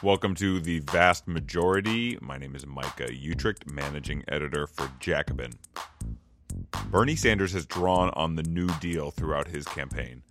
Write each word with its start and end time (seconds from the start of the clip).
Welcome 0.00 0.36
to 0.36 0.60
the 0.60 0.78
vast 0.78 1.26
majority. 1.26 2.18
My 2.20 2.38
name 2.38 2.54
is 2.54 2.64
Micah 2.64 3.08
Uetricht, 3.08 3.66
managing 3.66 4.22
editor 4.28 4.68
for 4.68 4.88
Jacobin. 5.00 5.50
Bernie 6.92 7.16
Sanders 7.16 7.52
has 7.54 7.66
drawn 7.66 8.10
on 8.10 8.36
the 8.36 8.44
New 8.44 8.68
Deal 8.78 9.10
throughout 9.10 9.48
his 9.48 9.64
campaign. 9.64 10.22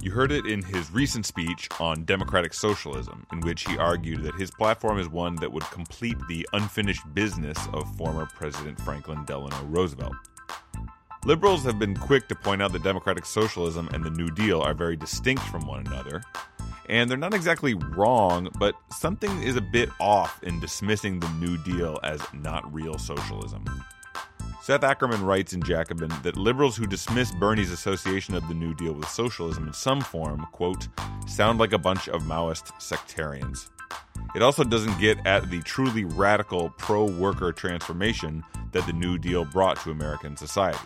You 0.00 0.12
heard 0.12 0.30
it 0.30 0.46
in 0.46 0.62
his 0.62 0.92
recent 0.92 1.26
speech 1.26 1.68
on 1.80 2.04
democratic 2.04 2.54
socialism, 2.54 3.26
in 3.32 3.40
which 3.40 3.66
he 3.66 3.76
argued 3.76 4.22
that 4.22 4.36
his 4.36 4.52
platform 4.52 5.00
is 5.00 5.08
one 5.08 5.34
that 5.36 5.52
would 5.52 5.68
complete 5.72 6.16
the 6.28 6.48
unfinished 6.52 7.02
business 7.12 7.58
of 7.72 7.92
former 7.96 8.26
President 8.26 8.80
Franklin 8.80 9.24
Delano 9.24 9.64
Roosevelt. 9.64 10.14
Liberals 11.24 11.64
have 11.64 11.80
been 11.80 11.96
quick 11.96 12.28
to 12.28 12.36
point 12.36 12.62
out 12.62 12.72
that 12.72 12.84
democratic 12.84 13.26
socialism 13.26 13.88
and 13.92 14.04
the 14.04 14.10
New 14.10 14.30
Deal 14.30 14.60
are 14.60 14.72
very 14.72 14.94
distinct 14.94 15.42
from 15.42 15.66
one 15.66 15.84
another, 15.84 16.22
and 16.90 17.08
they're 17.08 17.16
not 17.16 17.34
exactly 17.34 17.74
wrong, 17.74 18.48
but 18.58 18.74
something 18.90 19.42
is 19.44 19.54
a 19.54 19.60
bit 19.60 19.88
off 20.00 20.42
in 20.42 20.58
dismissing 20.58 21.20
the 21.20 21.30
New 21.34 21.56
Deal 21.58 22.00
as 22.02 22.20
not 22.34 22.70
real 22.74 22.98
socialism. 22.98 23.64
Seth 24.60 24.82
Ackerman 24.82 25.24
writes 25.24 25.52
in 25.52 25.62
Jacobin 25.62 26.12
that 26.24 26.36
liberals 26.36 26.76
who 26.76 26.88
dismiss 26.88 27.30
Bernie's 27.30 27.70
association 27.70 28.34
of 28.34 28.46
the 28.48 28.54
New 28.54 28.74
Deal 28.74 28.92
with 28.92 29.08
socialism 29.08 29.68
in 29.68 29.72
some 29.72 30.00
form, 30.00 30.44
quote, 30.50 30.88
sound 31.28 31.60
like 31.60 31.72
a 31.72 31.78
bunch 31.78 32.08
of 32.08 32.22
Maoist 32.22 32.72
sectarians. 32.82 33.70
It 34.34 34.42
also 34.42 34.64
doesn't 34.64 34.98
get 34.98 35.24
at 35.24 35.48
the 35.48 35.60
truly 35.62 36.04
radical 36.04 36.70
pro 36.76 37.04
worker 37.04 37.52
transformation 37.52 38.42
that 38.72 38.84
the 38.86 38.92
New 38.92 39.16
Deal 39.16 39.44
brought 39.44 39.80
to 39.82 39.92
American 39.92 40.36
society. 40.36 40.78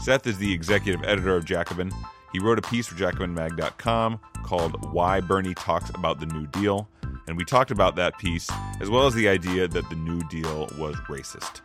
Seth 0.00 0.26
is 0.26 0.38
the 0.38 0.52
executive 0.52 1.04
editor 1.04 1.36
of 1.36 1.44
Jacobin. 1.44 1.92
He 2.32 2.38
wrote 2.38 2.58
a 2.58 2.62
piece 2.62 2.86
for 2.86 2.94
JacobinMag.com 2.94 4.20
called 4.44 4.92
Why 4.92 5.20
Bernie 5.20 5.54
Talks 5.54 5.90
About 5.90 6.20
the 6.20 6.26
New 6.26 6.46
Deal, 6.46 6.88
and 7.26 7.36
we 7.36 7.44
talked 7.44 7.70
about 7.70 7.96
that 7.96 8.18
piece 8.18 8.48
as 8.80 8.88
well 8.88 9.06
as 9.06 9.14
the 9.14 9.28
idea 9.28 9.66
that 9.66 9.88
the 9.88 9.96
New 9.96 10.20
Deal 10.28 10.68
was 10.78 10.94
racist. 11.08 11.60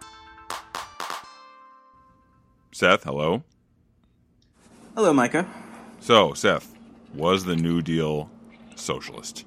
Seth, 2.72 3.04
hello. 3.04 3.44
Hello, 4.96 5.14
Micah. 5.14 5.48
So, 6.00 6.34
Seth, 6.34 6.74
was 7.14 7.46
the 7.46 7.56
New 7.56 7.82
Deal 7.82 8.30
socialist? 8.76 9.46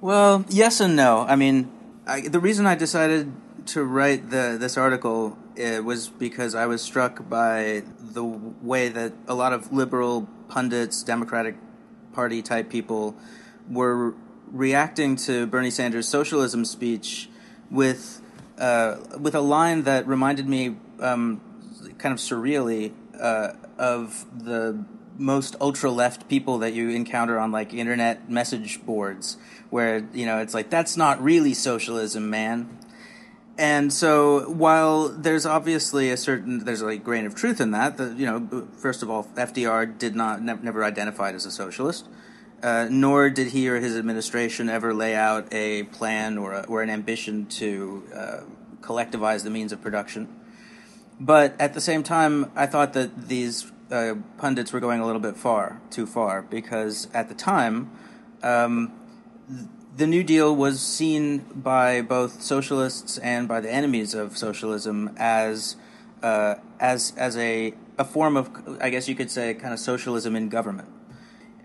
Well, 0.00 0.44
yes 0.48 0.80
and 0.80 0.96
no. 0.96 1.20
I 1.28 1.36
mean, 1.36 1.70
I, 2.06 2.22
the 2.22 2.40
reason 2.40 2.66
I 2.66 2.74
decided 2.74 3.32
to 3.66 3.84
write 3.84 4.30
the 4.30 4.56
this 4.58 4.76
article 4.76 5.36
uh, 5.58 5.82
was 5.82 6.08
because 6.08 6.54
I 6.54 6.66
was 6.66 6.82
struck 6.82 7.28
by 7.28 7.82
the 8.00 8.24
way 8.24 8.88
that 8.88 9.12
a 9.26 9.34
lot 9.34 9.52
of 9.52 9.72
liberal 9.72 10.28
pundits, 10.48 11.02
Democratic 11.02 11.56
Party 12.12 12.42
type 12.42 12.68
people, 12.68 13.14
were 13.68 14.14
reacting 14.50 15.16
to 15.16 15.46
Bernie 15.46 15.70
Sanders' 15.70 16.08
socialism 16.08 16.64
speech 16.64 17.28
with 17.70 18.20
uh, 18.58 18.96
with 19.18 19.34
a 19.34 19.40
line 19.40 19.84
that 19.84 20.06
reminded 20.06 20.46
me 20.46 20.76
um, 21.00 21.40
kind 21.98 22.12
of 22.12 22.18
surreally 22.18 22.92
uh, 23.18 23.52
of 23.78 24.26
the 24.44 24.84
most 25.16 25.56
ultra 25.60 25.90
left 25.90 26.28
people 26.28 26.58
that 26.58 26.72
you 26.72 26.90
encounter 26.90 27.38
on 27.38 27.52
like 27.52 27.72
internet 27.74 28.30
message 28.30 28.84
boards, 28.84 29.36
where 29.70 30.06
you 30.12 30.26
know 30.26 30.38
it's 30.38 30.54
like 30.54 30.70
that's 30.70 30.96
not 30.96 31.22
really 31.22 31.54
socialism, 31.54 32.28
man. 32.30 32.78
And 33.58 33.92
so, 33.92 34.48
while 34.50 35.08
there's 35.08 35.44
obviously 35.44 36.10
a 36.10 36.16
certain 36.16 36.64
there's 36.64 36.82
a 36.82 36.96
grain 36.96 37.26
of 37.26 37.34
truth 37.34 37.60
in 37.60 37.72
that, 37.72 37.98
that 37.98 38.16
you 38.16 38.24
know, 38.24 38.66
first 38.78 39.02
of 39.02 39.10
all, 39.10 39.24
FDR 39.36 39.98
did 39.98 40.14
not 40.14 40.42
ne- 40.42 40.58
never 40.62 40.82
identified 40.82 41.34
as 41.34 41.44
a 41.44 41.50
socialist, 41.50 42.08
uh, 42.62 42.86
nor 42.90 43.28
did 43.28 43.48
he 43.48 43.68
or 43.68 43.78
his 43.78 43.96
administration 43.96 44.70
ever 44.70 44.94
lay 44.94 45.14
out 45.14 45.52
a 45.52 45.82
plan 45.84 46.38
or 46.38 46.54
a, 46.54 46.62
or 46.62 46.82
an 46.82 46.88
ambition 46.88 47.46
to 47.46 48.02
uh, 48.14 48.40
collectivize 48.80 49.44
the 49.44 49.50
means 49.50 49.72
of 49.72 49.82
production. 49.82 50.28
But 51.18 51.60
at 51.60 51.74
the 51.74 51.82
same 51.82 52.02
time, 52.02 52.50
I 52.56 52.64
thought 52.64 52.94
that 52.94 53.28
these 53.28 53.70
uh, 53.90 54.14
pundits 54.38 54.72
were 54.72 54.80
going 54.80 55.00
a 55.00 55.06
little 55.06 55.20
bit 55.20 55.36
far, 55.36 55.82
too 55.90 56.06
far, 56.06 56.40
because 56.40 57.08
at 57.12 57.28
the 57.28 57.34
time. 57.34 57.90
Um, 58.42 58.94
the 59.96 60.06
New 60.06 60.22
Deal 60.22 60.54
was 60.54 60.80
seen 60.80 61.38
by 61.54 62.00
both 62.00 62.42
socialists 62.42 63.18
and 63.18 63.48
by 63.48 63.60
the 63.60 63.70
enemies 63.70 64.14
of 64.14 64.36
socialism 64.36 65.10
as 65.16 65.76
uh, 66.22 66.56
as 66.78 67.12
as 67.16 67.36
a 67.36 67.74
a 67.98 68.04
form 68.04 68.36
of, 68.36 68.50
I 68.80 68.88
guess 68.88 69.08
you 69.08 69.14
could 69.14 69.30
say, 69.30 69.52
kind 69.54 69.74
of 69.74 69.78
socialism 69.78 70.34
in 70.34 70.48
government. 70.48 70.88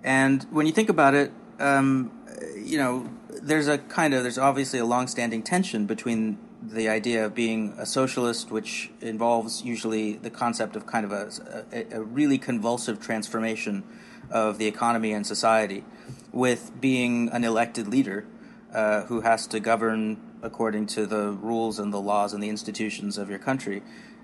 And 0.03 0.44
when 0.52 0.66
you 0.66 0.74
think 0.74 0.90
about 0.90 1.14
it, 1.14 1.31
um, 1.59 2.12
you 2.58 2.78
know, 2.78 3.09
there's 3.41 3.68
a 3.68 3.78
kind 3.78 4.14
of 4.14 4.24
there's 4.24 4.38
obviously 4.38 4.80
a 4.80 4.85
long-standing 4.85 5.44
tension 5.44 5.85
between 5.85 6.38
the 6.62 6.90
idea 6.90 7.25
of 7.25 7.35
being 7.35 7.74
a 7.78 7.85
socialist, 7.85 8.52
which 8.52 8.91
involves 9.02 9.64
usually 9.64 10.14
the 10.14 10.30
concept 10.30 10.75
of 10.75 10.85
kind 10.85 11.06
of 11.06 11.12
a, 11.12 11.31
a, 11.72 12.00
a 12.00 12.02
really 12.02 12.38
convulsive 12.38 13.00
transformation 13.00 13.84
of 14.31 14.58
the 14.58 14.66
economy 14.66 15.14
and 15.14 15.25
society, 15.25 15.84
with 16.35 16.79
being 16.79 17.29
an 17.29 17.44
elected 17.44 17.88
leader 17.88 18.25
uh, 18.73 19.03
who 19.03 19.22
has 19.22 19.47
to 19.47 19.59
govern 19.59 20.18
according 20.44 20.85
to 20.85 21.07
the 21.07 21.31
rules 21.31 21.79
and 21.79 21.91
the 21.91 22.00
laws 22.00 22.34
and 22.34 22.44
the 22.44 22.50
institutions 22.50 23.18
of 23.18 23.29
your 23.29 23.40
country. 23.40 23.81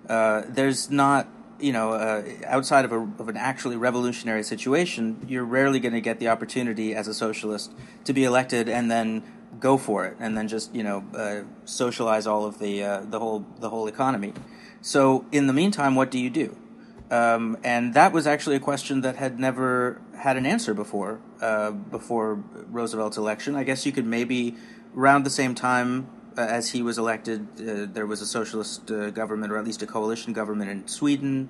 Uh, 0.08 0.44
there's 0.48 0.92
not, 0.92 1.28
you 1.60 1.72
know, 1.72 1.94
uh, 1.94 2.22
outside 2.46 2.86
of, 2.86 2.92
a, 2.92 3.00
of 3.18 3.30
an 3.30 3.38
actually 3.38 3.78
revolutionary 3.78 4.44
situation, 4.44 5.26
you're 5.28 5.46
rarely 5.46 5.80
going 5.80 5.94
to 5.94 6.02
get 6.02 6.20
the 6.20 6.28
opportunity 6.28 6.94
as 6.94 7.08
a 7.08 7.14
socialist 7.14 7.72
to 8.04 8.14
be 8.14 8.26
elected 8.26 8.68
and 8.68 8.92
then 8.92 9.24
go 9.60 9.78
for 9.78 10.06
it 10.06 10.16
and 10.20 10.38
then 10.38 10.48
just 10.48 10.74
you 10.74 10.84
know 10.84 11.04
uh, 11.16 11.42
socialize 11.66 12.26
all 12.26 12.46
of 12.46 12.60
the 12.60 12.84
uh, 12.84 13.02
the 13.02 13.20
whole 13.20 13.46
the 13.60 13.70
whole 13.70 13.88
economy. 13.88 14.34
So 14.82 15.26
in 15.32 15.48
the 15.48 15.54
meantime, 15.54 15.96
what 15.96 16.12
do 16.12 16.20
you 16.20 16.30
do? 16.30 16.58
Um, 17.12 17.58
and 17.66 17.94
that 17.94 18.14
was 18.14 18.26
actually 18.26 18.56
a 18.56 18.62
question 18.62 19.02
that 19.02 19.18
had 19.18 19.38
never 19.38 20.02
had 20.16 20.38
an 20.38 20.46
answer 20.46 20.74
before 20.74 21.20
uh, 21.42 21.72
before 21.72 22.36
Roosevelt's 22.72 23.18
election. 23.18 23.54
I 23.54 23.66
guess 23.66 23.86
you 23.86 23.92
could 23.92 24.06
maybe 24.06 24.56
around 24.96 25.26
the 25.26 25.30
same 25.30 25.54
time 25.54 26.08
uh, 26.38 26.42
as 26.42 26.70
he 26.70 26.82
was 26.82 26.98
elected, 26.98 27.48
uh, 27.60 27.92
there 27.92 28.06
was 28.06 28.22
a 28.22 28.26
socialist 28.26 28.90
uh, 28.90 29.10
government, 29.10 29.52
or 29.52 29.58
at 29.58 29.66
least 29.66 29.82
a 29.82 29.88
coalition 29.88 30.32
government 30.32 30.72
in 30.72 30.88
Sweden, 30.88 31.50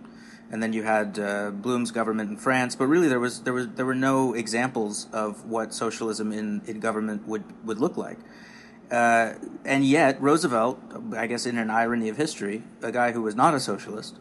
and 0.52 0.64
then 0.64 0.74
you 0.74 0.82
had 0.82 1.20
uh, 1.20 1.52
Blum's 1.52 1.92
government 1.92 2.32
in 2.32 2.38
France. 2.38 2.76
But 2.76 2.88
really, 2.88 3.08
there 3.08 3.20
was 3.20 3.42
there 3.44 3.54
was 3.54 3.68
there 3.70 3.86
were 3.86 3.94
no 3.94 4.34
examples 4.34 5.08
of 5.14 5.46
what 5.46 5.76
socialism 5.76 6.32
in, 6.32 6.64
in 6.66 6.80
government 6.80 7.28
would 7.28 7.44
would 7.64 7.80
look 7.80 7.98
like. 7.98 8.18
Uh, 8.90 9.36
and 9.64 9.86
yet, 9.86 10.20
Roosevelt, 10.20 10.80
I 11.16 11.28
guess 11.28 11.46
in 11.46 11.60
an 11.60 11.70
irony 11.70 12.10
of 12.10 12.18
history, 12.18 12.64
a 12.82 12.92
guy 12.92 13.12
who 13.12 13.22
was 13.22 13.36
not 13.36 13.54
a 13.54 13.60
socialist, 13.60 14.18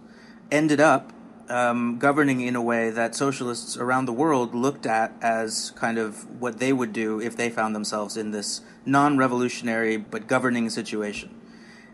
ended 0.51 0.81
up 0.81 1.13
um, 1.51 1.99
governing 1.99 2.41
in 2.41 2.55
a 2.57 2.63
way 2.63 2.91
that 2.91 3.15
socialists 3.15 3.77
around 3.77 4.07
the 4.07 4.13
world 4.13 4.55
looked 4.55 4.87
at 4.87 5.13
as 5.21 5.73
kind 5.73 5.99
of 5.99 6.41
what 6.41 6.59
they 6.59 6.73
would 6.73 6.93
do 6.93 7.21
if 7.21 7.37
they 7.37 7.51
found 7.51 7.75
themselves 7.75 8.17
in 8.17 8.31
this 8.31 8.61
non 8.87 9.19
revolutionary 9.19 9.97
but 9.97 10.27
governing 10.27 10.71
situation. 10.71 11.35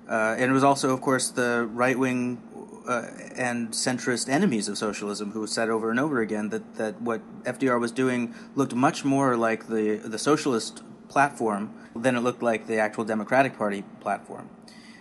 Uh, 0.08 0.36
and 0.38 0.50
it 0.50 0.54
was 0.54 0.62
also, 0.62 0.92
of 0.92 1.00
course, 1.00 1.30
the 1.30 1.68
right 1.72 1.98
wing 1.98 2.40
uh, 2.86 3.10
and 3.34 3.70
centrist 3.70 4.28
enemies 4.28 4.68
of 4.68 4.78
socialism 4.78 5.32
who 5.32 5.46
said 5.46 5.68
over 5.68 5.90
and 5.90 5.98
over 5.98 6.20
again 6.20 6.50
that, 6.50 6.76
that 6.76 7.00
what 7.00 7.20
FDR 7.42 7.80
was 7.80 7.90
doing 7.90 8.32
looked 8.54 8.74
much 8.74 9.04
more 9.04 9.36
like 9.36 9.66
the, 9.66 9.96
the 9.96 10.18
socialist 10.18 10.82
platform 11.08 11.74
than 11.96 12.14
it 12.14 12.20
looked 12.20 12.42
like 12.42 12.66
the 12.66 12.78
actual 12.78 13.04
Democratic 13.04 13.56
Party 13.56 13.82
platform. 14.00 14.48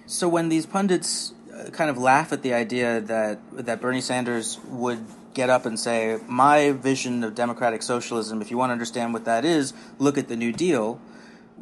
So 0.07 0.27
when 0.27 0.49
these 0.49 0.65
pundits 0.65 1.33
kind 1.71 1.89
of 1.89 1.97
laugh 1.97 2.31
at 2.33 2.41
the 2.41 2.53
idea 2.53 3.01
that 3.01 3.39
that 3.65 3.81
Bernie 3.81 4.01
Sanders 4.01 4.59
would 4.67 5.05
get 5.33 5.49
up 5.49 5.65
and 5.65 5.79
say, 5.79 6.19
"My 6.27 6.71
vision 6.71 7.23
of 7.23 7.35
democratic 7.35 7.83
socialism. 7.83 8.41
If 8.41 8.51
you 8.51 8.57
want 8.57 8.69
to 8.69 8.73
understand 8.73 9.13
what 9.13 9.25
that 9.25 9.45
is, 9.45 9.73
look 9.99 10.17
at 10.17 10.27
the 10.27 10.35
New 10.35 10.51
Deal." 10.51 10.99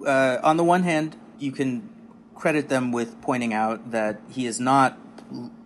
Uh, 0.06 0.38
on 0.44 0.57
the 0.57 0.63
one 0.63 0.83
hand, 0.83 1.15
you 1.39 1.51
can 1.51 1.89
credit 2.35 2.69
them 2.69 2.91
with 2.91 3.21
pointing 3.21 3.53
out 3.53 3.91
that 3.91 4.19
he 4.29 4.45
is 4.45 4.59
not 4.59 4.97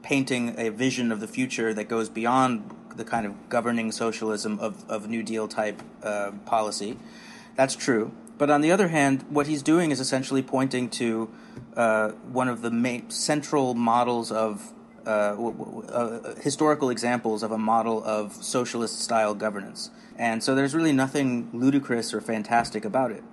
painting 0.04 0.56
a 0.58 0.70
vision 0.70 1.12
of 1.12 1.20
the 1.20 1.28
future 1.28 1.74
that 1.74 1.88
goes 1.88 2.10
beyond 2.10 2.70
the 2.96 3.04
kind 3.04 3.26
of 3.26 3.50
governing 3.50 3.92
socialism 3.92 4.60
of, 4.60 4.90
of 4.90 5.08
New 5.08 5.24
Deal 5.24 5.48
type 5.48 5.82
uh, 6.04 6.32
policy. 6.46 6.98
That's 7.56 7.76
true. 7.76 8.12
But 8.38 8.50
on 8.50 8.62
the 8.62 8.72
other 8.72 8.90
hand, 8.90 9.26
what 9.30 9.48
he's 9.48 9.64
doing 9.64 9.92
is 9.92 10.00
essentially 10.00 10.42
pointing 10.42 10.90
to 10.92 11.30
uh, 11.76 12.10
one 12.32 12.48
of 12.48 12.62
the 12.62 12.72
main 12.72 13.10
central 13.10 13.74
models 13.74 14.32
of 14.32 14.74
uh, 15.06 15.10
uh, 15.10 16.36
historical 16.42 16.90
examples 16.90 17.42
of 17.42 17.52
a 17.52 17.58
model 17.58 18.04
of 18.04 18.34
socialist 18.34 19.00
style 19.00 19.34
governance. 19.34 19.90
And 20.18 20.44
so 20.44 20.54
there's 20.54 20.76
really 20.76 20.92
nothing 20.92 21.50
ludicrous 21.54 22.14
or 22.14 22.22
fantastic 22.22 22.84
about 22.84 23.12
it. 23.12 23.24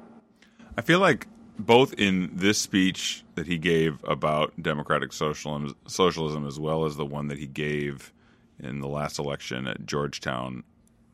I 0.76 0.82
feel 0.82 1.00
like 1.00 1.26
both 1.58 1.92
in 1.94 2.30
this 2.32 2.58
speech 2.58 3.24
that 3.34 3.46
he 3.46 3.58
gave 3.58 4.02
about 4.04 4.52
democratic 4.60 5.12
socialism, 5.12 5.76
socialism 5.86 6.46
as 6.46 6.58
well 6.58 6.84
as 6.84 6.96
the 6.96 7.06
one 7.06 7.28
that 7.28 7.38
he 7.38 7.46
gave 7.46 8.12
in 8.60 8.80
the 8.80 8.88
last 8.88 9.18
election 9.18 9.66
at 9.66 9.84
Georgetown, 9.84 10.62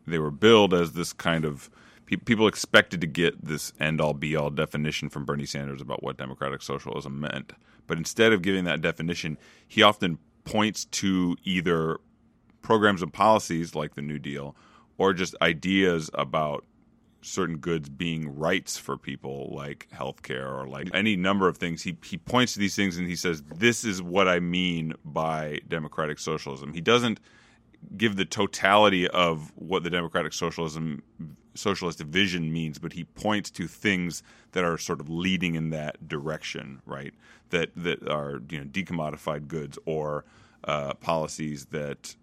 they 0.06 0.18
were 0.18 0.30
billed 0.30 0.74
as 0.74 0.92
this 0.92 1.12
kind 1.12 1.44
of 1.44 1.70
people 2.16 2.48
expected 2.48 3.00
to 3.00 3.06
get 3.06 3.44
this 3.44 3.72
end 3.78 4.00
all 4.00 4.14
be 4.14 4.34
all 4.34 4.50
definition 4.50 5.08
from 5.08 5.24
Bernie 5.24 5.46
Sanders 5.46 5.80
about 5.80 6.02
what 6.02 6.16
democratic 6.16 6.62
socialism 6.62 7.20
meant. 7.20 7.52
But 7.86 7.98
instead 7.98 8.32
of 8.32 8.42
giving 8.42 8.64
that 8.64 8.80
definition, 8.80 9.38
he 9.66 9.82
often 9.82 10.18
points 10.44 10.84
to 10.86 11.36
either 11.44 11.98
programs 12.62 13.02
and 13.02 13.12
policies 13.12 13.74
like 13.74 13.94
the 13.94 14.02
New 14.02 14.18
Deal 14.18 14.56
or 14.98 15.12
just 15.12 15.34
ideas 15.40 16.10
about 16.14 16.64
certain 17.22 17.58
goods 17.58 17.88
being 17.88 18.36
rights 18.36 18.78
for 18.78 18.96
people 18.96 19.52
like 19.54 19.86
healthcare 19.94 20.50
or 20.50 20.66
like 20.66 20.88
any 20.94 21.16
number 21.16 21.48
of 21.48 21.58
things. 21.58 21.82
He 21.82 21.96
he 22.04 22.16
points 22.16 22.54
to 22.54 22.58
these 22.58 22.76
things 22.76 22.96
and 22.96 23.06
he 23.06 23.16
says, 23.16 23.42
This 23.42 23.84
is 23.84 24.02
what 24.02 24.28
I 24.28 24.40
mean 24.40 24.94
by 25.04 25.60
democratic 25.68 26.18
socialism. 26.18 26.72
He 26.72 26.80
doesn't 26.80 27.20
give 27.96 28.16
the 28.16 28.24
totality 28.24 29.08
of 29.08 29.52
what 29.56 29.82
the 29.82 29.90
democratic 29.90 30.32
socialism 30.32 31.02
socialist 31.60 32.00
vision 32.00 32.52
means, 32.52 32.78
but 32.78 32.92
he 32.92 33.04
points 33.04 33.50
to 33.50 33.68
things 33.68 34.22
that 34.52 34.64
are 34.64 34.78
sort 34.78 35.00
of 35.00 35.08
leading 35.08 35.54
in 35.54 35.70
that 35.70 36.08
direction, 36.08 36.80
right? 36.86 37.14
That 37.50 37.70
that 37.76 38.08
are 38.08 38.40
you 38.48 38.58
know 38.58 38.64
decommodified 38.64 39.48
goods 39.48 39.78
or 39.84 40.24
uh, 40.64 40.94
policies 40.94 41.66
that 41.66 42.16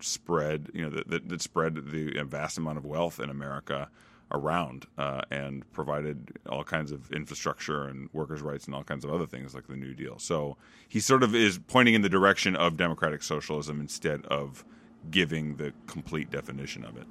spread 0.00 0.70
you 0.74 0.82
know 0.82 0.90
that, 0.90 1.08
that, 1.08 1.28
that 1.28 1.40
spread 1.40 1.74
the 1.90 2.22
vast 2.24 2.58
amount 2.58 2.76
of 2.76 2.84
wealth 2.84 3.18
in 3.18 3.30
America 3.30 3.88
around 4.32 4.86
uh, 4.98 5.22
and 5.30 5.70
provided 5.72 6.36
all 6.48 6.64
kinds 6.64 6.90
of 6.90 7.10
infrastructure 7.12 7.86
and 7.86 8.08
workers' 8.12 8.42
rights 8.42 8.66
and 8.66 8.74
all 8.74 8.82
kinds 8.82 9.04
of 9.04 9.12
other 9.12 9.26
things 9.26 9.54
like 9.54 9.66
the 9.68 9.76
New 9.76 9.94
Deal. 9.94 10.18
So 10.18 10.56
he 10.88 10.98
sort 11.00 11.22
of 11.22 11.34
is 11.34 11.58
pointing 11.58 11.94
in 11.94 12.02
the 12.02 12.08
direction 12.08 12.56
of 12.56 12.76
democratic 12.76 13.22
socialism 13.22 13.80
instead 13.80 14.26
of 14.26 14.64
giving 15.10 15.56
the 15.56 15.72
complete 15.86 16.30
definition 16.30 16.84
of 16.84 16.96
it. 16.96 17.06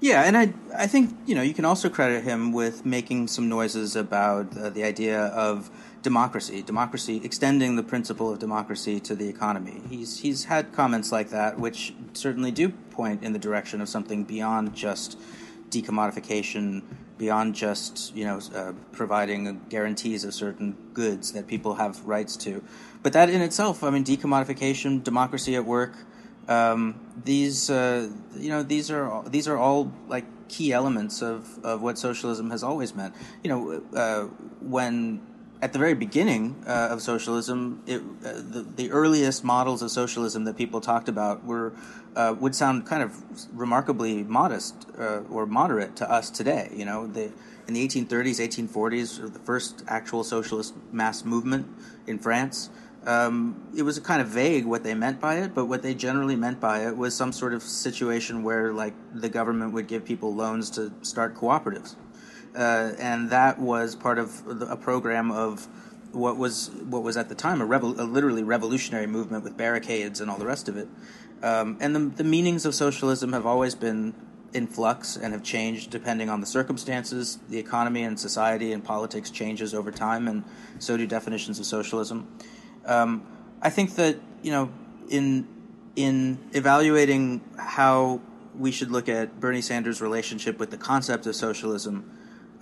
Yeah, 0.00 0.22
and 0.22 0.36
I 0.36 0.52
I 0.76 0.86
think 0.86 1.16
you 1.26 1.34
know 1.34 1.42
you 1.42 1.54
can 1.54 1.64
also 1.64 1.88
credit 1.88 2.22
him 2.22 2.52
with 2.52 2.86
making 2.86 3.26
some 3.28 3.48
noises 3.48 3.96
about 3.96 4.56
uh, 4.56 4.70
the 4.70 4.84
idea 4.84 5.26
of 5.26 5.70
democracy, 6.02 6.62
democracy 6.62 7.20
extending 7.24 7.74
the 7.74 7.82
principle 7.82 8.30
of 8.32 8.38
democracy 8.38 9.00
to 9.00 9.16
the 9.16 9.28
economy. 9.28 9.82
He's 9.88 10.20
he's 10.20 10.44
had 10.44 10.72
comments 10.72 11.10
like 11.10 11.30
that, 11.30 11.58
which 11.58 11.94
certainly 12.12 12.52
do 12.52 12.68
point 12.68 13.24
in 13.24 13.32
the 13.32 13.40
direction 13.40 13.80
of 13.80 13.88
something 13.88 14.22
beyond 14.22 14.74
just 14.74 15.18
decommodification, 15.70 16.82
beyond 17.18 17.56
just 17.56 18.14
you 18.14 18.24
know 18.24 18.40
uh, 18.54 18.72
providing 18.92 19.60
guarantees 19.68 20.22
of 20.22 20.32
certain 20.32 20.76
goods 20.94 21.32
that 21.32 21.48
people 21.48 21.74
have 21.74 22.04
rights 22.06 22.36
to. 22.36 22.62
But 23.02 23.12
that 23.14 23.30
in 23.30 23.42
itself, 23.42 23.82
I 23.82 23.90
mean, 23.90 24.04
decommodification, 24.04 25.02
democracy 25.02 25.56
at 25.56 25.64
work 25.64 25.94
um, 26.48 26.98
these 27.24 27.70
uh, 27.70 28.10
you 28.36 28.48
know 28.48 28.62
these 28.62 28.90
are 28.90 29.22
these 29.28 29.46
are 29.46 29.58
all 29.58 29.92
like 30.08 30.24
key 30.48 30.72
elements 30.72 31.22
of, 31.22 31.62
of 31.64 31.82
what 31.82 31.98
socialism 31.98 32.50
has 32.50 32.62
always 32.62 32.94
meant. 32.94 33.14
You 33.44 33.50
know, 33.50 33.82
uh, 33.94 34.24
when 34.62 35.20
at 35.60 35.72
the 35.72 35.78
very 35.78 35.94
beginning 35.94 36.62
uh, 36.66 36.88
of 36.90 37.02
socialism, 37.02 37.82
it, 37.86 38.00
uh, 38.00 38.32
the, 38.34 38.66
the 38.76 38.90
earliest 38.90 39.44
models 39.44 39.82
of 39.82 39.90
socialism 39.90 40.44
that 40.44 40.56
people 40.56 40.80
talked 40.80 41.08
about 41.08 41.44
were 41.44 41.74
uh, 42.16 42.34
would 42.40 42.54
sound 42.54 42.86
kind 42.86 43.02
of 43.02 43.22
remarkably 43.52 44.22
modest 44.22 44.86
uh, 44.98 45.20
or 45.30 45.46
moderate 45.46 45.96
to 45.96 46.10
us 46.10 46.30
today. 46.30 46.70
You 46.74 46.84
know, 46.84 47.06
the, 47.06 47.32
in 47.66 47.74
the 47.74 47.86
1830s, 47.86 48.40
1840s, 48.68 49.32
the 49.32 49.38
first 49.40 49.84
actual 49.86 50.24
socialist 50.24 50.74
mass 50.90 51.24
movement 51.24 51.68
in 52.06 52.18
France 52.18 52.70
um, 53.08 53.70
it 53.74 53.84
was 53.84 53.98
kind 54.00 54.20
of 54.20 54.28
vague 54.28 54.66
what 54.66 54.84
they 54.84 54.94
meant 54.94 55.18
by 55.18 55.36
it, 55.36 55.54
but 55.54 55.64
what 55.64 55.82
they 55.82 55.94
generally 55.94 56.36
meant 56.36 56.60
by 56.60 56.86
it 56.86 56.94
was 56.94 57.14
some 57.14 57.32
sort 57.32 57.54
of 57.54 57.62
situation 57.62 58.42
where, 58.42 58.72
like, 58.72 58.94
the 59.14 59.30
government 59.30 59.72
would 59.72 59.88
give 59.88 60.04
people 60.04 60.34
loans 60.34 60.68
to 60.72 60.92
start 61.00 61.34
cooperatives, 61.34 61.96
uh, 62.54 62.92
and 62.98 63.30
that 63.30 63.58
was 63.58 63.96
part 63.96 64.18
of 64.18 64.28
a 64.46 64.76
program 64.76 65.30
of 65.30 65.66
what 66.12 66.36
was 66.36 66.70
what 66.84 67.02
was 67.02 67.16
at 67.16 67.28
the 67.28 67.34
time 67.34 67.60
a, 67.60 67.66
revol- 67.66 67.98
a 67.98 68.02
literally 68.02 68.42
revolutionary 68.42 69.06
movement 69.06 69.44
with 69.44 69.56
barricades 69.56 70.20
and 70.20 70.30
all 70.30 70.38
the 70.38 70.46
rest 70.46 70.68
of 70.68 70.76
it. 70.76 70.88
Um, 71.42 71.78
and 71.80 71.94
the, 71.94 72.00
the 72.00 72.24
meanings 72.24 72.66
of 72.66 72.74
socialism 72.74 73.32
have 73.32 73.46
always 73.46 73.74
been 73.74 74.14
in 74.52 74.66
flux 74.66 75.16
and 75.16 75.32
have 75.32 75.42
changed 75.42 75.90
depending 75.90 76.28
on 76.28 76.40
the 76.40 76.46
circumstances. 76.46 77.38
The 77.48 77.58
economy 77.58 78.02
and 78.02 78.18
society 78.18 78.72
and 78.72 78.84
politics 78.84 79.30
changes 79.30 79.74
over 79.74 79.90
time, 79.90 80.28
and 80.28 80.44
so 80.78 80.96
do 80.96 81.06
definitions 81.06 81.58
of 81.58 81.66
socialism. 81.66 82.26
Um, 82.88 83.22
I 83.62 83.70
think 83.70 83.94
that 83.96 84.16
you 84.42 84.50
know 84.50 84.72
in 85.08 85.46
in 85.94 86.38
evaluating 86.52 87.42
how 87.58 88.20
we 88.56 88.72
should 88.72 88.90
look 88.90 89.08
at 89.08 89.38
Bernie 89.38 89.60
Sanders' 89.60 90.00
relationship 90.00 90.58
with 90.58 90.70
the 90.70 90.76
concept 90.76 91.26
of 91.26 91.36
socialism, 91.36 92.10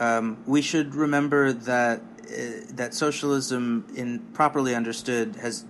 um, 0.00 0.43
we 0.46 0.61
should 0.61 0.94
remember 0.94 1.52
that 1.52 2.00
uh, 2.00 2.67
that 2.73 2.93
socialism, 2.93 3.87
in 3.94 4.19
properly 4.34 4.75
understood, 4.75 5.37
has 5.37 5.64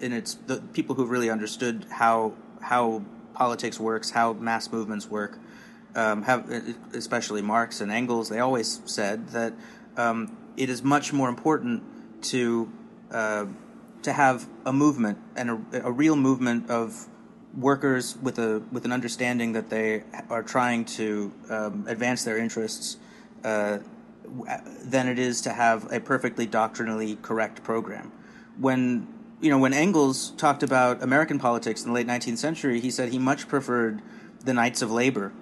in 0.00 0.12
its 0.12 0.34
the 0.46 0.58
people 0.72 0.94
who've 0.94 1.10
really 1.10 1.30
understood 1.30 1.84
how 1.90 2.34
how 2.60 3.02
politics 3.34 3.78
works, 3.80 4.10
how 4.10 4.32
mass 4.34 4.70
movements 4.70 5.10
work, 5.10 5.38
um, 5.96 6.22
have 6.22 6.48
especially 6.94 7.42
Marx 7.42 7.80
and 7.80 7.90
Engels. 7.90 8.28
They 8.28 8.38
always 8.38 8.80
said 8.84 9.28
that 9.30 9.52
um, 9.96 10.36
it 10.56 10.70
is 10.70 10.82
much 10.82 11.12
more 11.12 11.28
important 11.28 11.82
to 12.22 12.72
uh, 13.10 13.46
to 14.06 14.12
have 14.12 14.46
a 14.64 14.72
movement 14.72 15.18
and 15.34 15.50
a, 15.50 15.88
a 15.88 15.90
real 15.90 16.14
movement 16.14 16.70
of 16.70 17.08
workers 17.58 18.16
with 18.22 18.38
a 18.38 18.62
with 18.70 18.84
an 18.84 18.92
understanding 18.92 19.52
that 19.52 19.68
they 19.68 20.04
are 20.30 20.44
trying 20.44 20.84
to 20.84 21.32
um, 21.50 21.84
advance 21.88 22.22
their 22.22 22.38
interests 22.38 22.98
uh, 23.42 23.78
than 24.84 25.08
it 25.08 25.18
is 25.18 25.40
to 25.40 25.52
have 25.52 25.92
a 25.92 25.98
perfectly 25.98 26.46
doctrinally 26.46 27.16
correct 27.16 27.64
program. 27.64 28.12
When 28.60 29.08
you 29.40 29.50
know 29.50 29.58
when 29.58 29.74
Engels 29.74 30.30
talked 30.36 30.62
about 30.62 31.02
American 31.02 31.40
politics 31.40 31.82
in 31.82 31.88
the 31.88 31.94
late 31.94 32.06
19th 32.06 32.38
century, 32.38 32.80
he 32.80 32.92
said 32.92 33.08
he 33.08 33.18
much 33.18 33.48
preferred 33.48 34.02
the 34.44 34.54
Knights 34.54 34.82
of 34.82 34.92
Labor 34.92 35.32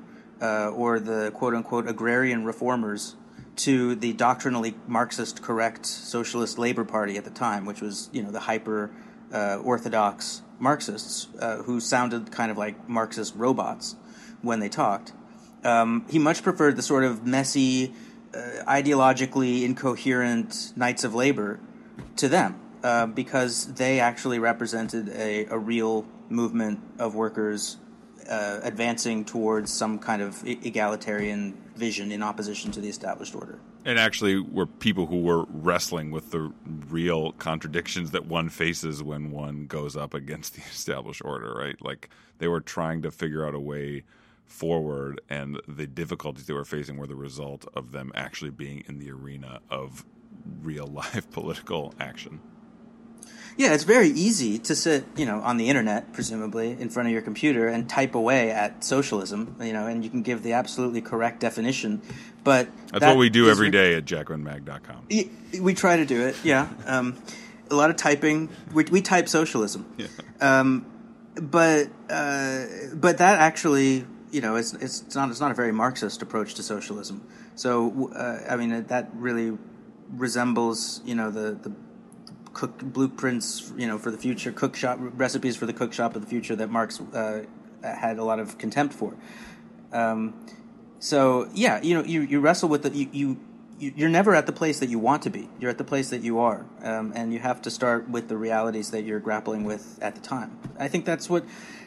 uh, 0.40 0.70
or 0.70 0.98
the 1.00 1.32
quote 1.32 1.52
unquote 1.52 1.86
agrarian 1.86 2.46
reformers 2.46 3.14
to 3.56 3.94
the 3.94 4.12
doctrinally 4.12 4.74
Marxist 4.86 5.42
correct 5.42 5.86
Socialist 5.86 6.58
Labor 6.58 6.84
Party 6.84 7.16
at 7.16 7.24
the 7.24 7.30
time, 7.30 7.64
which 7.64 7.80
was 7.80 8.10
you 8.12 8.22
know 8.22 8.30
the 8.30 8.40
hyper 8.40 8.90
uh, 9.32 9.58
orthodox 9.62 10.42
Marxists 10.58 11.28
uh, 11.40 11.58
who 11.58 11.80
sounded 11.80 12.30
kind 12.30 12.50
of 12.50 12.58
like 12.58 12.88
Marxist 12.88 13.34
robots 13.36 13.96
when 14.42 14.60
they 14.60 14.68
talked. 14.68 15.12
Um, 15.64 16.04
he 16.10 16.18
much 16.18 16.42
preferred 16.42 16.76
the 16.76 16.82
sort 16.82 17.04
of 17.04 17.26
messy, 17.26 17.94
uh, 18.34 18.38
ideologically 18.66 19.62
incoherent 19.62 20.72
Knights 20.76 21.04
of 21.04 21.14
Labor 21.14 21.58
to 22.16 22.28
them 22.28 22.60
uh, 22.82 23.06
because 23.06 23.74
they 23.74 23.98
actually 23.98 24.38
represented 24.38 25.08
a, 25.08 25.46
a 25.46 25.58
real 25.58 26.06
movement 26.28 26.80
of 26.98 27.14
workers 27.14 27.78
uh, 28.28 28.60
advancing 28.62 29.24
towards 29.24 29.72
some 29.72 29.98
kind 29.98 30.22
of 30.22 30.42
egalitarian 30.44 31.56
vision 31.76 32.12
in 32.12 32.22
opposition 32.22 32.70
to 32.72 32.80
the 32.80 32.88
established 32.88 33.34
order. 33.34 33.58
And 33.84 33.98
actually, 33.98 34.40
were 34.40 34.66
people 34.66 35.06
who 35.06 35.20
were 35.20 35.44
wrestling 35.48 36.10
with 36.10 36.30
the 36.30 36.52
real 36.88 37.32
contradictions 37.32 38.12
that 38.12 38.26
one 38.26 38.48
faces 38.48 39.02
when 39.02 39.30
one 39.30 39.66
goes 39.66 39.96
up 39.96 40.14
against 40.14 40.54
the 40.54 40.62
established 40.62 41.22
order, 41.24 41.52
right? 41.52 41.76
Like 41.82 42.08
they 42.38 42.48
were 42.48 42.60
trying 42.60 43.02
to 43.02 43.10
figure 43.10 43.46
out 43.46 43.54
a 43.54 43.60
way 43.60 44.04
forward, 44.46 45.20
and 45.28 45.60
the 45.66 45.86
difficulties 45.86 46.46
they 46.46 46.54
were 46.54 46.64
facing 46.64 46.96
were 46.96 47.06
the 47.06 47.16
result 47.16 47.66
of 47.74 47.92
them 47.92 48.12
actually 48.14 48.50
being 48.50 48.84
in 48.88 48.98
the 48.98 49.10
arena 49.10 49.60
of 49.70 50.04
real 50.62 50.86
life 51.02 51.30
political 51.30 51.94
action. 52.00 52.40
Yeah, 53.56 53.72
it's 53.72 53.84
very 53.84 54.08
easy 54.08 54.58
to 54.58 54.74
sit, 54.74 55.04
you 55.16 55.26
know, 55.26 55.40
on 55.40 55.58
the 55.58 55.68
internet, 55.68 56.12
presumably, 56.12 56.72
in 56.72 56.90
front 56.90 57.08
of 57.08 57.12
your 57.12 57.22
computer 57.22 57.68
and 57.68 57.88
type 57.88 58.16
away 58.16 58.50
at 58.50 58.82
socialism, 58.82 59.56
you 59.60 59.72
know, 59.72 59.86
and 59.86 60.02
you 60.02 60.10
can 60.10 60.22
give 60.22 60.42
the 60.42 60.54
absolutely 60.54 61.00
correct 61.00 61.38
definition. 61.38 62.02
But 62.42 62.68
that's 62.90 63.00
that 63.00 63.08
what 63.10 63.18
we 63.18 63.30
do 63.30 63.48
every 63.48 63.68
re- 63.68 63.70
day 63.70 63.94
at 63.94 64.04
jacobinmag.com. 64.04 65.06
We 65.60 65.74
try 65.74 65.96
to 65.98 66.04
do 66.04 66.26
it, 66.26 66.36
yeah. 66.42 66.68
Um, 66.86 67.16
a 67.70 67.74
lot 67.74 67.90
of 67.90 67.96
typing. 67.96 68.50
We, 68.72 68.84
we 68.84 69.00
type 69.00 69.28
socialism. 69.28 69.86
Yeah. 69.96 70.06
Um, 70.40 70.86
but 71.34 71.88
uh, 72.10 72.66
but 72.94 73.18
that 73.18 73.40
actually, 73.40 74.06
you 74.30 74.40
know, 74.40 74.56
it's 74.56 74.74
it's 74.74 75.14
not 75.14 75.30
it's 75.30 75.40
not 75.40 75.50
a 75.50 75.54
very 75.54 75.72
Marxist 75.72 76.22
approach 76.22 76.54
to 76.54 76.62
socialism. 76.62 77.26
So 77.54 78.10
uh, 78.14 78.40
I 78.52 78.56
mean, 78.56 78.84
that 78.86 79.10
really 79.14 79.56
resembles, 80.10 81.00
you 81.04 81.14
know, 81.14 81.30
the 81.30 81.52
the 81.52 81.72
cook 82.54 82.78
blueprints, 82.78 83.72
you 83.76 83.86
know, 83.86 83.98
for 83.98 84.10
the 84.10 84.16
future, 84.16 84.52
cook 84.52 84.76
shop 84.76 84.98
recipes 85.00 85.56
for 85.56 85.66
the 85.66 85.72
cook 85.72 85.92
shop 85.92 86.16
of 86.16 86.22
the 86.22 86.28
future 86.28 86.56
that 86.56 86.70
Marx 86.70 87.00
uh, 87.00 87.44
had 87.82 88.18
a 88.18 88.24
lot 88.24 88.38
of 88.38 88.56
contempt 88.58 88.94
for. 88.94 89.14
Um, 89.92 90.34
so 90.98 91.50
yeah, 91.52 91.82
you 91.82 91.94
know, 91.94 92.04
you, 92.04 92.22
you 92.22 92.40
wrestle 92.40 92.68
with 92.68 92.84
the 92.84 92.90
you, 92.90 93.08
you 93.12 93.40
you're 93.78 94.08
never 94.08 94.34
at 94.34 94.46
the 94.46 94.52
place 94.52 94.78
that 94.78 94.88
you 94.88 94.98
want 94.98 95.22
to 95.22 95.30
be. 95.30 95.50
You're 95.60 95.70
at 95.70 95.78
the 95.78 95.84
place 95.84 96.10
that 96.10 96.22
you 96.22 96.38
are, 96.38 96.64
um, 96.82 97.12
and 97.14 97.32
you 97.32 97.40
have 97.40 97.60
to 97.62 97.70
start 97.70 98.08
with 98.08 98.28
the 98.28 98.36
realities 98.36 98.92
that 98.92 99.02
you're 99.02 99.20
grappling 99.20 99.64
with 99.64 99.98
at 100.00 100.14
the 100.14 100.20
time. 100.20 100.58
I 100.78 100.88
think 100.88 101.04
that's 101.04 101.28
what. 101.28 101.44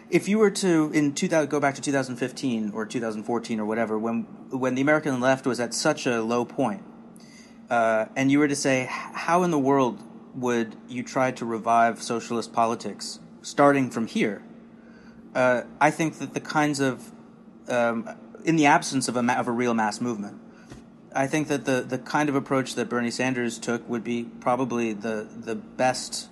If 0.10 0.30
you 0.30 0.38
were 0.38 0.52
to 0.52 0.90
in 0.94 1.14
2000 1.16 1.50
go 1.50 1.60
back 1.60 1.76
to 1.76 1.82
2015 1.82 2.72
or 2.74 2.86
2014 2.86 3.60
or 3.60 3.66
whatever, 3.66 4.00
when 4.00 4.24
when 4.52 4.76
the 4.76 4.82
American 4.82 5.20
left 5.20 5.46
was 5.46 5.60
at 5.60 5.74
such 5.74 6.06
a 6.06 6.22
low 6.22 6.46
point, 6.46 6.84
uh, 7.70 8.06
and 8.16 8.32
you 8.32 8.40
were 8.40 8.48
to 8.48 8.56
say, 8.56 8.88
how 8.90 9.44
in 9.44 9.52
the 9.52 9.60
world 9.60 10.02
would 10.38 10.76
you 10.88 11.04
try 11.04 11.32
to 11.32 11.46
revive 11.46 12.02
socialist 12.02 12.54
politics 12.54 13.20
starting 13.42 13.90
from 13.90 14.08
here? 14.08 14.44
Uh, 15.34 15.64
I 15.82 15.92
think 15.92 16.20
that 16.20 16.34
the 16.34 16.40
kinds 16.40 16.80
of 16.80 17.12
um, 17.68 18.10
in 18.46 18.56
the 18.56 18.66
absence 18.66 19.08
of 19.08 19.18
a, 19.18 19.38
of 19.38 19.48
a 19.48 19.52
real 19.52 19.74
mass 19.74 20.00
movement, 20.00 20.40
I 21.14 21.28
think 21.28 21.48
that 21.50 21.66
the, 21.66 21.82
the 21.82 21.98
kind 21.98 22.30
of 22.30 22.36
approach 22.36 22.76
that 22.76 22.88
Bernie 22.88 23.12
Sanders 23.12 23.60
took 23.60 23.88
would 23.90 24.04
be 24.04 24.24
probably 24.40 24.94
the 24.94 25.28
the 25.36 25.56
best, 25.56 26.30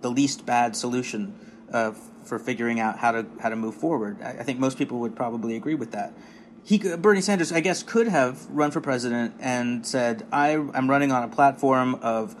the 0.00 0.10
least 0.10 0.46
bad 0.46 0.76
solution 0.76 1.34
uh, 1.72 1.92
for 2.24 2.38
figuring 2.38 2.78
out 2.80 2.98
how 2.98 3.10
to 3.10 3.26
how 3.40 3.48
to 3.48 3.56
move 3.56 3.74
forward. 3.74 4.18
I, 4.22 4.30
I, 4.30 4.42
think 4.44 4.58
most 4.58 4.78
people 4.78 5.00
would 5.00 5.16
probably 5.16 5.56
agree 5.56 5.74
with 5.74 5.90
that. 5.92 6.12
He 6.64 6.78
Bernie 6.78 7.20
Sanders, 7.20 7.52
I 7.52 7.60
guess, 7.60 7.82
could 7.82 8.08
have 8.08 8.46
run 8.50 8.70
for 8.70 8.80
president 8.80 9.34
and 9.40 9.84
said, 9.84 10.26
"I 10.30 10.50
am 10.50 10.88
running 10.88 11.10
on 11.10 11.24
a 11.24 11.28
platform 11.28 11.96
of 11.96 12.36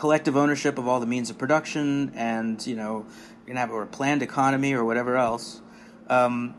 collective 0.00 0.36
ownership 0.36 0.78
of 0.78 0.88
all 0.88 0.98
the 0.98 1.06
means 1.06 1.28
of 1.28 1.36
production, 1.36 2.10
and 2.14 2.66
you 2.66 2.74
know, 2.74 3.04
you're 3.46 3.54
gonna 3.54 3.60
have 3.60 3.70
a 3.70 3.86
planned 3.86 4.22
economy 4.22 4.72
or 4.72 4.84
whatever 4.84 5.16
else." 5.16 5.60
Um, 6.08 6.54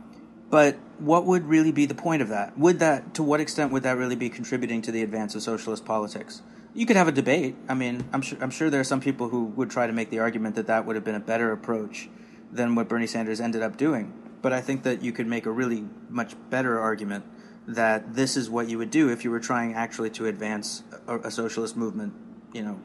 but 0.51 0.77
what 0.99 1.25
would 1.25 1.45
really 1.45 1.71
be 1.71 1.85
the 1.85 1.95
point 1.95 2.21
of 2.21 2.27
that? 2.29 2.57
Would 2.57 2.79
that, 2.79 3.13
to 3.15 3.23
what 3.23 3.39
extent 3.39 3.71
would 3.71 3.83
that 3.83 3.97
really 3.97 4.17
be 4.17 4.29
contributing 4.29 4.81
to 4.83 4.91
the 4.91 5.01
advance 5.01 5.33
of 5.33 5.41
socialist 5.41 5.85
politics? 5.85 6.41
You 6.73 6.85
could 6.85 6.97
have 6.97 7.07
a 7.07 7.11
debate. 7.11 7.55
I 7.67 7.73
mean, 7.73 8.03
I'm 8.13 8.21
sure, 8.21 8.37
I'm 8.41 8.51
sure 8.51 8.69
there 8.69 8.81
are 8.81 8.89
some 8.93 9.01
people 9.01 9.29
who 9.29 9.45
would 9.45 9.71
try 9.71 9.87
to 9.87 9.93
make 9.93 10.09
the 10.09 10.19
argument 10.19 10.55
that 10.55 10.67
that 10.67 10.85
would 10.85 10.95
have 10.95 11.05
been 11.05 11.15
a 11.15 11.21
better 11.21 11.51
approach 11.51 12.09
than 12.51 12.75
what 12.75 12.89
Bernie 12.89 13.07
Sanders 13.07 13.41
ended 13.41 13.63
up 13.63 13.77
doing. 13.77 14.13
But 14.41 14.53
I 14.53 14.61
think 14.61 14.83
that 14.83 15.01
you 15.01 15.11
could 15.11 15.27
make 15.27 15.45
a 15.45 15.51
really 15.51 15.85
much 16.09 16.35
better 16.49 16.79
argument 16.79 17.25
that 17.67 18.13
this 18.15 18.35
is 18.35 18.49
what 18.49 18.69
you 18.69 18.77
would 18.77 18.91
do 18.91 19.09
if 19.09 19.23
you 19.23 19.31
were 19.31 19.39
trying 19.39 19.73
actually 19.73 20.09
to 20.11 20.25
advance 20.27 20.83
a, 21.07 21.19
a 21.19 21.31
socialist 21.31 21.77
movement, 21.77 22.13
you 22.53 22.61
know, 22.61 22.79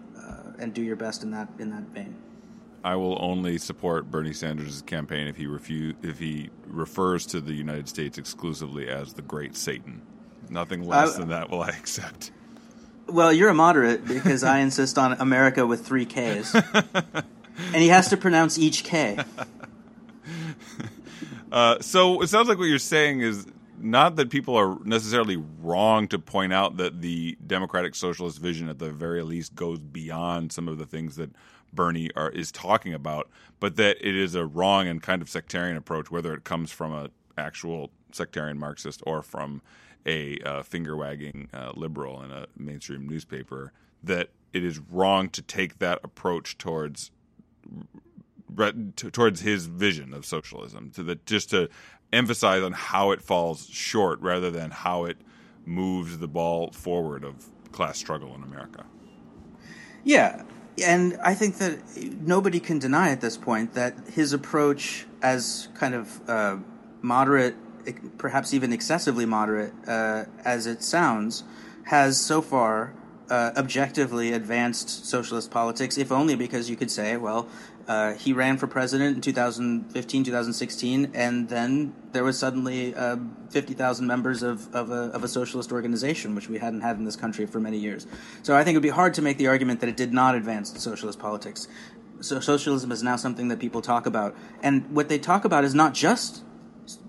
and 0.58 0.72
do 0.74 0.82
your 0.82 0.96
best 0.96 1.22
in 1.22 1.30
that 1.32 1.48
in 1.58 1.70
that 1.70 1.84
vein. 1.84 2.16
I 2.84 2.94
will 2.94 3.18
only 3.20 3.58
support 3.58 4.10
Bernie 4.10 4.32
Sanders' 4.32 4.82
campaign 4.82 5.26
if 5.26 5.36
he 5.36 5.46
refuse 5.46 5.94
if 6.02 6.18
he 6.18 6.50
refers 6.66 7.26
to 7.26 7.40
the 7.40 7.52
United 7.52 7.88
States 7.88 8.18
exclusively 8.18 8.88
as 8.88 9.14
the 9.14 9.22
Great 9.22 9.56
Satan. 9.56 10.02
Nothing 10.48 10.86
less 10.86 11.16
uh, 11.16 11.18
than 11.18 11.28
that 11.28 11.50
will 11.50 11.62
I 11.62 11.70
accept. 11.70 12.30
Well, 13.08 13.32
you're 13.32 13.50
a 13.50 13.54
moderate 13.54 14.06
because 14.06 14.42
I 14.44 14.58
insist 14.58 14.98
on 14.98 15.12
America 15.14 15.66
with 15.66 15.86
three 15.86 16.06
Ks, 16.06 16.54
and 16.74 17.24
he 17.74 17.88
has 17.88 18.08
to 18.10 18.16
pronounce 18.16 18.58
each 18.58 18.84
K. 18.84 19.18
Uh, 21.52 21.80
so 21.80 22.20
it 22.22 22.26
sounds 22.26 22.48
like 22.48 22.58
what 22.58 22.64
you're 22.64 22.78
saying 22.78 23.20
is 23.20 23.46
not 23.78 24.16
that 24.16 24.30
people 24.30 24.56
are 24.56 24.78
necessarily 24.84 25.36
wrong 25.60 26.08
to 26.08 26.18
point 26.18 26.52
out 26.52 26.76
that 26.76 27.00
the 27.00 27.36
democratic 27.46 27.94
socialist 27.94 28.38
vision 28.38 28.68
at 28.68 28.78
the 28.78 28.90
very 28.90 29.22
least 29.22 29.54
goes 29.54 29.78
beyond 29.78 30.52
some 30.52 30.68
of 30.68 30.78
the 30.78 30.86
things 30.86 31.16
that 31.16 31.30
Bernie 31.72 32.10
are, 32.16 32.30
is 32.30 32.50
talking 32.50 32.94
about, 32.94 33.28
but 33.60 33.76
that 33.76 33.96
it 34.00 34.16
is 34.16 34.34
a 34.34 34.46
wrong 34.46 34.88
and 34.88 35.02
kind 35.02 35.22
of 35.22 35.28
sectarian 35.28 35.76
approach, 35.76 36.10
whether 36.10 36.34
it 36.34 36.44
comes 36.44 36.70
from 36.70 36.92
a 36.92 37.10
actual 37.38 37.90
sectarian 38.12 38.58
Marxist 38.58 39.02
or 39.06 39.22
from 39.22 39.62
a 40.06 40.38
uh, 40.40 40.62
finger 40.62 40.96
wagging 40.96 41.48
uh, 41.52 41.72
liberal 41.74 42.22
in 42.22 42.30
a 42.30 42.46
mainstream 42.56 43.08
newspaper. 43.08 43.72
That 44.02 44.30
it 44.52 44.64
is 44.64 44.78
wrong 44.78 45.28
to 45.30 45.42
take 45.42 45.78
that 45.78 46.00
approach 46.02 46.58
towards 46.58 47.10
towards 49.12 49.40
his 49.40 49.66
vision 49.66 50.14
of 50.14 50.24
socialism, 50.24 50.90
to 50.92 51.02
the 51.02 51.16
just 51.26 51.50
to 51.50 51.68
emphasize 52.12 52.62
on 52.62 52.72
how 52.72 53.10
it 53.10 53.22
falls 53.22 53.68
short 53.68 54.20
rather 54.20 54.50
than 54.50 54.70
how 54.70 55.04
it 55.04 55.18
moves 55.64 56.18
the 56.18 56.28
ball 56.28 56.70
forward 56.70 57.24
of 57.24 57.46
class 57.72 57.98
struggle 57.98 58.34
in 58.34 58.42
America. 58.42 58.84
Yeah, 60.04 60.44
and 60.84 61.18
I 61.22 61.34
think 61.34 61.58
that 61.58 61.78
nobody 62.20 62.60
can 62.60 62.78
deny 62.78 63.10
at 63.10 63.20
this 63.20 63.36
point 63.36 63.74
that 63.74 63.94
his 64.12 64.32
approach, 64.32 65.06
as 65.22 65.68
kind 65.74 65.94
of 65.94 66.28
uh, 66.28 66.56
moderate, 67.02 67.56
perhaps 68.18 68.54
even 68.54 68.72
excessively 68.72 69.26
moderate 69.26 69.72
uh, 69.86 70.24
as 70.44 70.66
it 70.66 70.82
sounds, 70.82 71.44
has 71.84 72.20
so 72.20 72.42
far 72.42 72.92
uh, 73.30 73.52
objectively 73.56 74.32
advanced 74.32 75.06
socialist 75.06 75.50
politics, 75.50 75.98
if 75.98 76.12
only 76.12 76.36
because 76.36 76.70
you 76.70 76.76
could 76.76 76.90
say, 76.90 77.16
well, 77.16 77.48
uh, 77.88 78.14
he 78.14 78.32
ran 78.32 78.58
for 78.58 78.66
president 78.66 79.14
in 79.14 79.20
2015, 79.22 80.24
2016, 80.24 81.12
and 81.14 81.48
then 81.48 81.94
there 82.12 82.24
was 82.24 82.36
suddenly 82.36 82.94
uh, 82.94 83.16
50,000 83.50 84.06
members 84.06 84.42
of, 84.42 84.74
of 84.74 84.90
a, 84.90 85.10
of, 85.12 85.22
a, 85.22 85.28
socialist 85.28 85.70
organization, 85.70 86.34
which 86.34 86.48
we 86.48 86.58
hadn't 86.58 86.80
had 86.80 86.96
in 86.96 87.04
this 87.04 87.14
country 87.14 87.46
for 87.46 87.60
many 87.60 87.78
years. 87.78 88.06
So 88.42 88.56
I 88.56 88.64
think 88.64 88.74
it 88.74 88.78
would 88.78 88.82
be 88.82 88.88
hard 88.88 89.14
to 89.14 89.22
make 89.22 89.38
the 89.38 89.46
argument 89.46 89.80
that 89.80 89.88
it 89.88 89.96
did 89.96 90.12
not 90.12 90.34
advance 90.34 90.82
socialist 90.82 91.20
politics. 91.20 91.68
So 92.20 92.40
socialism 92.40 92.90
is 92.90 93.04
now 93.04 93.14
something 93.14 93.48
that 93.48 93.60
people 93.60 93.82
talk 93.82 94.06
about. 94.06 94.34
And 94.62 94.90
what 94.90 95.08
they 95.08 95.18
talk 95.18 95.44
about 95.44 95.62
is 95.62 95.74
not 95.74 95.94
just 95.94 96.42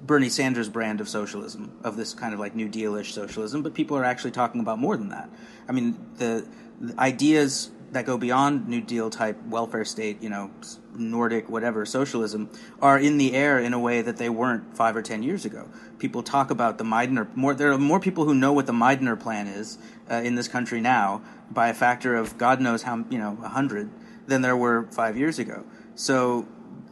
Bernie 0.05 0.29
Sanders' 0.29 0.69
brand 0.69 1.01
of 1.01 1.09
socialism, 1.09 1.77
of 1.83 1.97
this 1.97 2.13
kind 2.13 2.35
of 2.35 2.39
like 2.39 2.55
New 2.55 2.69
Deal-ish 2.69 3.13
socialism, 3.13 3.63
but 3.63 3.73
people 3.73 3.97
are 3.97 4.03
actually 4.03 4.31
talking 4.31 4.61
about 4.61 4.77
more 4.77 4.95
than 4.95 5.09
that. 5.09 5.29
I 5.67 5.71
mean, 5.71 5.97
the, 6.17 6.47
the 6.79 6.99
ideas 6.99 7.71
that 7.91 8.05
go 8.05 8.17
beyond 8.17 8.67
New 8.67 8.81
Deal 8.81 9.09
type 9.09 9.41
welfare 9.45 9.85
state, 9.85 10.21
you 10.21 10.29
know, 10.29 10.51
Nordic, 10.95 11.49
whatever, 11.49 11.85
socialism, 11.85 12.49
are 12.81 12.99
in 12.99 13.17
the 13.17 13.33
air 13.33 13.59
in 13.59 13.73
a 13.73 13.79
way 13.79 14.01
that 14.01 14.17
they 14.17 14.29
weren't 14.29 14.75
five 14.75 14.95
or 14.95 15.01
ten 15.01 15.23
years 15.23 15.45
ago. 15.45 15.69
People 15.97 16.21
talk 16.21 16.51
about 16.51 16.77
the 16.77 16.83
Meidner, 16.83 17.33
more, 17.35 17.53
there 17.53 17.71
are 17.71 17.77
more 17.77 17.99
people 17.99 18.25
who 18.25 18.33
know 18.33 18.51
what 18.51 18.65
the 18.65 18.73
Meidner 18.73 19.17
plan 19.17 19.47
is 19.47 19.77
uh, 20.11 20.15
in 20.15 20.35
this 20.35 20.47
country 20.47 20.81
now 20.81 21.21
by 21.49 21.69
a 21.69 21.73
factor 21.73 22.15
of 22.15 22.37
God 22.37 22.59
knows 22.59 22.83
how, 22.83 23.05
you 23.09 23.17
know, 23.17 23.37
a 23.41 23.49
hundred 23.49 23.89
than 24.27 24.41
there 24.41 24.57
were 24.57 24.87
five 24.91 25.17
years 25.17 25.39
ago. 25.39 25.63
So 25.95 26.45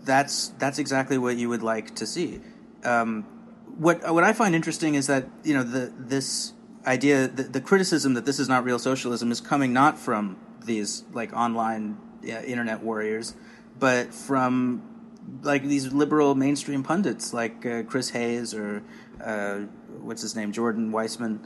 that's, 0.03 0.49
that's 0.59 0.79
exactly 0.79 1.17
what 1.17 1.35
you 1.35 1.49
would 1.49 1.63
like 1.63 1.95
to 1.95 2.05
see. 2.05 2.39
Um, 2.83 3.23
what, 3.77 4.13
what 4.13 4.23
I 4.23 4.31
find 4.31 4.55
interesting 4.55 4.95
is 4.95 5.07
that, 5.07 5.27
you 5.43 5.53
know, 5.53 5.63
the, 5.63 5.91
this 5.97 6.53
idea, 6.87 7.27
the, 7.27 7.43
the 7.43 7.59
criticism 7.59 8.13
that 8.13 8.25
this 8.25 8.39
is 8.39 8.47
not 8.47 8.63
real 8.63 8.79
socialism 8.79 9.31
is 9.31 9.41
coming 9.41 9.73
not 9.73 9.99
from 9.99 10.37
these 10.65 11.03
like 11.13 11.33
online 11.33 11.97
yeah, 12.21 12.41
internet 12.41 12.81
warriors, 12.81 13.35
but 13.79 14.13
from 14.13 14.83
like 15.41 15.63
these 15.63 15.91
liberal 15.91 16.35
mainstream 16.35 16.83
pundits 16.83 17.33
like 17.33 17.65
uh, 17.65 17.83
Chris 17.83 18.09
Hayes 18.11 18.53
or 18.53 18.83
uh, 19.23 19.59
what's 20.01 20.21
his 20.21 20.35
name 20.35 20.51
Jordan 20.51 20.91
Weissmann. 20.91 21.39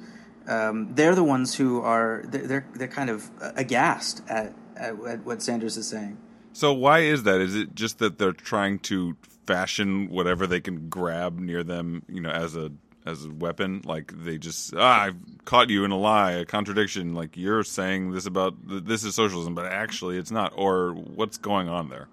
Um, 0.47 0.93
they're 0.95 1.15
the 1.15 1.23
ones 1.23 1.55
who 1.55 1.81
are 1.81 2.23
they're 2.27 2.65
they're 2.73 2.87
kind 2.87 3.09
of 3.09 3.29
aghast 3.55 4.23
at, 4.27 4.53
at, 4.75 4.95
at 5.05 5.25
what 5.25 5.41
Sanders 5.41 5.77
is 5.77 5.87
saying. 5.87 6.17
So 6.53 6.73
why 6.73 6.99
is 6.99 7.23
that? 7.23 7.39
Is 7.39 7.55
it 7.55 7.75
just 7.75 7.99
that 7.99 8.17
they're 8.17 8.31
trying 8.31 8.79
to 8.79 9.15
fashion 9.45 10.09
whatever 10.09 10.47
they 10.47 10.59
can 10.59 10.89
grab 10.89 11.39
near 11.39 11.63
them, 11.63 12.03
you 12.07 12.21
know, 12.21 12.31
as 12.31 12.55
a 12.55 12.71
as 13.09 13.25
a 13.25 13.31
weapon. 13.31 13.81
Like 13.85 14.13
they 14.23 14.37
just 14.37 14.73
ah, 14.75 15.03
I've 15.03 15.45
caught 15.45 15.69
you 15.69 15.83
in 15.83 15.91
a 15.91 15.97
lie, 15.97 16.33
a 16.33 16.45
contradiction. 16.45 17.15
Like 17.15 17.37
you're 17.37 17.63
saying 17.63 18.11
this 18.11 18.25
about 18.25 18.55
this 18.65 19.03
is 19.03 19.15
socialism, 19.15 19.55
but 19.55 19.65
actually 19.65 20.17
it's 20.17 20.31
not. 20.31 20.53
Or 20.55 20.93
what's 20.93 21.37
going 21.37 21.69
on 21.69 21.89
there? 21.89 22.07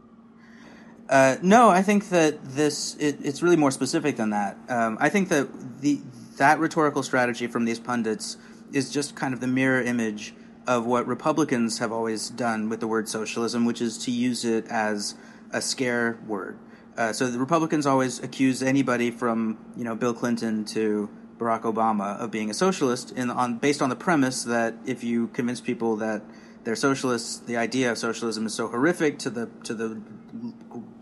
Uh, 1.08 1.36
no, 1.40 1.68
I 1.68 1.82
think 1.82 2.08
that 2.08 2.44
this 2.44 2.96
it, 2.96 3.18
it's 3.22 3.42
really 3.42 3.56
more 3.56 3.70
specific 3.70 4.16
than 4.16 4.30
that. 4.30 4.56
Um, 4.68 4.98
I 5.00 5.08
think 5.08 5.28
that 5.28 5.80
the 5.80 6.00
that 6.38 6.58
rhetorical 6.58 7.02
strategy 7.02 7.46
from 7.46 7.64
these 7.64 7.78
pundits 7.78 8.36
is 8.72 8.90
just 8.90 9.14
kind 9.14 9.32
of 9.32 9.40
the 9.40 9.46
mirror 9.46 9.80
image 9.80 10.34
of 10.66 10.84
what 10.84 11.06
Republicans 11.06 11.78
have 11.78 11.92
always 11.92 12.28
done 12.28 12.68
with 12.68 12.80
the 12.80 12.88
word 12.88 13.08
socialism, 13.08 13.64
which 13.64 13.80
is 13.80 13.96
to 13.98 14.10
use 14.10 14.44
it 14.44 14.66
as 14.66 15.14
a 15.52 15.60
scare 15.60 16.18
word. 16.26 16.58
Uh, 16.96 17.12
so 17.12 17.26
the 17.26 17.38
Republicans 17.38 17.86
always 17.86 18.22
accuse 18.22 18.62
anybody 18.62 19.10
from 19.10 19.58
you 19.76 19.84
know 19.84 19.94
Bill 19.94 20.14
Clinton 20.14 20.64
to 20.66 21.10
Barack 21.38 21.62
Obama 21.62 22.18
of 22.18 22.30
being 22.30 22.50
a 22.50 22.54
socialist, 22.54 23.12
in, 23.12 23.30
on 23.30 23.58
based 23.58 23.82
on 23.82 23.90
the 23.90 23.96
premise 23.96 24.44
that 24.44 24.74
if 24.86 25.04
you 25.04 25.28
convince 25.28 25.60
people 25.60 25.96
that 25.96 26.22
they're 26.64 26.74
socialists, 26.74 27.38
the 27.38 27.56
idea 27.56 27.90
of 27.92 27.98
socialism 27.98 28.46
is 28.46 28.54
so 28.54 28.68
horrific 28.68 29.18
to 29.20 29.30
the 29.30 29.50
to 29.64 29.74
the 29.74 30.00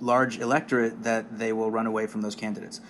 large 0.00 0.38
electorate 0.38 1.04
that 1.04 1.38
they 1.38 1.52
will 1.52 1.70
run 1.70 1.86
away 1.86 2.06
from 2.06 2.22
those 2.22 2.34
candidates. 2.34 2.80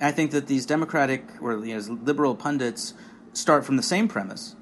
And 0.00 0.08
I 0.08 0.12
think 0.12 0.30
that 0.32 0.46
these 0.46 0.66
Democratic 0.66 1.24
or 1.40 1.64
you 1.64 1.76
know, 1.76 1.98
liberal 2.02 2.34
pundits 2.34 2.94
start 3.34 3.64
from 3.64 3.76
the 3.76 3.82
same 3.82 4.08
premise, 4.08 4.56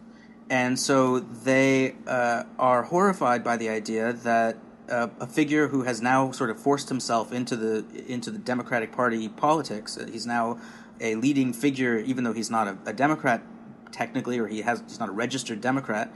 and 0.50 0.78
so 0.78 1.20
they 1.20 1.94
uh, 2.08 2.44
are 2.58 2.82
horrified 2.82 3.44
by 3.44 3.56
the 3.56 3.68
idea 3.68 4.12
that 4.12 4.56
uh, 4.92 5.08
a 5.20 5.26
figure 5.26 5.68
who 5.68 5.82
has 5.82 6.02
now 6.02 6.30
sort 6.30 6.50
of 6.50 6.60
forced 6.60 6.88
himself 6.90 7.32
into 7.32 7.56
the 7.56 7.84
into 8.06 8.30
the 8.30 8.38
Democratic 8.38 8.92
Party 8.92 9.28
politics. 9.28 9.96
Uh, 9.96 10.06
he's 10.06 10.26
now 10.26 10.60
a 11.00 11.14
leading 11.16 11.52
figure, 11.52 11.98
even 11.98 12.24
though 12.24 12.34
he's 12.34 12.50
not 12.50 12.68
a, 12.68 12.76
a 12.86 12.92
Democrat 12.92 13.42
technically, 13.90 14.38
or 14.38 14.46
he 14.46 14.60
has 14.62 14.82
he's 14.86 15.00
not 15.00 15.08
a 15.08 15.12
registered 15.12 15.60
Democrat. 15.60 16.12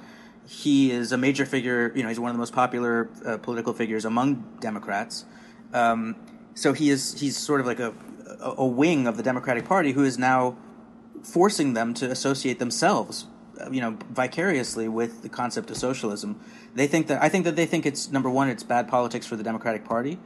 He 0.47 0.93
is 0.93 1.11
a 1.11 1.17
major 1.17 1.47
figure. 1.47 1.91
You 1.95 2.03
know, 2.03 2.11
he's 2.11 2.21
one 2.21 2.31
of 2.31 2.37
the 2.37 2.39
most 2.39 2.53
popular 2.53 3.09
uh, 3.25 3.39
political 3.39 3.73
figures 3.73 4.05
among 4.05 4.59
Democrats. 4.61 5.25
Um, 5.73 6.15
so 6.55 6.75
he 6.75 6.91
is 6.91 7.19
he's 7.19 7.37
sort 7.37 7.61
of 7.61 7.67
like 7.67 7.81
a, 7.81 7.95
a 8.41 8.55
a 8.59 8.67
wing 8.67 9.07
of 9.07 9.17
the 9.17 9.23
Democratic 9.23 9.65
Party 9.65 9.93
who 9.93 10.05
is 10.05 10.19
now 10.19 10.57
forcing 11.23 11.73
them 11.73 11.95
to 11.95 12.11
associate 12.11 12.59
themselves, 12.59 13.27
you 13.71 13.81
know, 13.81 13.99
vicariously 14.11 14.89
with 14.89 15.23
the 15.23 15.29
concept 15.29 15.71
of 15.71 15.77
socialism. 15.77 16.41
They 16.75 16.87
think 16.87 17.07
that 17.09 17.23
I 17.23 17.29
think 17.29 17.45
that 17.45 17.57
they 17.57 17.67
think 17.67 17.87
it's 17.87 18.11
number 18.11 18.31
one, 18.31 18.49
it's 18.49 18.63
bad 18.63 18.89
politics 18.89 19.27
for 19.27 19.37
the 19.37 19.43
Democratic 19.43 19.85
Party, 19.85 20.19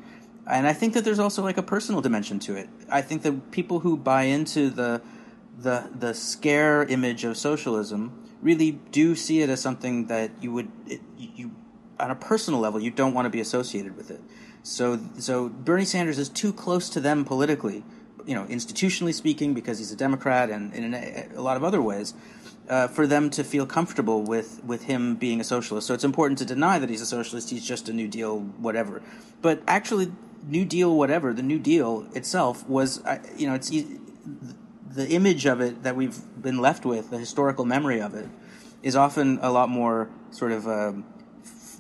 and 0.47 0.67
I 0.67 0.73
think 0.73 0.95
that 0.95 1.05
there's 1.05 1.19
also 1.19 1.43
like 1.43 1.59
a 1.59 1.63
personal 1.63 2.01
dimension 2.01 2.39
to 2.41 2.57
it. 2.57 2.69
I 2.89 3.03
think 3.03 3.23
that 3.23 3.51
people 3.51 3.81
who 3.81 3.97
buy 3.97 4.25
into 4.25 4.71
the 4.71 5.03
the 5.59 5.91
the 5.97 6.15
scare 6.15 6.85
image 6.85 7.25
of 7.25 7.37
socialism 7.37 8.27
really 8.41 8.73
do 8.73 9.15
see 9.15 9.43
it 9.43 9.51
as 9.51 9.61
something 9.61 10.07
that 10.07 10.31
you 10.41 10.53
would 10.53 10.71
it, 10.87 11.01
you 11.19 11.53
on 11.99 12.11
a 12.11 12.15
personal 12.15 12.59
level 12.59 12.81
you 12.81 12.91
don't 12.91 13.13
want 13.13 13.27
to 13.27 13.31
be 13.31 13.41
associated 13.41 13.97
with 13.97 14.11
it. 14.11 14.21
So 14.63 14.99
so 15.19 15.49
Bernie 15.49 15.85
Sanders 15.85 16.19
is 16.19 16.29
too 16.29 16.53
close 16.53 16.89
to 16.91 17.01
them 17.01 17.25
politically, 17.25 17.85
you 18.27 18.35
know, 18.35 18.45
institutionally 18.45 19.15
speaking, 19.15 19.55
because 19.55 19.79
he's 19.79 19.93
a 19.93 19.97
Democrat, 19.97 20.51
and 20.51 20.73
in 20.75 20.95
a 20.95 21.41
lot 21.41 21.57
of 21.57 21.65
other 21.65 21.81
ways. 21.81 22.15
Uh, 22.71 22.87
for 22.87 23.05
them 23.05 23.31
to 23.31 23.43
feel 23.43 23.67
comfortable 23.67 24.23
with, 24.23 24.63
with 24.63 24.85
him 24.85 25.17
being 25.17 25.41
a 25.41 25.45
socialist. 25.45 25.89
So 25.89 25.93
it's 25.93 26.05
important 26.05 26.39
to 26.39 26.45
deny 26.45 26.79
that 26.79 26.89
he's 26.89 27.01
a 27.01 27.07
socialist, 27.07 27.51
he's 27.51 27.67
just 27.67 27.89
a 27.89 27.93
New 27.93 28.07
Deal, 28.07 28.39
whatever. 28.39 29.03
But 29.43 29.61
actually, 29.67 30.13
New 30.47 30.65
Deal, 30.65 30.97
whatever, 30.97 31.33
the 31.33 31.43
New 31.43 31.59
Deal 31.59 32.07
itself 32.15 32.65
was, 32.69 33.05
uh, 33.05 33.19
you 33.37 33.49
know, 33.49 33.55
it's 33.55 33.71
the 33.71 35.09
image 35.09 35.47
of 35.47 35.61
it 35.61 35.83
that 35.83 35.97
we've 35.97 36.17
been 36.41 36.59
left 36.59 36.87
with, 36.87 37.11
the 37.11 37.19
historical 37.19 37.65
memory 37.65 38.01
of 38.01 38.15
it, 38.15 38.29
is 38.85 38.95
often 38.95 39.41
a 39.43 39.51
lot 39.51 39.69
more 39.69 40.09
sort 40.31 40.53
of 40.53 40.69
um, 40.69 41.05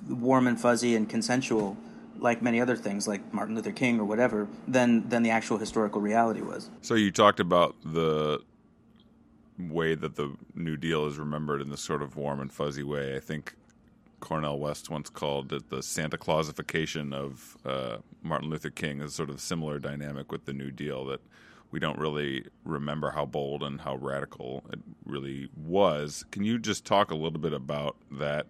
warm 0.09 0.49
and 0.49 0.61
fuzzy 0.61 0.97
and 0.97 1.09
consensual, 1.09 1.77
like 2.19 2.43
many 2.43 2.61
other 2.61 2.75
things, 2.75 3.07
like 3.07 3.33
Martin 3.33 3.55
Luther 3.55 3.71
King 3.71 4.01
or 4.01 4.05
whatever, 4.05 4.49
than 4.67 5.09
than 5.09 5.23
the 5.23 5.31
actual 5.31 5.59
historical 5.59 6.01
reality 6.01 6.41
was. 6.41 6.69
So 6.83 6.95
you 6.95 7.13
talked 7.13 7.39
about 7.39 7.77
the 7.85 8.41
way 9.69 9.95
that 9.95 10.17
the 10.17 10.35
New 10.55 10.77
Deal 10.77 11.07
is 11.07 11.19
remembered 11.19 11.61
in 11.61 11.71
this 11.71 11.81
sort 11.81 12.03
of 12.03 12.17
warm 12.17 12.41
and 12.41 12.53
fuzzy 12.53 12.83
way. 12.83 13.17
I 13.17 13.21
think 13.21 13.55
Cornel 14.21 14.59
West 14.59 14.91
once 14.91 15.11
called 15.11 15.53
it 15.53 15.71
the 15.71 15.83
Santa 15.83 16.19
Clausification 16.19 17.13
of 17.13 17.57
uh, 17.65 17.99
Martin 18.23 18.51
Luther 18.51 18.71
King. 18.71 19.01
Is 19.01 19.15
sort 19.15 19.31
of 19.31 19.41
similar 19.41 19.79
dynamic 19.79 20.31
with 20.31 20.45
the 20.45 20.53
New 20.53 20.71
Deal 20.71 21.05
that 21.07 21.21
we 21.71 21.81
don't 21.81 21.99
really 21.99 22.47
remember 22.65 23.11
how 23.11 23.25
bold 23.25 23.63
and 23.63 23.81
how 23.81 23.97
radical 23.97 24.65
it 24.73 24.81
really 25.05 25.49
was. 25.57 26.25
Can 26.31 26.45
you 26.45 26.59
just 26.59 26.85
talk 26.85 27.11
a 27.11 27.15
little 27.15 27.39
bit 27.39 27.53
about 27.53 27.97
that 28.11 28.47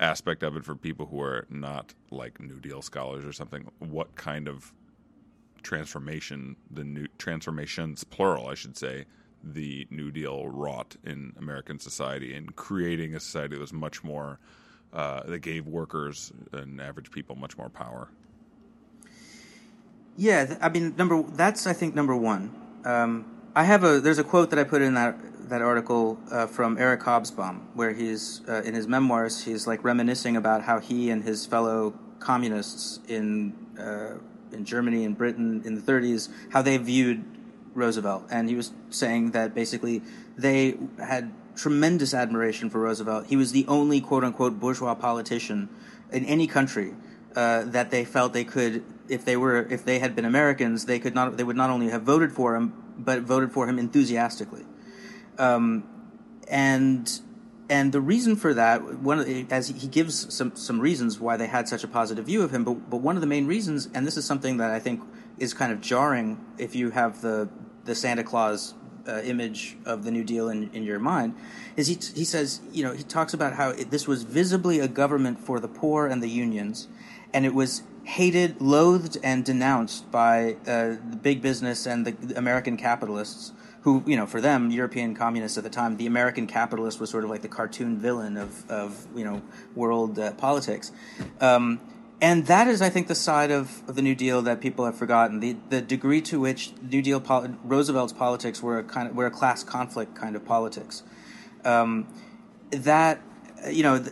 aspect 0.00 0.42
of 0.42 0.56
it 0.56 0.64
for 0.64 0.74
people 0.74 1.06
who 1.06 1.20
are 1.20 1.46
not 1.50 1.94
like 2.10 2.40
New 2.40 2.58
Deal 2.60 2.82
scholars 2.82 3.24
or 3.24 3.32
something? 3.32 3.70
What 3.78 4.14
kind 4.16 4.48
of 4.48 4.72
transformation 5.62 6.56
the 6.70 6.84
new 6.84 7.06
transformations 7.18 8.04
plural, 8.04 8.48
I 8.48 8.54
should 8.54 8.76
say, 8.76 9.04
the 9.42 9.86
New 9.90 10.10
Deal 10.10 10.48
wrought 10.48 10.96
in 11.04 11.32
American 11.38 11.78
society 11.78 12.34
and 12.34 12.54
creating 12.54 13.14
a 13.14 13.20
society 13.20 13.54
that 13.54 13.60
was 13.60 13.72
much 13.72 14.04
more 14.04 14.38
uh, 14.92 15.22
that 15.24 15.40
gave 15.40 15.66
workers 15.66 16.32
and 16.52 16.80
average 16.80 17.10
people 17.10 17.34
much 17.34 17.56
more 17.56 17.68
power. 17.68 18.08
Yeah, 20.16 20.56
I 20.60 20.68
mean, 20.68 20.94
number 20.96 21.22
that's 21.22 21.66
I 21.66 21.72
think 21.72 21.94
number 21.94 22.14
one. 22.14 22.54
Um, 22.84 23.40
I 23.54 23.64
have 23.64 23.84
a 23.84 24.00
there's 24.00 24.18
a 24.18 24.24
quote 24.24 24.50
that 24.50 24.58
I 24.58 24.64
put 24.64 24.82
in 24.82 24.94
that 24.94 25.16
that 25.48 25.62
article 25.62 26.18
uh, 26.30 26.46
from 26.46 26.78
Eric 26.78 27.00
Hobsbawm 27.00 27.60
where 27.74 27.92
he's 27.92 28.40
uh, 28.48 28.62
in 28.62 28.74
his 28.74 28.86
memoirs 28.86 29.44
he's 29.44 29.66
like 29.66 29.84
reminiscing 29.84 30.36
about 30.36 30.62
how 30.62 30.78
he 30.78 31.10
and 31.10 31.22
his 31.22 31.44
fellow 31.46 31.94
communists 32.18 33.00
in 33.08 33.54
uh, 33.78 34.14
in 34.52 34.64
Germany 34.64 35.04
and 35.04 35.16
Britain 35.16 35.62
in 35.64 35.74
the 35.74 35.80
30s 35.80 36.30
how 36.50 36.62
they 36.62 36.76
viewed 36.76 37.24
Roosevelt, 37.74 38.26
and 38.30 38.48
he 38.48 38.54
was 38.54 38.72
saying 38.90 39.32
that 39.32 39.54
basically 39.54 40.02
they 40.36 40.76
had 40.98 41.32
tremendous 41.56 42.14
admiration 42.14 42.70
for 42.70 42.80
Roosevelt. 42.80 43.26
He 43.26 43.36
was 43.36 43.52
the 43.52 43.66
only 43.66 44.00
quote 44.00 44.24
unquote 44.24 44.58
bourgeois 44.58 44.94
politician 44.94 45.68
in 46.10 46.24
any 46.24 46.46
country 46.46 46.94
uh, 47.36 47.64
that 47.64 47.90
they 47.90 48.04
felt 48.04 48.32
they 48.32 48.44
could, 48.44 48.84
if 49.08 49.24
they 49.24 49.36
were, 49.36 49.66
if 49.70 49.84
they 49.84 49.98
had 49.98 50.14
been 50.14 50.24
Americans, 50.24 50.86
they 50.86 50.98
could 50.98 51.14
not, 51.14 51.36
they 51.36 51.44
would 51.44 51.56
not 51.56 51.70
only 51.70 51.88
have 51.88 52.02
voted 52.02 52.32
for 52.32 52.56
him, 52.56 52.72
but 52.98 53.22
voted 53.22 53.52
for 53.52 53.66
him 53.66 53.78
enthusiastically. 53.78 54.64
Um, 55.38 55.84
and 56.48 57.20
and 57.70 57.92
the 57.92 58.00
reason 58.00 58.36
for 58.36 58.52
that, 58.52 58.98
one 58.98 59.24
the, 59.24 59.46
as 59.50 59.68
he 59.68 59.88
gives 59.88 60.34
some 60.34 60.54
some 60.56 60.78
reasons 60.78 61.18
why 61.18 61.38
they 61.38 61.46
had 61.46 61.68
such 61.68 61.84
a 61.84 61.88
positive 61.88 62.26
view 62.26 62.42
of 62.42 62.50
him, 62.50 62.64
but 62.64 62.90
but 62.90 62.98
one 62.98 63.16
of 63.16 63.22
the 63.22 63.26
main 63.26 63.46
reasons, 63.46 63.88
and 63.94 64.06
this 64.06 64.16
is 64.16 64.26
something 64.26 64.58
that 64.58 64.70
I 64.70 64.78
think 64.78 65.02
is 65.42 65.52
kind 65.52 65.72
of 65.72 65.80
jarring 65.80 66.38
if 66.56 66.76
you 66.76 66.90
have 66.90 67.20
the 67.20 67.48
the 67.84 67.96
Santa 67.96 68.22
Claus 68.22 68.74
uh, 69.08 69.20
image 69.22 69.76
of 69.84 70.04
the 70.04 70.12
New 70.12 70.22
Deal 70.22 70.48
in, 70.48 70.70
in 70.72 70.84
your 70.84 71.00
mind, 71.00 71.34
is 71.76 71.88
he 71.88 71.98
he 72.14 72.24
says 72.24 72.60
you 72.72 72.84
know 72.84 72.92
he 72.92 73.02
talks 73.02 73.34
about 73.34 73.54
how 73.54 73.70
it, 73.70 73.90
this 73.90 74.06
was 74.06 74.22
visibly 74.22 74.78
a 74.78 74.86
government 74.86 75.40
for 75.40 75.58
the 75.58 75.66
poor 75.66 76.06
and 76.06 76.22
the 76.22 76.28
unions, 76.28 76.86
and 77.34 77.44
it 77.44 77.54
was 77.54 77.82
hated, 78.04 78.60
loathed, 78.60 79.18
and 79.24 79.44
denounced 79.44 80.10
by 80.12 80.56
uh, 80.66 80.96
the 81.10 81.18
big 81.20 81.42
business 81.42 81.86
and 81.86 82.06
the 82.06 82.38
American 82.38 82.76
capitalists. 82.76 83.52
Who, 83.82 84.04
you 84.06 84.16
know, 84.16 84.26
for 84.26 84.40
them, 84.40 84.70
European 84.70 85.12
communists 85.16 85.58
at 85.58 85.64
the 85.64 85.70
time, 85.70 85.96
the 85.96 86.06
American 86.06 86.46
capitalist 86.46 87.00
was 87.00 87.10
sort 87.10 87.24
of 87.24 87.30
like 87.30 87.42
the 87.42 87.48
cartoon 87.48 87.98
villain 87.98 88.36
of, 88.36 88.70
of 88.70 89.08
you 89.12 89.24
know, 89.24 89.42
world 89.74 90.20
uh, 90.20 90.34
politics. 90.34 90.92
Um, 91.40 91.80
and 92.22 92.46
that 92.46 92.68
is, 92.68 92.80
I 92.80 92.88
think, 92.88 93.08
the 93.08 93.16
side 93.16 93.50
of, 93.50 93.82
of, 93.88 93.96
the 93.96 94.00
New 94.00 94.14
Deal 94.14 94.42
that 94.42 94.60
people 94.60 94.84
have 94.84 94.96
forgotten. 94.96 95.40
The 95.40 95.56
the 95.70 95.82
degree 95.82 96.22
to 96.22 96.38
which 96.38 96.72
New 96.80 97.02
Deal 97.02 97.20
pol- 97.20 97.48
Roosevelt's 97.64 98.12
politics 98.12 98.62
were 98.62 98.78
a 98.78 98.84
kind 98.84 99.08
of 99.08 99.16
were 99.16 99.26
a 99.26 99.30
class 99.30 99.64
conflict 99.64 100.14
kind 100.14 100.36
of 100.36 100.44
politics. 100.44 101.02
Um, 101.64 102.06
that 102.70 103.20
you 103.68 103.82
know, 103.82 104.04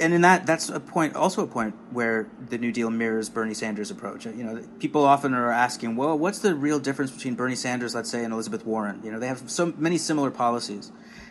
and 0.00 0.12
in 0.12 0.22
that 0.22 0.44
that's 0.44 0.70
a 0.70 0.80
point, 0.80 1.14
also 1.14 1.44
a 1.44 1.46
point 1.46 1.76
where 1.92 2.28
the 2.48 2.58
New 2.58 2.72
Deal 2.72 2.90
mirrors 2.90 3.30
Bernie 3.30 3.54
Sanders' 3.54 3.92
approach. 3.92 4.26
You 4.26 4.42
know, 4.42 4.64
people 4.80 5.04
often 5.04 5.32
are 5.32 5.52
asking, 5.52 5.94
well, 5.94 6.18
what's 6.18 6.40
the 6.40 6.56
real 6.56 6.80
difference 6.80 7.12
between 7.12 7.36
Bernie 7.36 7.54
Sanders, 7.54 7.94
let's 7.94 8.10
say, 8.10 8.24
and 8.24 8.32
Elizabeth 8.32 8.66
Warren? 8.66 9.00
You 9.04 9.12
know, 9.12 9.20
they 9.20 9.28
have 9.28 9.48
so 9.48 9.72
many 9.76 9.98
similar 9.98 10.32
policies, 10.32 10.90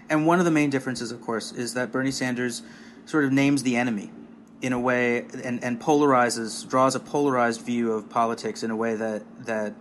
and 0.10 0.26
one 0.26 0.39
of 0.39 0.46
the 0.46 0.52
main 0.52 0.70
differences, 0.70 1.12
of 1.12 1.20
course, 1.20 1.52
is 1.52 1.74
that 1.74 1.91
Bernie 1.91 2.12
Sanders 2.12 2.63
sort 3.06 3.26
of 3.26 3.34
names 3.34 3.63
the 3.63 3.76
enemy 3.76 4.12
in 4.62 4.74
a 4.74 4.80
way 4.80 5.26
and, 5.43 5.63
and 5.63 5.82
polarizes 5.82 6.67
draws 6.69 6.93
a 6.93 7.00
polarized 7.00 7.62
view 7.62 7.91
of 7.91 8.10
politics 8.10 8.62
in 8.62 8.69
a 8.69 8.76
way 8.76 8.95
that 8.95 9.24
that 9.45 9.74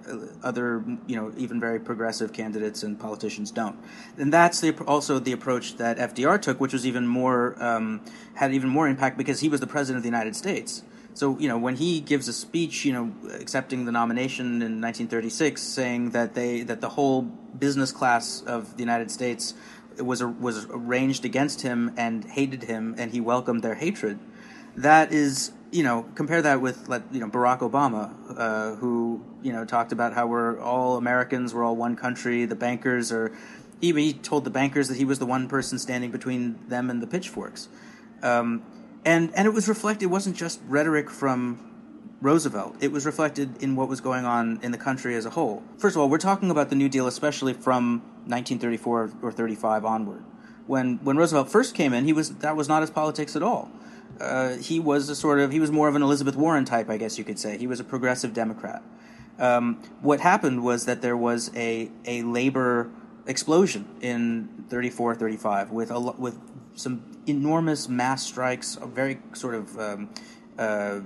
other 0.43 0.83
you 1.07 1.17
know 1.17 1.33
even 1.37 1.61
very 1.61 1.79
progressive 1.79 2.33
candidates 2.33 2.83
and 2.83 2.99
politicians 2.99 3.51
don't. 3.51 3.79
And 4.17 4.33
that's 4.33 4.61
the, 4.61 4.75
also 4.85 5.19
the 5.19 5.33
approach 5.33 5.77
that 5.77 5.99
FDR 5.99 6.41
took 6.41 6.61
which 6.61 6.73
was 6.73 6.87
even 6.87 7.07
more 7.07 7.63
um, 7.63 8.01
had 8.35 8.55
even 8.55 8.71
more 8.71 8.89
impact 8.89 9.19
because 9.19 9.41
he 9.41 9.49
was 9.49 9.61
the 9.61 9.67
president 9.67 9.99
of 9.99 10.03
the 10.03 10.09
United 10.09 10.35
States. 10.35 10.83
So 11.13 11.39
you 11.39 11.49
know 11.49 11.59
when 11.59 11.77
he 11.77 12.01
gives 12.01 12.27
a 12.29 12.33
speech 12.33 12.85
you 12.87 12.93
know 12.93 13.13
accepting 13.35 13.85
the 13.85 13.93
nomination 13.93 14.47
in 14.63 14.81
1936 14.81 15.61
saying 15.61 16.11
that 16.11 16.35
they 16.35 16.63
that 16.63 16.81
the 16.81 16.91
whole 16.91 17.23
business 17.23 17.93
class 17.93 18.43
of 18.47 18.77
the 18.77 18.81
United 18.81 19.11
States 19.11 19.53
was 19.99 20.25
was 20.25 20.67
arranged 20.71 21.27
against 21.27 21.61
him 21.61 21.93
and 21.99 22.25
hated 22.25 22.65
him 22.65 22.95
and 22.97 23.11
he 23.11 23.21
welcomed 23.21 23.63
their 23.63 23.75
hatred 23.75 24.19
that 24.83 25.13
is 25.13 25.53
you 25.71 25.83
know 25.83 26.07
compare 26.15 26.43
that 26.43 26.61
with 26.61 26.89
like 26.89 27.03
you 27.13 27.21
know 27.21 27.29
Barack 27.29 27.61
Obama 27.61 28.15
uh, 28.37 28.75
who 28.77 29.23
you 29.43 29.53
know 29.53 29.65
talked 29.65 29.93
about 29.93 30.13
how 30.15 30.27
we're 30.27 30.61
all 30.61 30.97
Americans 30.97 31.55
we're 31.55 31.65
all 31.65 31.77
one 31.77 31.97
country 31.97 32.45
the 32.45 32.55
bankers 32.55 33.13
are 33.13 33.33
he, 33.81 33.93
he 33.93 34.13
told 34.13 34.45
the 34.45 34.51
bankers 34.51 34.89
that 34.89 34.97
he 34.97 35.05
was 35.05 35.19
the 35.19 35.27
one 35.27 35.49
person 35.49 35.79
standing 35.79 36.11
between 36.11 36.59
them 36.69 36.91
and 36.91 37.03
the 37.03 37.07
pitchforks. 37.07 37.69
Um, 38.23 38.63
and 39.05 39.33
and 39.35 39.47
it 39.47 39.55
was 39.55 39.69
reflected 39.69 40.07
it 40.07 40.09
wasn't 40.09 40.37
just 40.37 40.61
rhetoric 40.67 41.09
from 41.09 41.67
Roosevelt 42.21 42.77
it 42.81 42.93
was 42.93 43.07
reflected 43.07 43.63
in 43.63 43.77
what 43.77 43.89
was 43.89 44.03
going 44.03 44.27
on 44.27 44.61
in 44.63 44.73
the 44.73 44.79
country 44.79 45.15
as 45.15 45.25
a 45.25 45.31
whole. 45.31 45.63
First 45.79 45.97
of 45.97 46.03
all 46.03 46.09
we're 46.09 46.19
talking 46.19 46.51
about 46.51 46.69
the 46.69 46.77
New 46.77 46.89
Deal 46.89 47.07
especially 47.07 47.55
from 47.55 48.01
1934 48.27 49.13
or 49.23 49.33
35 49.33 49.85
onward. 49.85 50.25
When 50.67 50.99
when 51.03 51.17
Roosevelt 51.17 51.49
first 51.49 51.75
came 51.75 51.95
in 51.95 52.05
he 52.05 52.13
was 52.13 52.37
that 52.37 52.57
was 52.57 52.69
not 52.69 52.83
his 52.83 52.91
politics 52.91 53.35
at 53.37 53.43
all 53.43 53.71
uh, 54.21 54.57
he 54.57 54.79
was 54.79 55.09
a 55.09 55.17
sort 55.17 55.41
of 55.41 55.51
he 55.51 55.61
was 55.61 55.71
more 55.71 55.89
of 55.89 55.95
an 55.95 56.03
Elizabeth 56.03 56.37
Warren 56.37 56.65
type, 56.65 56.91
I 56.91 56.97
guess 56.97 57.19
you 57.19 57.25
could 57.25 57.39
say. 57.39 57.57
He 57.57 57.67
was 57.67 57.81
a 57.81 57.85
progressive 57.85 58.33
Democrat. 58.35 58.83
Um, 59.39 59.83
what 60.03 60.21
happened 60.21 60.63
was 60.63 60.85
that 60.85 61.01
there 61.03 61.17
was 61.17 61.51
a 61.57 61.91
a 62.05 62.23
labor 62.23 62.91
explosion 63.27 63.87
in 64.01 64.67
34, 64.69 65.15
35 65.15 65.71
with 65.71 65.91
a 65.91 65.99
with 65.99 66.39
some 66.75 67.03
enormous 67.27 67.89
mass 67.89 68.27
strikes, 68.27 68.77
a 68.77 68.87
very 68.87 69.21
sort 69.33 69.55
of 69.55 69.79
um, 69.79 70.11
uh, 70.59 71.01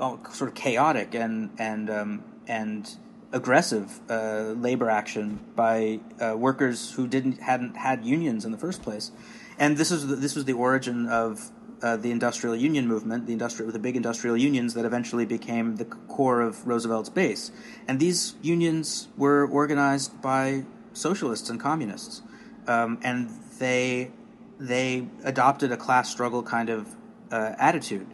uh, 0.00 0.16
sort 0.30 0.48
of 0.48 0.54
chaotic 0.54 1.14
and 1.14 1.50
and 1.58 1.90
um, 1.90 2.24
and 2.46 2.96
aggressive 3.32 4.00
uh, 4.08 4.54
labor 4.56 4.88
action 4.88 5.40
by 5.54 6.00
uh, 6.20 6.34
workers 6.36 6.92
who 6.92 7.06
didn't 7.06 7.42
hadn't 7.42 7.76
had 7.76 8.04
unions 8.04 8.44
in 8.44 8.52
the 8.52 8.58
first 8.58 8.82
place, 8.82 9.10
and 9.58 9.76
this 9.76 9.90
is 9.90 10.06
the, 10.06 10.16
this 10.16 10.34
was 10.34 10.44
the 10.44 10.52
origin 10.52 11.06
of 11.08 11.50
uh, 11.82 11.96
the 11.96 12.10
industrial 12.10 12.56
union 12.56 12.86
movement, 12.86 13.26
the 13.26 13.32
industrial 13.32 13.70
the 13.70 13.78
big 13.78 13.96
industrial 13.96 14.36
unions 14.36 14.74
that 14.74 14.84
eventually 14.84 15.24
became 15.24 15.76
the 15.76 15.84
core 15.84 16.40
of 16.40 16.66
Roosevelt's 16.66 17.08
base, 17.08 17.50
and 17.86 18.00
these 18.00 18.34
unions 18.42 19.08
were 19.16 19.46
organized 19.46 20.20
by 20.20 20.64
socialists 20.92 21.50
and 21.50 21.60
communists, 21.60 22.22
um, 22.66 22.98
and 23.02 23.30
they 23.58 24.10
they 24.58 25.06
adopted 25.24 25.70
a 25.72 25.76
class 25.76 26.10
struggle 26.10 26.42
kind 26.42 26.68
of 26.68 26.96
uh, 27.30 27.54
attitude, 27.58 28.06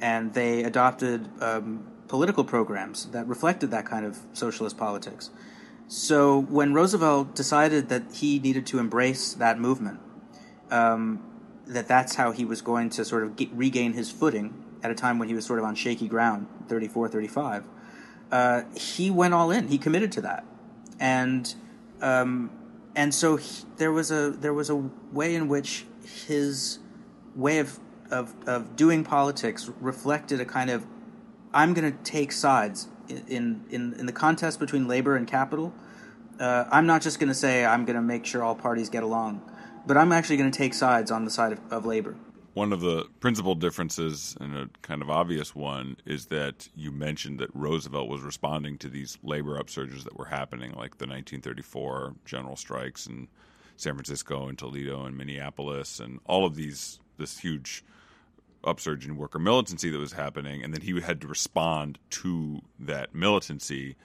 and 0.00 0.32
they 0.34 0.64
adopted 0.64 1.28
um, 1.42 1.86
political 2.08 2.44
programs 2.44 3.06
that 3.06 3.26
reflected 3.26 3.70
that 3.70 3.86
kind 3.86 4.04
of 4.04 4.18
socialist 4.32 4.76
politics. 4.76 5.30
So 5.86 6.40
when 6.40 6.72
Roosevelt 6.72 7.34
decided 7.34 7.88
that 7.88 8.02
he 8.14 8.38
needed 8.38 8.66
to 8.66 8.78
embrace 8.78 9.34
that 9.34 9.58
movement, 9.58 9.98
um, 10.70 11.22
that 11.66 11.88
that's 11.88 12.14
how 12.14 12.32
he 12.32 12.44
was 12.44 12.62
going 12.62 12.90
to 12.90 13.04
sort 13.04 13.22
of 13.22 13.36
get, 13.36 13.50
regain 13.52 13.92
his 13.92 14.10
footing 14.10 14.64
at 14.82 14.90
a 14.90 14.94
time 14.94 15.18
when 15.18 15.28
he 15.28 15.34
was 15.34 15.44
sort 15.44 15.58
of 15.58 15.64
on 15.64 15.74
shaky 15.74 16.08
ground, 16.08 16.46
34, 16.68 17.08
35, 17.08 17.64
uh, 18.32 18.62
he 18.74 19.10
went 19.10 19.34
all 19.34 19.50
in. 19.50 19.68
He 19.68 19.78
committed 19.78 20.12
to 20.12 20.20
that, 20.22 20.44
and 20.98 21.54
um, 22.00 22.50
and 22.94 23.14
so 23.14 23.36
he, 23.36 23.64
there 23.76 23.92
was 23.92 24.10
a 24.10 24.30
there 24.30 24.54
was 24.54 24.70
a 24.70 24.76
way 24.76 25.34
in 25.34 25.48
which 25.48 25.84
his 26.26 26.78
way 27.34 27.58
of 27.58 27.78
of, 28.10 28.34
of 28.46 28.76
doing 28.76 29.04
politics 29.04 29.70
reflected 29.80 30.40
a 30.40 30.44
kind 30.44 30.70
of 30.70 30.86
I'm 31.52 31.74
going 31.74 31.90
to 31.90 31.98
take 32.04 32.32
sides 32.32 32.88
in, 33.08 33.64
in, 33.70 33.94
in 33.94 34.06
the 34.06 34.12
contest 34.12 34.60
between 34.60 34.86
labor 34.86 35.16
and 35.16 35.26
capital. 35.26 35.74
Uh, 36.38 36.64
I'm 36.70 36.86
not 36.86 37.02
just 37.02 37.18
going 37.18 37.28
to 37.28 37.34
say 37.34 37.64
I'm 37.64 37.84
going 37.84 37.96
to 37.96 38.02
make 38.02 38.24
sure 38.24 38.42
all 38.42 38.54
parties 38.54 38.88
get 38.88 39.02
along, 39.02 39.42
but 39.86 39.96
I'm 39.96 40.12
actually 40.12 40.36
going 40.36 40.50
to 40.50 40.56
take 40.56 40.74
sides 40.74 41.10
on 41.10 41.24
the 41.24 41.30
side 41.30 41.52
of, 41.52 41.60
of 41.72 41.86
labor. 41.86 42.16
One 42.54 42.72
of 42.72 42.80
the 42.80 43.06
principal 43.20 43.54
differences, 43.54 44.36
and 44.40 44.56
a 44.56 44.68
kind 44.82 45.02
of 45.02 45.10
obvious 45.10 45.54
one, 45.54 45.96
is 46.04 46.26
that 46.26 46.68
you 46.74 46.90
mentioned 46.90 47.38
that 47.38 47.54
Roosevelt 47.54 48.08
was 48.08 48.22
responding 48.22 48.76
to 48.78 48.88
these 48.88 49.18
labor 49.22 49.60
upsurges 49.62 50.02
that 50.04 50.18
were 50.18 50.26
happening, 50.26 50.70
like 50.72 50.98
the 50.98 51.06
1934 51.06 52.14
general 52.24 52.56
strikes 52.56 53.06
in 53.06 53.28
San 53.76 53.94
Francisco 53.94 54.48
and 54.48 54.58
Toledo 54.58 55.04
and 55.04 55.16
Minneapolis, 55.16 56.00
and 56.00 56.18
all 56.26 56.44
of 56.44 56.56
these 56.56 56.98
this 57.18 57.38
huge 57.38 57.84
upsurge 58.64 59.06
in 59.06 59.16
worker 59.16 59.38
militancy 59.38 59.90
that 59.90 59.98
was 59.98 60.12
happening, 60.12 60.62
and 60.62 60.74
then 60.74 60.82
he 60.82 61.00
had 61.00 61.20
to 61.20 61.28
respond 61.28 61.98
to 62.10 62.60
that 62.78 63.14
militancy. 63.14 63.96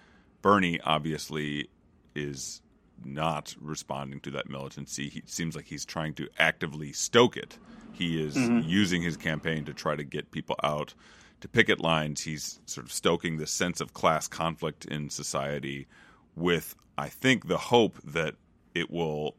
Bernie 0.41 0.79
obviously 0.81 1.67
is 2.13 2.61
not 3.03 3.55
responding 3.59 4.19
to 4.21 4.31
that 4.31 4.49
militancy. 4.49 5.09
He 5.09 5.23
seems 5.25 5.55
like 5.55 5.65
he's 5.65 5.85
trying 5.85 6.13
to 6.15 6.27
actively 6.37 6.93
stoke 6.93 7.37
it. 7.37 7.57
He 7.91 8.21
is 8.21 8.35
mm-hmm. 8.35 8.67
using 8.67 9.01
his 9.01 9.17
campaign 9.17 9.65
to 9.65 9.73
try 9.73 9.95
to 9.95 10.03
get 10.03 10.31
people 10.31 10.55
out 10.63 10.93
to 11.41 11.47
picket 11.47 11.79
lines. 11.79 12.21
He's 12.21 12.59
sort 12.65 12.85
of 12.85 12.91
stoking 12.91 13.37
the 13.37 13.47
sense 13.47 13.81
of 13.81 13.93
class 13.93 14.27
conflict 14.27 14.85
in 14.85 15.09
society 15.09 15.87
with, 16.35 16.75
I 16.97 17.09
think, 17.09 17.47
the 17.47 17.57
hope 17.57 17.97
that 18.03 18.35
it 18.73 18.91
will 18.91 19.35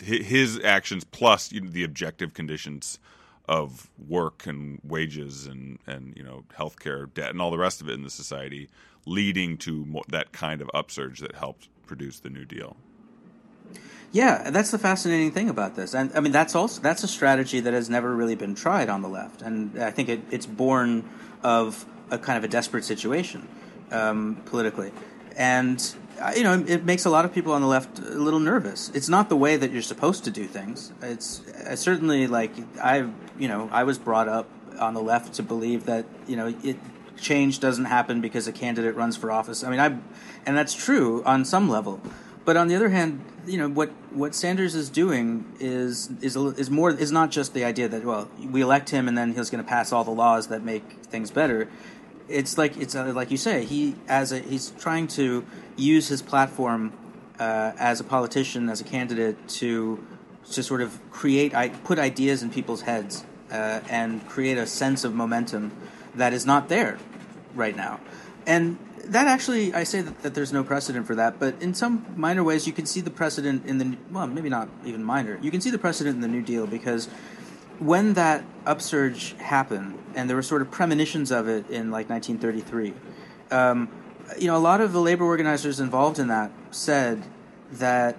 his 0.00 0.58
actions 0.64 1.04
plus 1.04 1.52
you 1.52 1.60
know, 1.60 1.70
the 1.70 1.84
objective 1.84 2.34
conditions 2.34 2.98
of 3.48 3.88
work 4.08 4.46
and 4.46 4.80
wages 4.82 5.46
and 5.46 5.78
and 5.86 6.16
you 6.16 6.22
know 6.22 6.44
healthcare 6.58 7.12
debt 7.14 7.30
and 7.30 7.40
all 7.40 7.50
the 7.50 7.58
rest 7.58 7.80
of 7.80 7.88
it 7.88 7.92
in 7.92 8.02
the 8.02 8.10
society, 8.10 8.68
leading 9.06 9.56
to 9.56 10.02
that 10.08 10.32
kind 10.32 10.60
of 10.60 10.70
upsurge 10.74 11.20
that 11.20 11.36
helped 11.36 11.68
produce 11.86 12.20
the 12.20 12.30
New 12.30 12.44
Deal. 12.44 12.76
Yeah, 14.12 14.50
that's 14.50 14.70
the 14.70 14.78
fascinating 14.78 15.32
thing 15.32 15.48
about 15.48 15.74
this, 15.74 15.94
and 15.94 16.10
I 16.14 16.20
mean 16.20 16.32
that's 16.32 16.54
also 16.54 16.80
that's 16.80 17.02
a 17.02 17.08
strategy 17.08 17.60
that 17.60 17.74
has 17.74 17.90
never 17.90 18.14
really 18.14 18.34
been 18.34 18.54
tried 18.54 18.88
on 18.88 19.02
the 19.02 19.08
left, 19.08 19.42
and 19.42 19.82
I 19.82 19.90
think 19.90 20.08
it, 20.08 20.20
it's 20.30 20.46
born 20.46 21.08
of 21.42 21.84
a 22.10 22.18
kind 22.18 22.38
of 22.38 22.44
a 22.44 22.48
desperate 22.48 22.84
situation 22.84 23.48
um, 23.90 24.40
politically, 24.46 24.92
and 25.36 25.94
you 26.34 26.42
know, 26.42 26.64
it 26.66 26.84
makes 26.84 27.04
a 27.04 27.10
lot 27.10 27.24
of 27.24 27.32
people 27.32 27.52
on 27.52 27.60
the 27.60 27.66
left 27.66 27.98
a 27.98 28.02
little 28.02 28.40
nervous. 28.40 28.90
It's 28.94 29.08
not 29.08 29.28
the 29.28 29.36
way 29.36 29.56
that 29.56 29.70
you're 29.70 29.82
supposed 29.82 30.24
to 30.24 30.30
do 30.30 30.46
things. 30.46 30.92
It's 31.02 31.42
I 31.68 31.74
certainly 31.74 32.26
like 32.26 32.52
I, 32.80 33.08
you 33.38 33.48
know, 33.48 33.68
I 33.72 33.84
was 33.84 33.98
brought 33.98 34.28
up 34.28 34.48
on 34.78 34.94
the 34.94 35.02
left 35.02 35.34
to 35.34 35.42
believe 35.42 35.86
that 35.86 36.06
you 36.26 36.36
know 36.36 36.54
it 36.62 36.76
change 37.18 37.60
doesn't 37.60 37.86
happen 37.86 38.20
because 38.20 38.46
a 38.46 38.52
candidate 38.52 38.94
runs 38.94 39.16
for 39.16 39.30
office. 39.30 39.64
I 39.64 39.70
mean, 39.70 39.80
I, 39.80 39.98
and 40.46 40.56
that's 40.56 40.74
true 40.74 41.22
on 41.24 41.44
some 41.44 41.68
level. 41.68 42.00
But 42.44 42.56
on 42.56 42.68
the 42.68 42.76
other 42.76 42.90
hand, 42.90 43.24
you 43.46 43.58
know 43.58 43.68
what 43.68 43.90
what 44.10 44.34
Sanders 44.34 44.74
is 44.74 44.90
doing 44.90 45.44
is 45.60 46.10
is 46.20 46.36
is 46.36 46.70
more 46.70 46.90
is 46.90 47.12
not 47.12 47.30
just 47.30 47.54
the 47.54 47.64
idea 47.64 47.88
that 47.88 48.04
well 48.04 48.28
we 48.50 48.60
elect 48.60 48.90
him 48.90 49.08
and 49.08 49.16
then 49.16 49.34
he's 49.34 49.50
going 49.50 49.62
to 49.62 49.68
pass 49.68 49.92
all 49.92 50.04
the 50.04 50.10
laws 50.10 50.48
that 50.48 50.62
make 50.62 50.82
things 51.04 51.30
better 51.30 51.68
it's 52.28 52.58
like 52.58 52.76
it's 52.76 52.94
uh, 52.94 53.12
like 53.14 53.30
you 53.30 53.36
say 53.36 53.64
he 53.64 53.94
as 54.08 54.32
a 54.32 54.40
he's 54.40 54.70
trying 54.72 55.06
to 55.06 55.44
use 55.76 56.08
his 56.08 56.22
platform 56.22 56.92
uh, 57.38 57.72
as 57.78 58.00
a 58.00 58.04
politician 58.04 58.68
as 58.68 58.80
a 58.80 58.84
candidate 58.84 59.36
to 59.48 60.04
to 60.50 60.62
sort 60.62 60.80
of 60.80 60.98
create 61.10 61.54
I 61.54 61.68
put 61.68 61.98
ideas 61.98 62.42
in 62.42 62.50
people's 62.50 62.82
heads 62.82 63.24
uh, 63.50 63.80
and 63.88 64.26
create 64.28 64.58
a 64.58 64.66
sense 64.66 65.04
of 65.04 65.14
momentum 65.14 65.72
that 66.14 66.32
is 66.32 66.46
not 66.46 66.68
there 66.68 66.98
right 67.56 67.76
now. 67.76 68.00
And 68.46 68.78
that 69.04 69.26
actually 69.26 69.72
I 69.74 69.84
say 69.84 70.00
that, 70.00 70.22
that 70.22 70.34
there's 70.34 70.52
no 70.52 70.64
precedent 70.64 71.06
for 71.06 71.14
that 71.14 71.38
but 71.38 71.62
in 71.62 71.74
some 71.74 72.04
minor 72.16 72.42
ways 72.42 72.66
you 72.66 72.72
can 72.72 72.86
see 72.86 73.00
the 73.00 73.10
precedent 73.10 73.64
in 73.64 73.78
the 73.78 73.96
well 74.10 74.26
maybe 74.26 74.48
not 74.48 74.68
even 74.84 75.02
minor. 75.04 75.38
You 75.42 75.50
can 75.50 75.60
see 75.60 75.70
the 75.70 75.78
precedent 75.78 76.16
in 76.16 76.22
the 76.22 76.28
New 76.28 76.42
Deal 76.42 76.66
because 76.66 77.08
when 77.78 78.14
that 78.14 78.44
upsurge 78.64 79.34
happened, 79.34 79.98
and 80.14 80.28
there 80.28 80.36
were 80.36 80.42
sort 80.42 80.62
of 80.62 80.70
premonitions 80.70 81.30
of 81.30 81.48
it 81.48 81.68
in 81.68 81.90
like 81.90 82.08
1933, 82.08 82.94
um, 83.50 83.88
you 84.38 84.46
know, 84.46 84.56
a 84.56 84.58
lot 84.58 84.80
of 84.80 84.92
the 84.92 85.00
labor 85.00 85.24
organizers 85.24 85.78
involved 85.78 86.18
in 86.18 86.28
that 86.28 86.50
said 86.70 87.22
that 87.72 88.16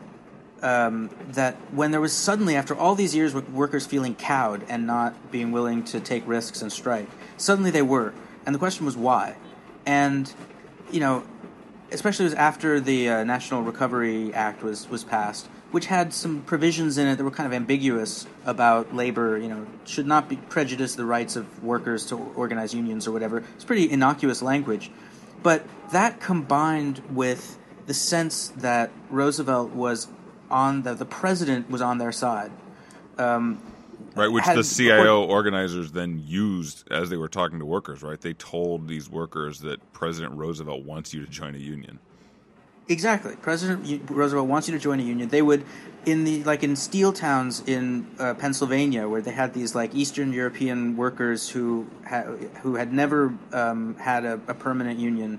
um, 0.62 1.10
that 1.30 1.56
when 1.72 1.92
there 1.92 2.02
was 2.02 2.14
suddenly, 2.14 2.56
after 2.56 2.76
all 2.76 2.96
these 2.96 3.14
years, 3.14 3.36
workers 3.36 3.86
feeling 3.86 4.16
cowed 4.16 4.66
and 4.70 4.88
not 4.88 5.32
being 5.32 5.52
willing 5.52 5.84
to 5.86 6.00
take 6.00 6.28
risks 6.28 6.64
and 6.64 6.72
strike, 6.72 7.08
suddenly 7.38 7.70
they 7.70 7.84
were, 7.84 8.14
and 8.48 8.56
the 8.56 8.60
question 8.60 8.88
was 8.88 8.98
why, 8.98 9.36
and 9.86 10.34
you 10.92 11.00
know, 11.00 11.24
especially 11.92 12.24
was 12.24 12.34
after 12.34 12.80
the 12.80 13.10
uh, 13.10 13.24
National 13.24 13.62
Recovery 13.62 14.34
Act 14.34 14.64
was 14.64 14.90
was 14.90 15.04
passed 15.04 15.48
which 15.72 15.88
had 15.88 16.14
some 16.14 16.42
provisions 16.44 16.98
in 16.98 17.08
it 17.08 17.18
that 17.18 17.24
were 17.24 17.32
kind 17.32 17.46
of 17.46 17.54
ambiguous 17.54 18.26
about 18.46 18.96
labor. 18.96 19.38
You 19.38 19.50
know, 19.50 19.68
should 19.86 20.08
not 20.08 20.30
be 20.30 20.38
prejudice 20.38 20.96
the 20.96 21.06
rights 21.06 21.36
of 21.36 21.64
workers 21.64 22.06
to 22.08 22.16
organize 22.36 22.74
unions 22.74 23.08
or 23.08 23.12
whatever. 23.12 23.44
It's 23.56 23.66
pretty 23.66 23.90
innocuous 23.90 24.42
language, 24.42 24.92
but 25.44 25.66
that 25.92 26.20
combined 26.20 27.02
with 27.10 27.58
the 27.86 27.94
sense 27.94 28.50
that 28.58 28.92
Roosevelt 29.10 29.72
was 29.72 30.08
on 30.50 30.84
the 30.84 30.94
the 30.94 31.06
president 31.06 31.70
was 31.70 31.82
on 31.82 31.98
their 31.98 32.12
side. 32.12 32.52
Um, 33.18 33.62
right, 34.18 34.32
which 34.32 34.46
the 34.46 34.64
CIO 34.64 35.24
or, 35.24 35.30
organizers 35.30 35.92
then 35.92 36.22
used 36.26 36.92
as 36.92 37.10
they 37.10 37.18
were 37.18 37.28
talking 37.28 37.60
to 37.60 37.66
workers. 37.66 38.04
Right, 38.04 38.20
they 38.20 38.34
told 38.34 38.88
these 38.88 39.10
workers 39.10 39.60
that 39.62 39.94
President 39.94 40.34
Roosevelt 40.36 40.84
wants 40.84 41.14
you 41.14 41.26
to 41.26 41.32
join 41.32 41.56
a 41.56 41.60
union. 41.60 42.00
Exactly. 42.90 43.36
President 43.42 44.10
Roosevelt 44.10 44.48
wants 44.48 44.70
you 44.70 44.74
to 44.74 44.80
join 44.80 45.00
a 45.00 45.04
union. 45.04 45.28
They 45.28 45.42
would, 45.42 45.66
in 46.06 46.24
the 46.24 46.44
like 46.46 46.64
in 46.64 46.78
steel 46.78 47.12
towns 47.12 47.62
in 47.68 48.08
uh, 48.18 48.34
Pennsylvania, 48.36 49.10
where 49.10 49.22
they 49.22 49.32
had 49.32 49.54
these 49.54 49.76
like 49.76 49.94
Eastern 49.94 50.32
European 50.32 50.96
workers 50.96 51.50
who 51.50 51.88
ha- 52.08 52.24
who 52.62 52.76
had 52.76 52.94
never 52.94 53.34
um, 53.52 53.96
had 53.96 54.24
a, 54.24 54.34
a, 54.48 54.54
permanent 54.54 55.00
union, 55.00 55.38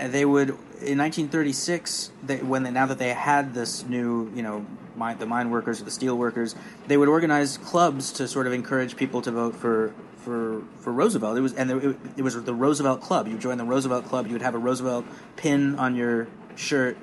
and 0.00 0.12
they 0.12 0.24
would 0.24 0.56
in 0.82 0.96
1936, 0.96 2.10
they, 2.22 2.38
when 2.38 2.62
they, 2.62 2.70
now 2.70 2.86
that 2.86 2.98
they 2.98 3.10
had 3.10 3.52
this 3.52 3.84
new, 3.84 4.32
you 4.34 4.42
know, 4.42 4.64
mine, 4.96 5.18
the 5.18 5.26
mine 5.26 5.50
workers 5.50 5.80
or 5.80 5.84
the 5.84 5.90
steel 5.90 6.16
workers, 6.16 6.54
they 6.86 6.96
would 6.96 7.08
organize 7.08 7.58
clubs 7.58 8.12
to 8.12 8.26
sort 8.26 8.46
of 8.46 8.54
encourage 8.54 8.96
people 8.96 9.20
to 9.22 9.30
vote 9.30 9.54
for 9.54 9.94
for 10.16 10.62
for 10.80 10.92
Roosevelt. 10.92 11.36
It 11.36 11.42
was 11.42 11.54
and 11.54 11.70
it, 11.70 11.96
it 12.16 12.22
was 12.22 12.42
the 12.42 12.54
Roosevelt 12.54 13.02
Club. 13.02 13.28
You 13.28 13.38
join 13.38 13.58
the 13.58 13.64
Roosevelt 13.64 14.06
Club, 14.06 14.26
you 14.26 14.32
would 14.32 14.42
have 14.42 14.54
a 14.54 14.58
Roosevelt 14.58 15.04
pin 15.36 15.78
on 15.78 15.94
your 15.94 16.28
shirt, 16.56 16.96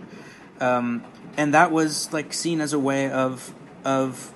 um, 0.59 1.03
and 1.35 1.53
that 1.53 1.71
was 1.71 2.11
like 2.11 2.33
seen 2.33 2.61
as 2.61 2.73
a 2.73 2.79
way 2.79 3.09
of 3.09 3.53
of 3.85 4.33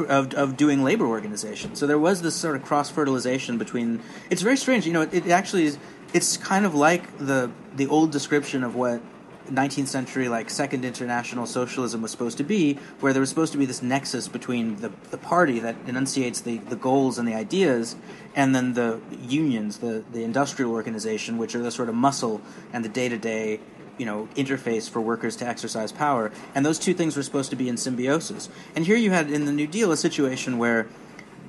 of, 0.00 0.34
of 0.34 0.56
doing 0.56 0.82
labor 0.82 1.06
organization. 1.06 1.76
So 1.76 1.86
there 1.86 1.98
was 1.98 2.22
this 2.22 2.34
sort 2.34 2.56
of 2.56 2.64
cross 2.64 2.90
fertilization 2.90 3.58
between. 3.58 4.00
It's 4.30 4.42
very 4.42 4.56
strange, 4.56 4.86
you 4.86 4.92
know. 4.92 5.02
It, 5.02 5.14
it 5.14 5.30
actually 5.30 5.66
is. 5.66 5.78
It's 6.14 6.38
kind 6.38 6.64
of 6.64 6.74
like 6.74 7.18
the 7.18 7.50
the 7.76 7.86
old 7.86 8.10
description 8.10 8.64
of 8.64 8.74
what 8.74 9.02
19th 9.50 9.88
century 9.88 10.30
like 10.30 10.48
second 10.48 10.86
international 10.86 11.44
socialism 11.44 12.00
was 12.00 12.10
supposed 12.10 12.38
to 12.38 12.44
be 12.44 12.78
where 13.00 13.12
there 13.12 13.20
was 13.20 13.28
supposed 13.28 13.52
to 13.52 13.58
be 13.58 13.66
this 13.66 13.82
nexus 13.82 14.26
between 14.26 14.76
the, 14.76 14.90
the 15.10 15.18
party 15.18 15.58
that 15.58 15.76
enunciates 15.86 16.40
the, 16.40 16.56
the 16.56 16.76
goals 16.76 17.18
and 17.18 17.28
the 17.28 17.34
ideas 17.34 17.94
and 18.34 18.54
then 18.54 18.72
the 18.72 18.98
unions 19.20 19.78
the, 19.78 20.02
the 20.12 20.24
industrial 20.24 20.72
organization 20.72 21.36
which 21.36 21.54
are 21.54 21.62
the 21.62 21.70
sort 21.70 21.90
of 21.90 21.94
muscle 21.94 22.40
and 22.72 22.82
the 22.86 22.88
day-to-day 22.88 23.60
you 23.98 24.06
know 24.06 24.28
interface 24.34 24.88
for 24.88 25.00
workers 25.00 25.36
to 25.36 25.46
exercise 25.46 25.92
power, 25.92 26.32
and 26.54 26.64
those 26.64 26.78
two 26.78 26.94
things 26.94 27.16
were 27.16 27.22
supposed 27.22 27.50
to 27.50 27.56
be 27.56 27.68
in 27.68 27.76
symbiosis. 27.76 28.48
And 28.74 28.86
here 28.86 28.96
you 28.96 29.10
had 29.10 29.30
in 29.30 29.44
the 29.44 29.52
New 29.52 29.66
Deal 29.66 29.92
a 29.92 29.96
situation 29.96 30.58
where 30.58 30.88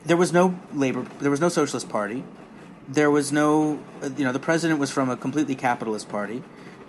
there 0.05 0.17
was 0.17 0.31
no 0.31 0.59
labor, 0.73 1.05
there 1.19 1.31
was 1.31 1.41
no 1.41 1.49
socialist 1.49 1.89
party, 1.89 2.23
there 2.87 3.09
was 3.09 3.31
no, 3.31 3.79
you 4.17 4.23
know, 4.23 4.31
the 4.31 4.39
president 4.39 4.79
was 4.79 4.91
from 4.91 5.09
a 5.09 5.17
completely 5.17 5.55
capitalist 5.55 6.09
party, 6.09 6.43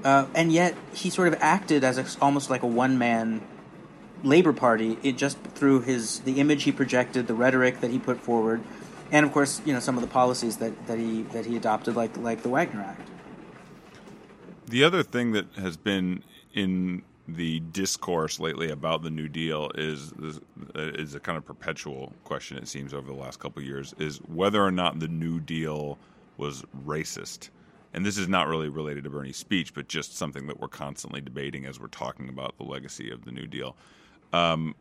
uh, 0.04 0.26
and 0.34 0.52
yet 0.52 0.74
he 0.92 1.10
sort 1.10 1.28
of 1.28 1.36
acted 1.40 1.84
as 1.84 1.98
a, 1.98 2.06
almost 2.22 2.50
like 2.50 2.62
a 2.62 2.66
one 2.66 2.98
man 2.98 3.42
labor 4.22 4.52
party. 4.52 4.98
It 5.02 5.16
just 5.16 5.38
through 5.38 5.80
his 5.80 6.20
the 6.20 6.40
image 6.40 6.64
he 6.64 6.72
projected, 6.72 7.26
the 7.26 7.34
rhetoric 7.34 7.80
that 7.80 7.90
he 7.90 7.98
put 7.98 8.20
forward, 8.20 8.62
and 9.10 9.24
of 9.24 9.32
course, 9.32 9.60
you 9.64 9.72
know, 9.72 9.80
some 9.80 9.96
of 9.96 10.02
the 10.02 10.08
policies 10.08 10.58
that, 10.58 10.86
that 10.86 10.98
he 10.98 11.22
that 11.22 11.46
he 11.46 11.56
adopted, 11.56 11.96
like 11.96 12.16
like 12.16 12.42
the 12.42 12.48
Wagner 12.48 12.82
Act. 12.82 13.08
The 14.66 14.82
other 14.82 15.02
thing 15.02 15.32
that 15.32 15.46
has 15.56 15.76
been 15.76 16.24
in 16.52 17.02
the 17.28 17.60
discourse 17.60 18.38
lately 18.38 18.70
about 18.70 19.02
the 19.02 19.10
New 19.10 19.28
Deal 19.28 19.70
is 19.74 20.12
is 20.74 21.14
a 21.14 21.20
kind 21.20 21.36
of 21.36 21.44
perpetual 21.44 22.12
question. 22.24 22.56
It 22.56 22.68
seems 22.68 22.94
over 22.94 23.06
the 23.06 23.18
last 23.18 23.40
couple 23.40 23.62
years 23.62 23.94
is 23.98 24.18
whether 24.28 24.62
or 24.62 24.70
not 24.70 25.00
the 25.00 25.08
New 25.08 25.40
Deal 25.40 25.98
was 26.36 26.64
racist. 26.84 27.50
And 27.94 28.04
this 28.04 28.18
is 28.18 28.28
not 28.28 28.46
really 28.46 28.68
related 28.68 29.04
to 29.04 29.10
Bernie's 29.10 29.38
speech, 29.38 29.72
but 29.72 29.88
just 29.88 30.16
something 30.16 30.46
that 30.48 30.60
we're 30.60 30.68
constantly 30.68 31.20
debating 31.20 31.64
as 31.64 31.80
we're 31.80 31.86
talking 31.88 32.28
about 32.28 32.56
the 32.58 32.64
legacy 32.64 33.10
of 33.10 33.24
the 33.24 33.32
New 33.32 33.46
Deal. 33.46 33.74
Um, 34.32 34.74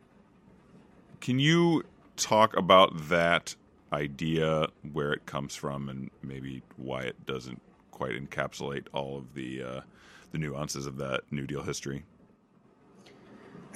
can 1.20 1.38
you 1.38 1.82
talk 2.16 2.56
about 2.56 3.08
that 3.08 3.56
idea, 3.92 4.68
where 4.92 5.12
it 5.12 5.24
comes 5.26 5.54
from, 5.54 5.88
and 5.88 6.10
maybe 6.22 6.62
why 6.76 7.02
it 7.02 7.26
doesn't 7.26 7.60
quite 7.90 8.12
encapsulate 8.12 8.86
all 8.92 9.16
of 9.16 9.34
the 9.34 9.62
uh, 9.62 9.80
the 10.32 10.38
nuances 10.38 10.86
of 10.86 10.98
that 10.98 11.22
New 11.30 11.46
Deal 11.46 11.62
history? 11.62 12.04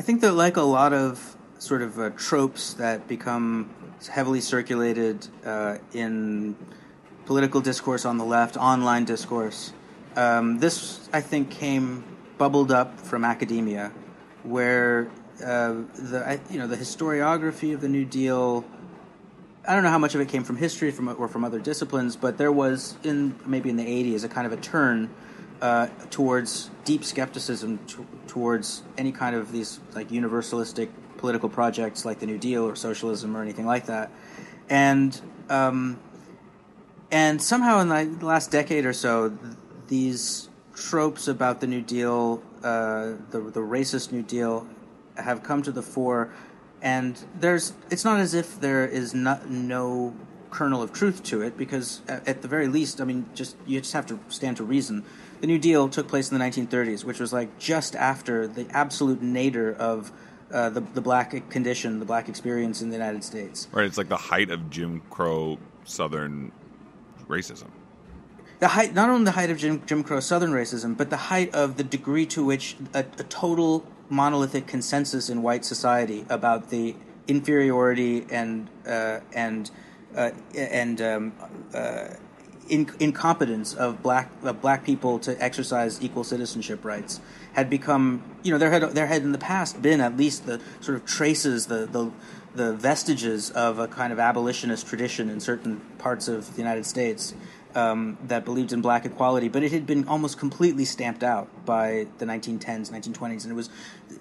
I 0.00 0.02
think 0.02 0.22
that, 0.22 0.32
like 0.32 0.56
a 0.56 0.62
lot 0.62 0.94
of 0.94 1.36
sort 1.58 1.82
of 1.82 1.98
uh, 1.98 2.08
tropes 2.16 2.72
that 2.72 3.06
become 3.06 3.68
heavily 4.10 4.40
circulated 4.40 5.28
uh, 5.44 5.76
in 5.92 6.56
political 7.26 7.60
discourse 7.60 8.06
on 8.06 8.16
the 8.16 8.24
left, 8.24 8.56
online 8.56 9.04
discourse, 9.04 9.74
um, 10.16 10.58
this 10.58 11.06
I 11.12 11.20
think 11.20 11.50
came 11.50 12.02
bubbled 12.38 12.72
up 12.72 12.98
from 12.98 13.26
academia, 13.26 13.92
where 14.42 15.10
uh, 15.44 15.74
the 15.92 16.40
you 16.48 16.58
know 16.58 16.66
the 16.66 16.78
historiography 16.78 17.74
of 17.74 17.82
the 17.82 17.88
New 17.90 18.06
Deal. 18.06 18.64
I 19.68 19.74
don't 19.74 19.82
know 19.82 19.90
how 19.90 19.98
much 19.98 20.14
of 20.14 20.22
it 20.22 20.28
came 20.28 20.44
from 20.44 20.56
history 20.56 20.92
from 20.92 21.10
or 21.10 21.28
from 21.28 21.44
other 21.44 21.58
disciplines, 21.58 22.16
but 22.16 22.38
there 22.38 22.50
was 22.50 22.96
in 23.04 23.38
maybe 23.44 23.68
in 23.68 23.76
the 23.76 23.84
'80s 23.84 24.24
a 24.24 24.28
kind 24.30 24.46
of 24.46 24.54
a 24.54 24.62
turn 24.62 25.10
uh, 25.60 25.88
towards 26.10 26.70
deep 26.84 27.04
skepticism 27.04 27.78
t- 27.86 27.96
towards 28.26 28.82
any 28.96 29.12
kind 29.12 29.36
of 29.36 29.52
these 29.52 29.80
like 29.94 30.08
universalistic 30.08 30.88
political 31.18 31.48
projects 31.48 32.04
like 32.04 32.18
the 32.18 32.26
New 32.26 32.38
Deal 32.38 32.64
or 32.64 32.74
socialism 32.74 33.36
or 33.36 33.42
anything 33.42 33.66
like 33.66 33.86
that, 33.86 34.10
and 34.68 35.20
um, 35.48 35.98
and 37.10 37.42
somehow 37.42 37.80
in 37.80 37.88
the 37.88 38.24
last 38.24 38.50
decade 38.50 38.86
or 38.86 38.92
so, 38.92 39.30
th- 39.30 39.40
these 39.88 40.48
tropes 40.74 41.28
about 41.28 41.60
the 41.60 41.66
New 41.66 41.82
Deal, 41.82 42.42
uh, 42.62 43.12
the 43.30 43.40
the 43.40 43.60
racist 43.60 44.12
New 44.12 44.22
Deal, 44.22 44.66
have 45.16 45.42
come 45.42 45.62
to 45.62 45.72
the 45.72 45.82
fore, 45.82 46.32
and 46.80 47.22
there's 47.38 47.74
it's 47.90 48.04
not 48.04 48.18
as 48.18 48.32
if 48.32 48.58
there 48.60 48.86
is 48.86 49.14
not 49.14 49.50
no 49.50 50.14
kernel 50.50 50.82
of 50.82 50.92
truth 50.92 51.22
to 51.22 51.42
it 51.42 51.56
because 51.56 52.00
at 52.08 52.42
the 52.42 52.48
very 52.48 52.66
least, 52.66 53.00
I 53.00 53.04
mean, 53.04 53.26
just 53.34 53.56
you 53.66 53.80
just 53.80 53.92
have 53.92 54.06
to 54.06 54.18
stand 54.28 54.56
to 54.56 54.64
reason 54.64 55.04
the 55.40 55.46
New 55.46 55.58
Deal 55.58 55.88
took 55.88 56.08
place 56.08 56.30
in 56.30 56.38
the 56.38 56.44
1930s, 56.44 57.04
which 57.04 57.18
was 57.18 57.32
like 57.32 57.58
just 57.58 57.96
after 57.96 58.46
the 58.46 58.66
absolute 58.70 59.22
nadir 59.22 59.72
of 59.72 60.12
uh, 60.52 60.68
the 60.68 60.80
the 60.80 61.00
black 61.00 61.48
condition, 61.50 61.98
the 61.98 62.04
black 62.04 62.28
experience 62.28 62.82
in 62.82 62.90
the 62.90 62.96
United 62.96 63.24
States. 63.24 63.68
Right, 63.72 63.86
it's 63.86 63.98
like 63.98 64.08
the 64.08 64.16
height 64.16 64.50
of 64.50 64.68
Jim 64.70 65.02
Crow 65.10 65.58
Southern 65.84 66.52
racism. 67.28 67.68
The 68.58 68.68
height, 68.68 68.92
not 68.92 69.08
only 69.08 69.24
the 69.24 69.30
height 69.32 69.48
of 69.48 69.56
Jim, 69.56 69.82
Jim 69.86 70.02
Crow 70.02 70.20
Southern 70.20 70.50
racism, 70.50 70.96
but 70.96 71.08
the 71.08 71.16
height 71.16 71.54
of 71.54 71.76
the 71.76 71.84
degree 71.84 72.26
to 72.26 72.44
which 72.44 72.76
a, 72.92 72.98
a 72.98 73.24
total 73.24 73.86
monolithic 74.10 74.66
consensus 74.66 75.30
in 75.30 75.42
white 75.42 75.64
society 75.64 76.26
about 76.28 76.68
the 76.68 76.94
inferiority 77.26 78.26
and 78.28 78.68
uh, 78.86 79.20
and 79.32 79.70
uh, 80.14 80.32
and 80.54 81.00
um, 81.00 81.32
uh, 81.72 82.08
in, 82.70 82.90
incompetence 82.98 83.74
of 83.74 84.02
black 84.02 84.30
of 84.42 84.60
black 84.60 84.84
people 84.84 85.18
to 85.18 85.42
exercise 85.42 86.00
equal 86.02 86.24
citizenship 86.24 86.84
rights 86.84 87.20
had 87.52 87.68
become 87.68 88.22
you 88.42 88.52
know 88.52 88.58
there 88.58 88.70
had 88.70 88.82
there 88.92 89.06
had 89.06 89.22
in 89.22 89.32
the 89.32 89.38
past 89.38 89.82
been 89.82 90.00
at 90.00 90.16
least 90.16 90.46
the 90.46 90.60
sort 90.80 90.96
of 90.96 91.04
traces 91.04 91.66
the 91.66 91.86
the 91.86 92.10
the 92.54 92.72
vestiges 92.74 93.50
of 93.50 93.78
a 93.78 93.86
kind 93.86 94.12
of 94.12 94.18
abolitionist 94.18 94.86
tradition 94.86 95.28
in 95.30 95.38
certain 95.38 95.80
parts 95.98 96.26
of 96.26 96.52
the 96.54 96.58
United 96.58 96.84
States 96.84 97.34
um, 97.74 98.18
that 98.24 98.44
believed 98.44 98.72
in 98.72 98.80
black 98.80 99.04
equality, 99.04 99.48
but 99.48 99.62
it 99.62 99.70
had 99.70 99.86
been 99.86 100.08
almost 100.08 100.38
completely 100.38 100.84
stamped 100.84 101.22
out 101.22 101.48
by 101.64 102.06
the 102.18 102.24
1910s, 102.24 102.90
1920s, 102.90 103.44
and 103.44 103.52
it 103.52 103.54
was, 103.54 103.70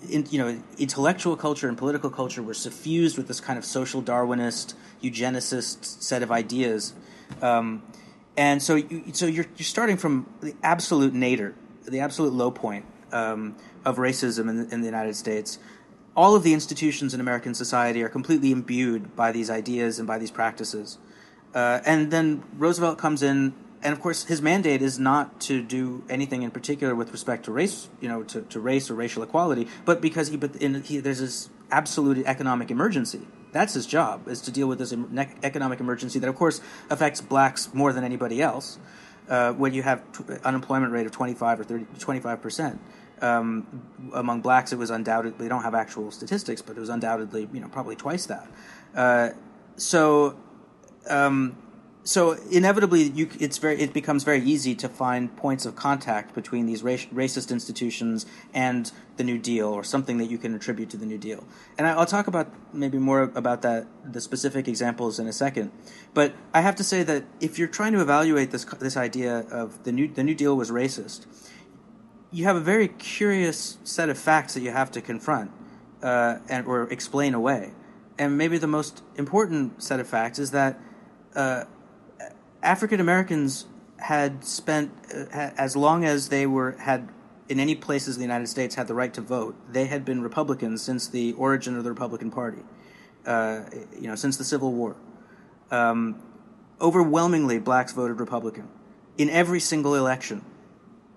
in, 0.10 0.28
you 0.30 0.38
know, 0.38 0.62
intellectual 0.78 1.36
culture 1.36 1.68
and 1.68 1.76
political 1.76 2.12
culture 2.12 2.44
were 2.44 2.54
suffused 2.54 3.18
with 3.18 3.28
this 3.28 3.40
kind 3.40 3.58
of 3.58 3.66
social 3.66 4.04
Darwinist, 4.04 4.76
eugenicist 5.02 5.84
set 5.84 6.22
of 6.22 6.32
ideas. 6.32 6.94
Um, 7.42 7.82
and 8.38 8.62
so 8.62 8.76
you, 8.76 9.04
so 9.14 9.26
you're 9.26 9.46
you're 9.58 9.66
starting 9.66 9.98
from 9.98 10.26
the 10.42 10.56
absolute 10.64 11.14
nadir, 11.14 11.56
the 11.86 12.00
absolute 12.00 12.34
low 12.34 12.52
point 12.52 12.86
um, 13.12 13.56
of 13.86 13.98
racism 13.98 14.50
in 14.50 14.58
the, 14.58 14.74
in 14.74 14.82
the 14.82 14.88
United 14.88 15.16
States. 15.16 15.60
All 16.16 16.36
of 16.36 16.44
the 16.44 16.54
institutions 16.54 17.14
in 17.14 17.22
American 17.22 17.54
society 17.54 18.04
are 18.04 18.10
completely 18.10 18.52
imbued 18.52 19.16
by 19.16 19.32
these 19.32 19.50
ideas 19.50 20.00
and 20.00 20.08
by 20.08 20.18
these 20.18 20.32
practices. 20.32 20.98
Uh, 21.54 21.80
and 21.86 22.12
then 22.12 22.44
Roosevelt 22.58 22.98
comes 22.98 23.24
in, 23.24 23.54
and 23.82 23.94
of 23.94 24.02
course, 24.02 24.26
his 24.26 24.42
mandate 24.42 24.82
is 24.82 25.00
not 25.00 25.40
to 25.42 25.62
do 25.62 26.04
anything 26.10 26.44
in 26.44 26.52
particular 26.52 26.94
with 26.94 27.12
respect 27.12 27.46
to 27.46 27.52
race, 27.52 27.90
you 28.02 28.10
know, 28.10 28.24
to, 28.24 28.42
to 28.42 28.60
race 28.60 28.90
or 28.90 28.96
racial 28.96 29.24
equality, 29.24 29.68
but 29.86 30.02
because 30.02 30.28
he, 30.28 30.38
but 30.38 30.56
in, 30.58 30.84
he, 30.84 31.00
there's 31.00 31.20
this 31.20 31.50
absolute 31.72 32.26
economic 32.26 32.70
emergency 32.70 33.22
that's 33.52 33.74
his 33.74 33.86
job 33.86 34.28
is 34.28 34.42
to 34.42 34.52
deal 34.52 34.68
with 34.68 34.80
this 34.80 34.94
economic 35.44 35.80
emergency 35.80 36.20
that, 36.20 36.30
of 36.30 36.36
course, 36.36 36.62
affects 36.90 37.22
blacks 37.22 37.74
more 37.74 37.94
than 37.94 38.04
anybody 38.04 38.42
else. 38.42 38.78
Uh, 39.28 39.54
when 39.54 39.76
you 39.76 39.84
have 39.84 40.02
t- 40.12 40.24
unemployment 40.44 40.92
rate 40.92 41.06
of 41.06 41.12
25 41.12 41.60
or 41.60 41.64
30, 41.64 41.86
25 42.00 42.42
percent. 42.42 42.82
Um, 43.22 43.84
among 44.14 44.42
blacks, 44.42 44.72
it 44.72 44.78
was 44.78 44.90
undoubtedly. 44.90 45.46
They 45.46 45.50
don't 45.50 45.62
have 45.62 45.76
actual 45.76 46.10
statistics, 46.10 46.62
but 46.62 46.78
it 46.78 46.80
was 46.80 46.90
undoubtedly, 46.90 47.48
you 47.54 47.60
know, 47.60 47.68
probably 47.68 47.96
twice 47.96 48.26
that. 48.28 48.48
Uh, 48.96 49.30
so, 49.76 50.38
um, 51.10 51.58
so 52.10 52.32
inevitably, 52.50 53.04
you, 53.04 53.30
it's 53.40 53.60
very, 53.60 53.80
it 53.80 53.94
becomes 53.94 54.24
very 54.24 54.42
easy 54.42 54.74
to 54.74 54.90
find 54.90 55.38
points 55.38 55.68
of 55.68 55.76
contact 55.76 56.34
between 56.34 56.66
these 56.66 56.82
racist 56.82 57.52
institutions 57.52 58.26
and 58.52 58.92
the 59.18 59.24
New 59.24 59.38
Deal, 59.38 59.68
or 59.68 59.84
something 59.84 60.18
that 60.18 60.26
you 60.26 60.40
can 60.40 60.56
attribute 60.56 60.90
to 60.90 60.98
the 60.98 61.06
New 61.06 61.20
Deal. 61.20 61.44
And 61.78 61.86
I, 61.86 61.96
will 61.96 62.08
talk 62.08 62.26
about 62.26 62.52
maybe 62.74 62.98
more 62.98 63.32
about 63.36 63.62
that, 63.62 63.86
the 64.04 64.22
specific 64.22 64.68
examples 64.68 65.20
in 65.20 65.28
a 65.28 65.32
second. 65.32 65.72
But 66.16 66.34
I 66.52 66.62
have 66.62 66.76
to 66.78 66.84
say 66.84 67.04
that 67.04 67.26
if 67.42 67.60
you're 67.60 67.68
trying 67.68 67.94
to 67.94 68.02
evaluate 68.02 68.50
this 68.50 68.66
this 68.80 68.98
idea 68.98 69.46
of 69.52 69.84
the 69.84 69.92
New 69.92 70.08
the 70.08 70.24
New 70.24 70.34
Deal 70.34 70.58
was 70.58 70.72
racist, 70.72 71.28
you 72.32 72.46
have 72.46 72.56
a 72.56 72.66
very 72.74 72.88
curious 72.88 73.78
set 73.84 74.10
of 74.10 74.18
facts 74.18 74.56
that 74.56 74.62
you 74.62 74.72
have 74.72 74.90
to 74.94 75.02
confront 75.02 75.52
uh, 76.02 76.40
and 76.50 76.66
or 76.66 76.90
explain 76.90 77.36
away. 77.36 77.74
And 78.18 78.36
maybe 78.36 78.58
the 78.58 78.74
most 78.80 79.04
important 79.16 79.84
set 79.84 80.00
of 80.00 80.08
facts 80.08 80.40
is 80.40 80.50
that. 80.50 80.80
Uh, 81.36 81.66
African 82.62 83.00
Americans 83.00 83.66
had 83.98 84.44
spent 84.44 84.92
uh, 85.14 85.52
as 85.58 85.76
long 85.76 86.06
as 86.06 86.30
they 86.30 86.46
were 86.46 86.72
had 86.74 87.10
in 87.48 87.60
any 87.60 87.76
places 87.76 88.16
in 88.16 88.20
the 88.20 88.26
United 88.26 88.48
States 88.48 88.76
had 88.76 88.88
the 88.88 88.94
right 88.94 89.14
to 89.14 89.22
vote. 89.22 89.56
They 89.72 89.86
had 89.86 90.06
been 90.06 90.22
Republicans 90.22 90.82
since 90.82 91.08
the 91.08 91.34
origin 91.34 91.76
of 91.76 91.84
the 91.84 91.90
Republican 91.90 92.32
Party. 92.32 92.62
Uh, 93.26 93.62
you 94.00 94.08
know, 94.08 94.16
since 94.16 94.38
the 94.38 94.44
Civil 94.44 94.72
War. 94.72 94.96
Um, 95.72 96.22
overwhelmingly, 96.80 97.60
blacks 97.60 97.92
voted 97.92 98.20
Republican 98.20 98.70
in 99.18 99.30
every 99.30 99.60
single 99.60 99.94
election 99.94 100.44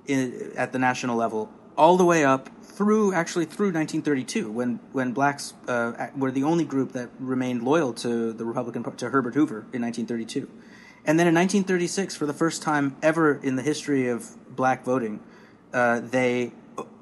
in, 0.06 0.52
at 0.56 0.72
the 0.72 0.78
national 0.78 1.16
level, 1.16 1.48
all 1.76 1.96
the 1.96 2.04
way 2.04 2.24
up 2.24 2.50
through 2.62 3.14
actually 3.14 3.44
through 3.44 3.72
1932, 3.72 4.50
when 4.50 4.80
when 4.90 5.12
blacks 5.12 5.54
uh, 5.68 6.08
were 6.16 6.32
the 6.32 6.42
only 6.42 6.64
group 6.64 6.92
that 6.92 7.08
remained 7.18 7.62
loyal 7.62 7.92
to 7.94 8.32
the 8.32 8.44
Republican 8.44 8.82
to 8.82 9.08
Herbert 9.08 9.34
Hoover 9.34 9.64
in 9.72 9.80
1932. 9.82 10.50
And 11.04 11.18
then 11.18 11.26
in 11.26 11.34
1936, 11.34 12.14
for 12.14 12.26
the 12.26 12.32
first 12.32 12.62
time 12.62 12.96
ever 13.02 13.34
in 13.34 13.56
the 13.56 13.62
history 13.62 14.08
of 14.08 14.30
black 14.54 14.84
voting, 14.84 15.20
uh, 15.72 16.00
they 16.00 16.52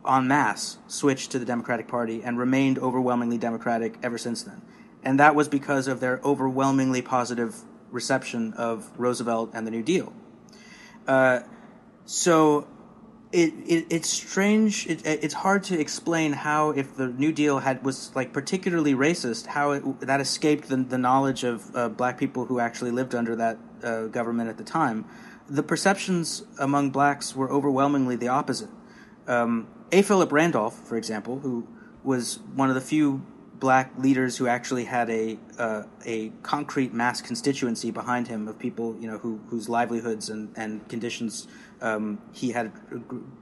en 0.08 0.26
masse 0.26 0.78
switched 0.86 1.30
to 1.32 1.38
the 1.38 1.44
Democratic 1.44 1.86
Party 1.86 2.22
and 2.22 2.38
remained 2.38 2.78
overwhelmingly 2.78 3.36
Democratic 3.36 3.98
ever 4.02 4.16
since 4.16 4.42
then. 4.42 4.62
And 5.02 5.20
that 5.20 5.34
was 5.34 5.48
because 5.48 5.86
of 5.86 6.00
their 6.00 6.20
overwhelmingly 6.24 7.02
positive 7.02 7.56
reception 7.90 8.52
of 8.54 8.90
Roosevelt 8.98 9.50
and 9.52 9.66
the 9.66 9.70
New 9.70 9.82
Deal. 9.82 10.12
Uh, 11.06 11.40
so, 12.04 12.66
it, 13.32 13.54
it 13.66 13.86
it's 13.90 14.08
strange. 14.08 14.86
It, 14.86 15.02
it's 15.04 15.34
hard 15.34 15.62
to 15.64 15.78
explain 15.78 16.32
how, 16.32 16.70
if 16.70 16.96
the 16.96 17.08
New 17.08 17.32
Deal 17.32 17.60
had 17.60 17.84
was 17.84 18.14
like 18.14 18.32
particularly 18.32 18.94
racist, 18.94 19.46
how 19.46 19.72
it, 19.72 20.00
that 20.00 20.20
escaped 20.20 20.68
the, 20.68 20.76
the 20.76 20.98
knowledge 20.98 21.44
of 21.44 21.74
uh, 21.74 21.88
black 21.88 22.18
people 22.18 22.46
who 22.46 22.58
actually 22.58 22.90
lived 22.90 23.14
under 23.14 23.36
that 23.36 23.58
uh, 23.82 24.06
government 24.06 24.48
at 24.48 24.58
the 24.58 24.64
time. 24.64 25.04
The 25.48 25.62
perceptions 25.62 26.42
among 26.58 26.90
blacks 26.90 27.34
were 27.34 27.50
overwhelmingly 27.50 28.16
the 28.16 28.28
opposite. 28.28 28.70
Um, 29.26 29.68
a. 29.92 30.02
Philip 30.02 30.32
Randolph, 30.32 30.74
for 30.74 30.96
example, 30.96 31.40
who 31.40 31.66
was 32.02 32.38
one 32.54 32.68
of 32.68 32.74
the 32.74 32.80
few 32.80 33.24
black 33.60 33.92
leaders 33.98 34.38
who 34.38 34.46
actually 34.46 34.86
had 34.86 35.10
a 35.10 35.38
uh, 35.58 35.82
a 36.04 36.30
concrete 36.42 36.94
mass 36.94 37.20
constituency 37.20 37.90
behind 37.90 38.26
him 38.26 38.48
of 38.48 38.58
people 38.58 38.96
you 38.98 39.06
know 39.06 39.18
who 39.18 39.38
whose 39.48 39.68
livelihoods 39.68 40.30
and, 40.30 40.50
and 40.56 40.88
conditions 40.88 41.46
um, 41.80 42.20
he 42.32 42.52
had 42.52 42.72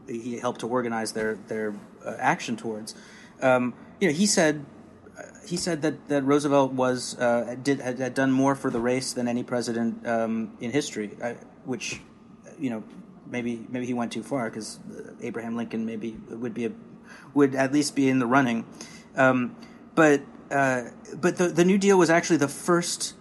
he 0.07 0.39
helped 0.39 0.61
to 0.61 0.69
organize 0.69 1.13
their 1.13 1.37
their 1.49 1.75
uh, 2.05 2.15
action 2.19 2.57
towards. 2.57 2.95
Um, 3.41 3.75
you 4.01 4.09
know, 4.09 4.15
he 4.15 4.27
said 4.27 4.65
he 5.49 5.57
said 5.57 5.83
that, 5.83 6.09
that 6.09 6.25
Roosevelt 6.25 6.73
was 6.73 7.19
uh, 7.19 7.57
did 7.63 7.81
had, 7.81 7.99
had, 7.99 8.15
done 8.15 8.31
more 8.31 8.55
for 8.55 8.71
the 8.71 8.81
race 8.81 9.13
than 9.13 9.27
any 9.27 9.43
president 9.43 10.07
um, 10.07 10.57
in 10.61 10.71
history, 10.71 11.17
uh, 11.23 11.35
which 11.65 12.01
you 12.59 12.71
know 12.71 12.85
maybe 13.27 13.65
maybe 13.69 13.87
he 13.87 13.95
went 13.95 14.13
too 14.13 14.23
far 14.23 14.51
because 14.51 14.79
Abraham 15.23 15.57
Lincoln 15.57 15.87
maybe 15.87 16.17
would 16.29 16.55
be 16.55 16.67
a, 16.67 16.73
would 17.35 17.55
at 17.55 17.73
least 17.73 17.97
be 17.97 18.09
in 18.09 18.19
the 18.19 18.27
running. 18.27 18.67
Um, 19.17 19.57
but 19.95 20.23
uh, 20.51 20.85
but 21.17 21.37
the 21.37 21.49
the 21.49 21.65
New 21.65 21.79
Deal 21.79 21.99
was 21.99 22.11
actually 22.11 22.39
the 22.39 22.49
first 22.49 23.15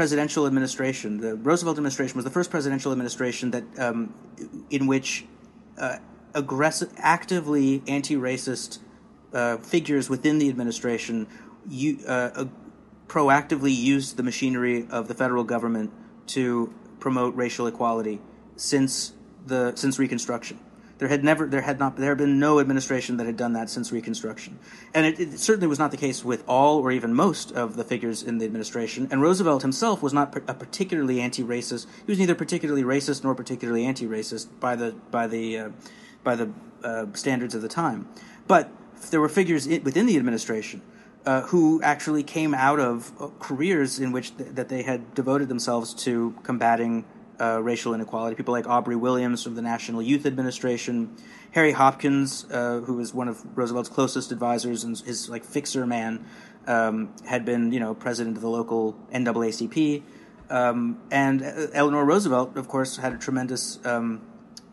presidential 0.00 0.46
administration. 0.46 1.18
The 1.18 1.34
Roosevelt 1.34 1.76
administration 1.76 2.16
was 2.16 2.24
the 2.24 2.30
first 2.30 2.50
presidential 2.50 2.90
administration 2.90 3.50
that 3.50 3.64
um, 3.78 4.14
in 4.70 4.86
which 4.86 5.26
uh, 5.76 5.98
aggressive, 6.32 6.90
actively 6.96 7.82
anti-racist 7.86 8.78
uh, 9.34 9.58
figures 9.58 10.08
within 10.08 10.38
the 10.38 10.48
administration 10.48 11.26
you, 11.68 11.98
uh, 12.08 12.46
proactively 13.08 13.76
used 13.76 14.16
the 14.16 14.22
machinery 14.22 14.86
of 14.88 15.06
the 15.06 15.12
federal 15.12 15.44
government 15.44 15.92
to 16.28 16.72
promote 16.98 17.36
racial 17.36 17.66
equality 17.66 18.22
since 18.56 19.12
the 19.44 19.76
since 19.76 19.98
Reconstruction. 19.98 20.58
There 21.00 21.08
had 21.08 21.24
never, 21.24 21.46
there 21.46 21.62
had 21.62 21.78
not, 21.78 21.96
there 21.96 22.10
had 22.10 22.18
been 22.18 22.38
no 22.38 22.60
administration 22.60 23.16
that 23.16 23.26
had 23.26 23.38
done 23.38 23.54
that 23.54 23.70
since 23.70 23.90
Reconstruction, 23.90 24.58
and 24.92 25.06
it, 25.06 25.18
it, 25.18 25.38
certainly 25.38 25.66
was 25.66 25.78
not 25.78 25.92
the 25.92 25.96
case 25.96 26.22
with 26.22 26.44
all 26.46 26.78
or 26.78 26.92
even 26.92 27.14
most 27.14 27.52
of 27.52 27.76
the 27.76 27.84
figures 27.84 28.22
in 28.22 28.36
the 28.36 28.44
administration. 28.44 29.08
And 29.10 29.22
Roosevelt 29.22 29.62
himself 29.62 30.02
was 30.02 30.12
not 30.12 30.36
a 30.46 30.52
particularly 30.52 31.18
anti-racist. 31.22 31.86
He 32.04 32.12
was 32.12 32.18
neither 32.18 32.34
particularly 32.34 32.82
racist 32.82 33.24
nor 33.24 33.34
particularly 33.34 33.86
anti-racist 33.86 34.48
by 34.60 34.76
the 34.76 34.94
by 35.10 35.26
the 35.26 35.58
uh, 35.58 35.70
by 36.22 36.36
the 36.36 36.50
uh, 36.84 37.06
standards 37.14 37.54
of 37.54 37.62
the 37.62 37.68
time. 37.68 38.06
But 38.46 38.70
there 39.10 39.22
were 39.22 39.30
figures 39.30 39.66
within 39.66 40.04
the 40.04 40.18
administration 40.18 40.82
uh, 41.24 41.42
who 41.44 41.80
actually 41.82 42.24
came 42.24 42.52
out 42.52 42.78
of 42.78 43.10
uh, 43.18 43.28
careers 43.38 43.98
in 43.98 44.12
which 44.12 44.36
th- 44.36 44.50
that 44.50 44.68
they 44.68 44.82
had 44.82 45.14
devoted 45.14 45.48
themselves 45.48 45.94
to 45.94 46.34
combating 46.42 47.06
uh, 47.40 47.60
racial 47.62 47.94
inequality. 47.94 48.36
People 48.36 48.52
like 48.52 48.68
Aubrey 48.68 48.96
Williams 48.96 49.42
from 49.42 49.54
the 49.54 49.62
National 49.62 50.02
Youth 50.02 50.26
Administration, 50.26 51.16
Harry 51.52 51.72
Hopkins, 51.72 52.46
uh, 52.50 52.80
who 52.80 52.94
was 52.94 53.14
one 53.14 53.28
of 53.28 53.44
Roosevelt's 53.56 53.88
closest 53.88 54.30
advisors 54.30 54.84
and 54.84 54.98
his 54.98 55.28
like 55.28 55.44
fixer 55.44 55.86
man, 55.86 56.26
um, 56.66 57.14
had 57.26 57.44
been 57.44 57.72
you 57.72 57.80
know 57.80 57.94
president 57.94 58.36
of 58.36 58.42
the 58.42 58.50
local 58.50 58.96
NAACP, 59.12 60.02
um, 60.50 61.00
and 61.10 61.42
Eleanor 61.72 62.04
Roosevelt, 62.04 62.56
of 62.56 62.68
course, 62.68 62.96
had 62.98 63.12
a 63.12 63.18
tremendous. 63.18 63.78
Um, 63.84 64.22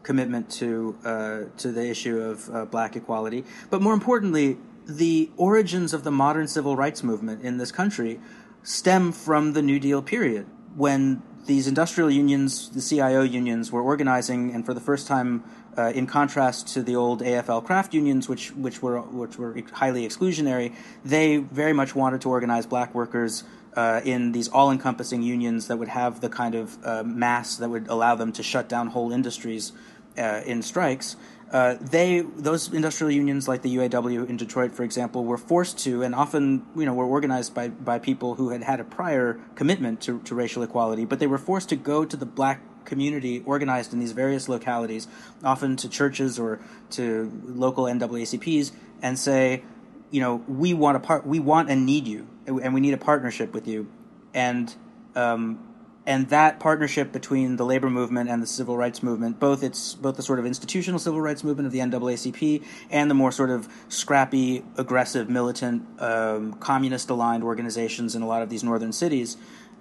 commitment 0.03 0.49
to 0.49 0.97
uh, 1.03 1.41
to 1.58 1.69
the 1.69 1.86
issue 1.86 2.17
of 2.17 2.49
uh, 2.56 2.63
black 2.63 2.95
equality, 2.95 3.43
but 3.69 3.82
more 3.82 3.93
importantly, 3.93 4.58
the 4.86 5.30
origins 5.36 5.93
of 5.93 6.06
the 6.06 6.12
modern 6.12 6.47
civil 6.47 6.77
rights 6.77 7.03
movement 7.03 7.41
in 7.43 7.58
this 7.58 7.73
country 7.73 8.21
stem 8.63 9.12
from 9.12 9.51
the 9.51 9.62
New 9.62 9.80
Deal 9.80 10.01
period, 10.01 10.45
when 10.75 11.21
these 11.48 11.68
industrial 11.68 12.12
unions, 12.12 12.70
the 12.70 12.82
CIO 12.82 13.22
unions, 13.24 13.72
were 13.72 13.82
organizing, 13.82 14.54
and 14.54 14.66
for 14.66 14.74
the 14.74 14.82
first 14.82 15.08
time, 15.08 15.44
uh, 15.78 15.92
in 15.96 16.06
contrast 16.06 16.68
to 16.74 16.84
the 16.84 16.96
old 16.96 17.22
AFL 17.22 17.64
craft 17.64 17.94
unions, 17.94 18.28
which 18.28 18.52
which 18.52 18.82
were 18.82 19.02
which 19.02 19.38
were 19.38 19.56
highly 19.74 20.08
exclusionary, 20.08 20.76
they 21.06 21.38
very 21.38 21.74
much 21.74 21.96
wanted 21.96 22.22
to 22.22 22.30
organize 22.30 22.66
black 22.66 22.94
workers 22.94 23.44
uh, 23.76 24.02
in 24.04 24.32
these 24.32 24.48
all-encompassing 24.50 25.22
unions 25.22 25.68
that 25.68 25.78
would 25.78 25.88
have 25.88 26.20
the 26.20 26.30
kind 26.30 26.56
of 26.56 26.78
uh, 26.84 27.04
mass 27.04 27.58
that 27.58 27.70
would 27.70 27.88
allow 27.88 28.16
them 28.16 28.32
to 28.32 28.44
shut 28.44 28.68
down 28.68 28.88
whole 28.88 29.12
industries 29.12 29.72
uh, 30.18 30.42
in 30.46 30.62
strikes. 30.62 31.16
Uh, 31.52 31.76
they 31.80 32.20
those 32.20 32.74
industrial 32.74 33.10
unions 33.10 33.48
like 33.48 33.62
the 33.62 33.74
UAW 33.78 34.28
in 34.28 34.36
Detroit, 34.36 34.74
for 34.74 34.84
example, 34.84 35.24
were 35.24 35.38
forced 35.38 35.80
to 35.80 36.04
and 36.04 36.14
often 36.14 36.66
you 36.76 36.86
know 36.86 36.94
were 36.94 37.06
organized 37.06 37.54
by 37.54 37.70
by 37.70 38.00
people 38.00 38.36
who 38.36 38.50
had 38.50 38.64
had 38.64 38.82
a 38.82 38.84
prior 38.84 39.40
commitment 39.56 40.02
to, 40.02 40.20
to 40.22 40.36
racial 40.36 40.62
equality, 40.64 41.06
but 41.06 41.20
they 41.20 41.28
were 41.28 41.38
forced 41.38 41.70
to 41.70 41.78
go 41.78 42.04
to 42.04 42.18
the 42.18 42.26
black 42.26 42.62
community 42.84 43.44
organized 43.46 43.94
in 43.94 44.00
these 44.00 44.14
various 44.14 44.50
localities, 44.50 45.08
often 45.44 45.76
to 45.78 45.88
churches 45.88 46.40
or 46.40 46.60
to 46.90 47.32
local 47.46 47.86
NAACPs, 47.86 48.72
and 49.02 49.20
say, 49.20 49.64
you 50.10 50.20
know, 50.20 50.44
we 50.48 50.74
want 50.74 50.98
a 50.98 51.00
part, 51.00 51.26
we 51.26 51.40
want 51.40 51.70
and 51.70 51.86
need 51.86 52.08
you, 52.08 52.28
and 52.46 52.74
we 52.74 52.82
need 52.82 52.94
a 52.94 52.98
partnership 52.98 53.54
with 53.54 53.68
you, 53.68 53.88
and 54.34 54.74
um, 55.16 55.66
and 56.08 56.30
that 56.30 56.62
partnership 56.62 57.12
between 57.12 57.58
the 57.58 57.65
labor 57.65 57.89
movement 57.89 58.30
and 58.30 58.41
the 58.41 58.48
civil 58.48 58.78
rights 58.78 59.04
movement, 59.04 59.41
both 59.41 59.62
its 59.62 59.93
both 59.93 60.15
the 60.15 60.24
sort 60.24 60.39
of 60.39 60.46
institutional 60.46 61.00
civil 61.00 61.20
rights 61.20 61.43
movement 61.43 61.67
of 61.67 61.74
the 61.74 61.80
NAACP 61.80 62.63
and 62.89 63.12
the 63.12 63.13
more 63.13 63.32
sort 63.32 63.50
of 63.50 63.67
scrappy, 63.89 64.63
aggressive, 64.78 65.30
militant, 65.30 65.86
um, 66.02 66.54
communist-aligned 66.54 67.43
organizations 67.43 68.15
in 68.15 68.22
a 68.22 68.28
lot 68.28 68.41
of 68.41 68.50
these 68.50 68.63
northern 68.63 68.93
cities, 68.93 69.36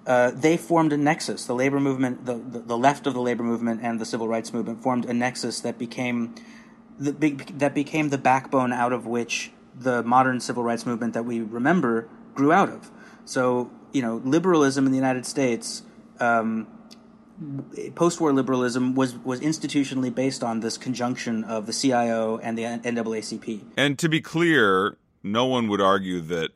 uh, 0.05 0.31
they 0.31 0.57
formed 0.57 0.91
a 0.91 0.97
nexus. 0.97 1.45
The 1.45 1.55
labor 1.55 1.79
movement, 1.79 2.25
the, 2.25 2.35
the, 2.35 2.59
the 2.59 2.77
left 2.77 3.07
of 3.07 3.13
the 3.13 3.21
labor 3.21 3.43
movement, 3.43 3.79
and 3.81 3.97
the 3.97 4.05
civil 4.05 4.27
rights 4.27 4.51
movement 4.51 4.83
formed 4.83 5.05
a 5.05 5.13
nexus 5.13 5.61
that 5.61 5.79
became 5.79 6.35
the 6.99 7.13
big 7.13 7.57
that 7.59 7.73
became 7.73 8.09
the 8.09 8.17
backbone 8.17 8.73
out 8.73 8.91
of 8.91 9.05
which 9.05 9.51
the 9.79 10.03
modern 10.03 10.41
civil 10.41 10.63
rights 10.63 10.85
movement 10.85 11.13
that 11.13 11.23
we 11.23 11.39
remember 11.39 12.09
grew 12.35 12.51
out 12.51 12.67
of. 12.67 12.91
So 13.23 13.71
you 13.93 14.01
know, 14.01 14.17
liberalism 14.25 14.85
in 14.85 14.91
the 14.91 14.97
United 14.97 15.25
States 15.25 15.83
um, 16.19 16.67
post-war 17.95 18.33
liberalism 18.33 18.95
was 18.95 19.15
was 19.17 19.39
institutionally 19.41 20.13
based 20.13 20.43
on 20.43 20.59
this 20.61 20.77
conjunction 20.77 21.43
of 21.43 21.65
the 21.65 21.73
CIO 21.73 22.37
and 22.39 22.57
the 22.57 22.63
NAACP. 22.63 23.61
And 23.77 23.97
to 23.99 24.09
be 24.09 24.21
clear, 24.21 24.97
no 25.23 25.45
one 25.45 25.67
would 25.67 25.81
argue 25.81 26.21
that 26.21 26.51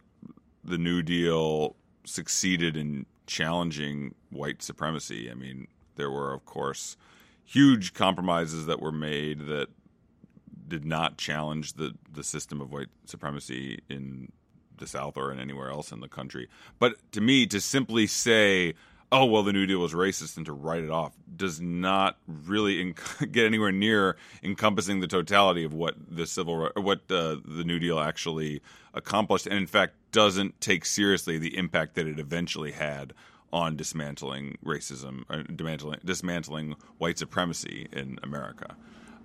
the 0.63 0.77
New 0.77 1.01
Deal 1.01 1.75
succeeded 2.05 2.75
in 2.75 3.05
challenging 3.27 4.15
white 4.29 4.61
supremacy. 4.61 5.29
I 5.29 5.33
mean, 5.33 5.67
there 5.95 6.11
were, 6.11 6.33
of 6.33 6.45
course, 6.45 6.97
huge 7.43 7.93
compromises 7.93 8.65
that 8.65 8.81
were 8.81 8.91
made 8.91 9.45
that 9.47 9.67
did 10.67 10.85
not 10.85 11.17
challenge 11.17 11.73
the, 11.73 11.93
the 12.11 12.23
system 12.23 12.61
of 12.61 12.71
white 12.71 12.87
supremacy 13.05 13.79
in 13.89 14.31
the 14.77 14.87
South 14.87 15.17
or 15.17 15.31
in 15.31 15.39
anywhere 15.39 15.69
else 15.69 15.91
in 15.91 15.99
the 15.99 16.07
country. 16.07 16.47
But 16.79 16.95
to 17.11 17.21
me, 17.21 17.45
to 17.47 17.59
simply 17.61 18.07
say 18.07 18.73
oh 19.11 19.25
well 19.25 19.43
the 19.43 19.53
new 19.53 19.65
deal 19.65 19.79
was 19.79 19.93
racist 19.93 20.37
and 20.37 20.45
to 20.45 20.53
write 20.53 20.83
it 20.83 20.89
off 20.89 21.13
does 21.35 21.59
not 21.59 22.17
really 22.27 22.93
get 23.31 23.45
anywhere 23.45 23.71
near 23.71 24.15
encompassing 24.43 24.99
the 24.99 25.07
totality 25.07 25.63
of 25.63 25.73
what 25.73 25.95
the 26.09 26.25
civil 26.25 26.69
what 26.75 26.99
uh, 27.09 27.35
the 27.45 27.63
new 27.65 27.79
deal 27.79 27.99
actually 27.99 28.61
accomplished 28.93 29.45
and 29.45 29.55
in 29.55 29.67
fact 29.67 29.93
doesn't 30.11 30.59
take 30.61 30.85
seriously 30.85 31.37
the 31.37 31.57
impact 31.57 31.95
that 31.95 32.07
it 32.07 32.19
eventually 32.19 32.71
had 32.71 33.13
on 33.53 33.75
dismantling 33.75 34.57
racism 34.63 35.23
uh, 35.29 35.43
dismantling, 35.53 35.99
dismantling 36.05 36.75
white 36.97 37.17
supremacy 37.17 37.87
in 37.91 38.17
America. 38.23 38.75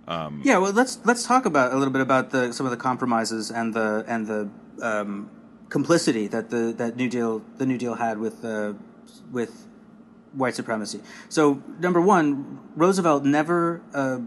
Um, 0.07 0.41
yeah 0.43 0.57
well 0.57 0.71
let's 0.71 0.99
let's 1.05 1.25
talk 1.25 1.45
about 1.45 1.73
a 1.73 1.77
little 1.77 1.91
bit 1.91 2.01
about 2.01 2.31
the 2.31 2.53
some 2.53 2.65
of 2.65 2.71
the 2.71 2.77
compromises 2.77 3.51
and 3.51 3.73
the 3.73 4.05
and 4.07 4.27
the 4.27 4.49
um, 4.81 5.29
complicity 5.69 6.27
that 6.27 6.49
the 6.49 6.73
that 6.77 6.95
new 6.95 7.09
deal 7.09 7.41
the 7.57 7.65
new 7.65 7.77
deal 7.77 7.95
had 7.95 8.17
with 8.17 8.43
uh, 8.45 8.73
with 9.31 9.67
white 10.33 10.55
supremacy. 10.55 11.01
So, 11.29 11.61
number 11.79 12.01
one, 12.01 12.59
Roosevelt 12.75 13.23
never 13.23 13.81
uh, 13.93 14.19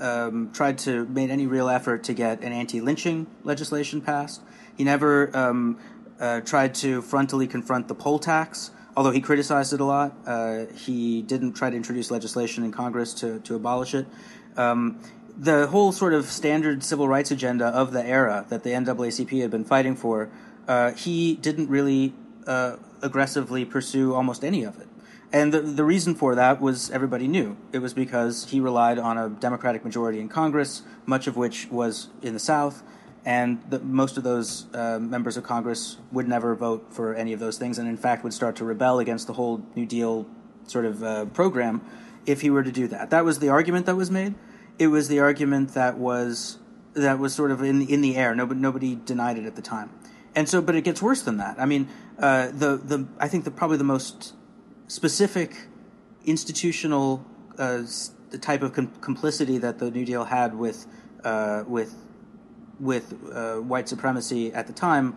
um, 0.00 0.50
tried 0.52 0.78
to 0.78 1.06
made 1.06 1.30
any 1.30 1.46
real 1.46 1.68
effort 1.68 2.04
to 2.04 2.14
get 2.14 2.42
an 2.42 2.52
anti-lynching 2.52 3.26
legislation 3.44 4.00
passed. 4.00 4.42
He 4.76 4.84
never 4.84 5.36
um, 5.36 5.78
uh, 6.20 6.40
tried 6.40 6.74
to 6.76 7.02
frontally 7.02 7.48
confront 7.50 7.88
the 7.88 7.94
poll 7.94 8.18
tax, 8.18 8.70
although 8.96 9.10
he 9.10 9.20
criticized 9.20 9.72
it 9.72 9.80
a 9.80 9.84
lot. 9.84 10.16
Uh, 10.26 10.66
he 10.74 11.22
didn't 11.22 11.54
try 11.54 11.70
to 11.70 11.76
introduce 11.76 12.10
legislation 12.10 12.64
in 12.64 12.72
Congress 12.72 13.12
to 13.14 13.40
to 13.40 13.54
abolish 13.54 13.94
it. 13.94 14.06
Um, 14.56 15.00
the 15.38 15.68
whole 15.68 15.92
sort 15.92 16.14
of 16.14 16.26
standard 16.26 16.82
civil 16.82 17.06
rights 17.06 17.30
agenda 17.30 17.66
of 17.66 17.92
the 17.92 18.04
era 18.04 18.44
that 18.48 18.64
the 18.64 18.70
NAACP 18.70 19.40
had 19.40 19.52
been 19.52 19.64
fighting 19.64 19.94
for, 19.94 20.30
uh, 20.66 20.90
he 20.92 21.34
didn't 21.36 21.68
really 21.70 22.12
uh, 22.46 22.76
aggressively 23.02 23.64
pursue 23.64 24.14
almost 24.14 24.44
any 24.44 24.64
of 24.64 24.80
it. 24.80 24.87
And 25.32 25.52
the, 25.52 25.60
the 25.60 25.84
reason 25.84 26.14
for 26.14 26.34
that 26.34 26.60
was 26.60 26.90
everybody 26.90 27.28
knew. 27.28 27.56
It 27.72 27.80
was 27.80 27.92
because 27.92 28.50
he 28.50 28.60
relied 28.60 28.98
on 28.98 29.18
a 29.18 29.28
Democratic 29.28 29.84
majority 29.84 30.20
in 30.20 30.28
Congress, 30.28 30.82
much 31.04 31.26
of 31.26 31.36
which 31.36 31.68
was 31.70 32.08
in 32.22 32.32
the 32.32 32.40
South, 32.40 32.82
and 33.26 33.60
the, 33.68 33.78
most 33.80 34.16
of 34.16 34.24
those 34.24 34.66
uh, 34.74 34.98
members 34.98 35.36
of 35.36 35.44
Congress 35.44 35.98
would 36.12 36.26
never 36.26 36.54
vote 36.54 36.86
for 36.90 37.14
any 37.14 37.34
of 37.34 37.40
those 37.40 37.58
things, 37.58 37.78
and 37.78 37.86
in 37.86 37.98
fact 37.98 38.24
would 38.24 38.32
start 38.32 38.56
to 38.56 38.64
rebel 38.64 38.98
against 39.00 39.26
the 39.26 39.34
whole 39.34 39.62
New 39.74 39.84
Deal 39.84 40.26
sort 40.66 40.86
of 40.86 41.02
uh, 41.02 41.26
program 41.26 41.82
if 42.24 42.40
he 42.40 42.48
were 42.48 42.62
to 42.62 42.72
do 42.72 42.88
that. 42.88 43.10
That 43.10 43.26
was 43.26 43.38
the 43.38 43.50
argument 43.50 43.84
that 43.86 43.96
was 43.96 44.10
made. 44.10 44.34
It 44.78 44.86
was 44.86 45.08
the 45.08 45.20
argument 45.20 45.74
that 45.74 45.98
was 45.98 46.58
that 46.94 47.18
was 47.18 47.34
sort 47.34 47.50
of 47.50 47.62
in 47.62 47.82
in 47.82 48.00
the 48.00 48.16
air. 48.16 48.34
Nobody 48.34 48.60
nobody 48.60 48.94
denied 48.94 49.36
it 49.36 49.44
at 49.44 49.56
the 49.56 49.62
time, 49.62 49.90
and 50.34 50.48
so 50.48 50.62
but 50.62 50.74
it 50.74 50.84
gets 50.84 51.02
worse 51.02 51.20
than 51.20 51.36
that. 51.36 51.60
I 51.60 51.66
mean, 51.66 51.88
uh, 52.18 52.46
the 52.46 52.76
the 52.76 53.08
I 53.18 53.28
think 53.28 53.44
the 53.44 53.50
probably 53.50 53.76
the 53.76 53.84
most 53.84 54.34
specific 54.88 55.68
institutional 56.24 57.24
uh, 57.58 57.82
the 58.30 58.38
type 58.38 58.62
of 58.62 58.72
com- 58.72 58.92
complicity 59.00 59.58
that 59.58 59.78
the 59.78 59.90
New 59.90 60.04
Deal 60.04 60.24
had 60.24 60.54
with 60.54 60.86
uh, 61.24 61.64
with 61.66 61.94
with 62.80 63.12
uh, 63.32 63.56
white 63.56 63.88
supremacy 63.88 64.52
at 64.52 64.66
the 64.66 64.72
time, 64.72 65.16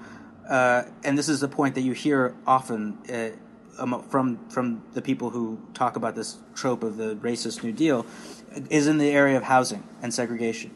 uh, 0.49 0.83
and 1.03 1.17
this 1.17 1.29
is 1.29 1.43
a 1.43 1.47
point 1.47 1.75
that 1.75 1.81
you 1.81 1.93
hear 1.93 2.35
often 2.47 2.97
uh, 3.09 3.99
from 4.09 4.39
from 4.49 4.83
the 4.93 5.01
people 5.01 5.29
who 5.29 5.59
talk 5.73 5.95
about 5.95 6.15
this 6.15 6.37
trope 6.55 6.83
of 6.83 6.97
the 6.97 7.15
racist 7.15 7.63
New 7.63 7.71
Deal, 7.71 8.05
is 8.69 8.87
in 8.87 8.97
the 8.97 9.09
area 9.09 9.37
of 9.37 9.43
housing 9.43 9.83
and 10.01 10.13
segregation. 10.13 10.71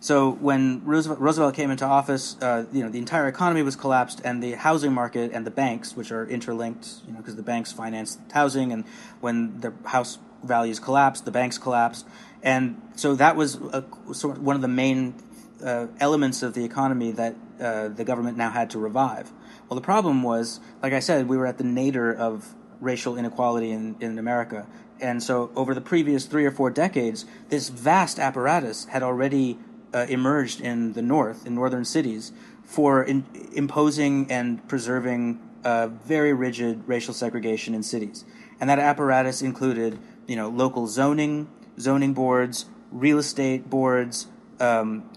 So 0.00 0.30
when 0.30 0.82
Roosevelt, 0.84 1.20
Roosevelt 1.20 1.54
came 1.54 1.70
into 1.70 1.84
office, 1.84 2.36
uh, 2.40 2.64
you 2.72 2.82
know 2.82 2.88
the 2.88 2.98
entire 2.98 3.28
economy 3.28 3.62
was 3.62 3.76
collapsed, 3.76 4.22
and 4.24 4.42
the 4.42 4.52
housing 4.52 4.92
market 4.94 5.30
and 5.32 5.46
the 5.46 5.50
banks, 5.50 5.94
which 5.94 6.10
are 6.10 6.26
interlinked, 6.26 6.88
you 7.06 7.12
know, 7.12 7.18
because 7.18 7.36
the 7.36 7.42
banks 7.42 7.70
finance 7.70 8.18
housing, 8.32 8.72
and 8.72 8.84
when 9.20 9.60
the 9.60 9.74
house 9.84 10.18
values 10.42 10.80
collapsed, 10.80 11.26
the 11.26 11.30
banks 11.30 11.58
collapsed, 11.58 12.06
and 12.42 12.80
so 12.96 13.14
that 13.14 13.36
was 13.36 13.56
a, 13.56 13.84
sort 14.12 14.38
of 14.38 14.42
one 14.42 14.56
of 14.56 14.62
the 14.62 14.68
main 14.68 15.14
uh, 15.62 15.88
elements 16.00 16.42
of 16.42 16.54
the 16.54 16.64
economy 16.64 17.12
that 17.12 17.36
uh, 17.60 17.88
the 17.88 18.04
government 18.04 18.38
now 18.38 18.50
had 18.50 18.70
to 18.70 18.78
revive. 18.78 19.30
Well, 19.68 19.76
the 19.76 19.84
problem 19.84 20.22
was, 20.22 20.60
like 20.82 20.94
I 20.94 21.00
said, 21.00 21.28
we 21.28 21.36
were 21.36 21.46
at 21.46 21.58
the 21.58 21.64
nadir 21.64 22.10
of 22.12 22.54
racial 22.80 23.18
inequality 23.18 23.70
in, 23.70 23.96
in 24.00 24.18
America. 24.18 24.66
And 25.00 25.22
so, 25.22 25.50
over 25.54 25.74
the 25.74 25.80
previous 25.80 26.26
three 26.26 26.44
or 26.44 26.50
four 26.50 26.70
decades, 26.70 27.24
this 27.48 27.68
vast 27.68 28.18
apparatus 28.18 28.86
had 28.86 29.02
already 29.02 29.58
uh, 29.92 30.06
emerged 30.08 30.60
in 30.60 30.92
the 30.92 31.02
North, 31.02 31.46
in 31.46 31.54
northern 31.54 31.84
cities, 31.84 32.32
for 32.64 33.02
in, 33.02 33.24
imposing 33.52 34.30
and 34.30 34.66
preserving 34.68 35.40
uh, 35.64 35.88
very 35.88 36.32
rigid 36.32 36.86
racial 36.86 37.12
segregation 37.14 37.74
in 37.74 37.82
cities. 37.82 38.24
And 38.60 38.70
that 38.70 38.78
apparatus 38.78 39.42
included, 39.42 39.98
you 40.26 40.36
know, 40.36 40.48
local 40.48 40.86
zoning, 40.86 41.48
zoning 41.78 42.14
boards, 42.14 42.66
real 42.90 43.18
estate 43.18 43.68
boards, 43.68 44.26
um, 44.60 45.10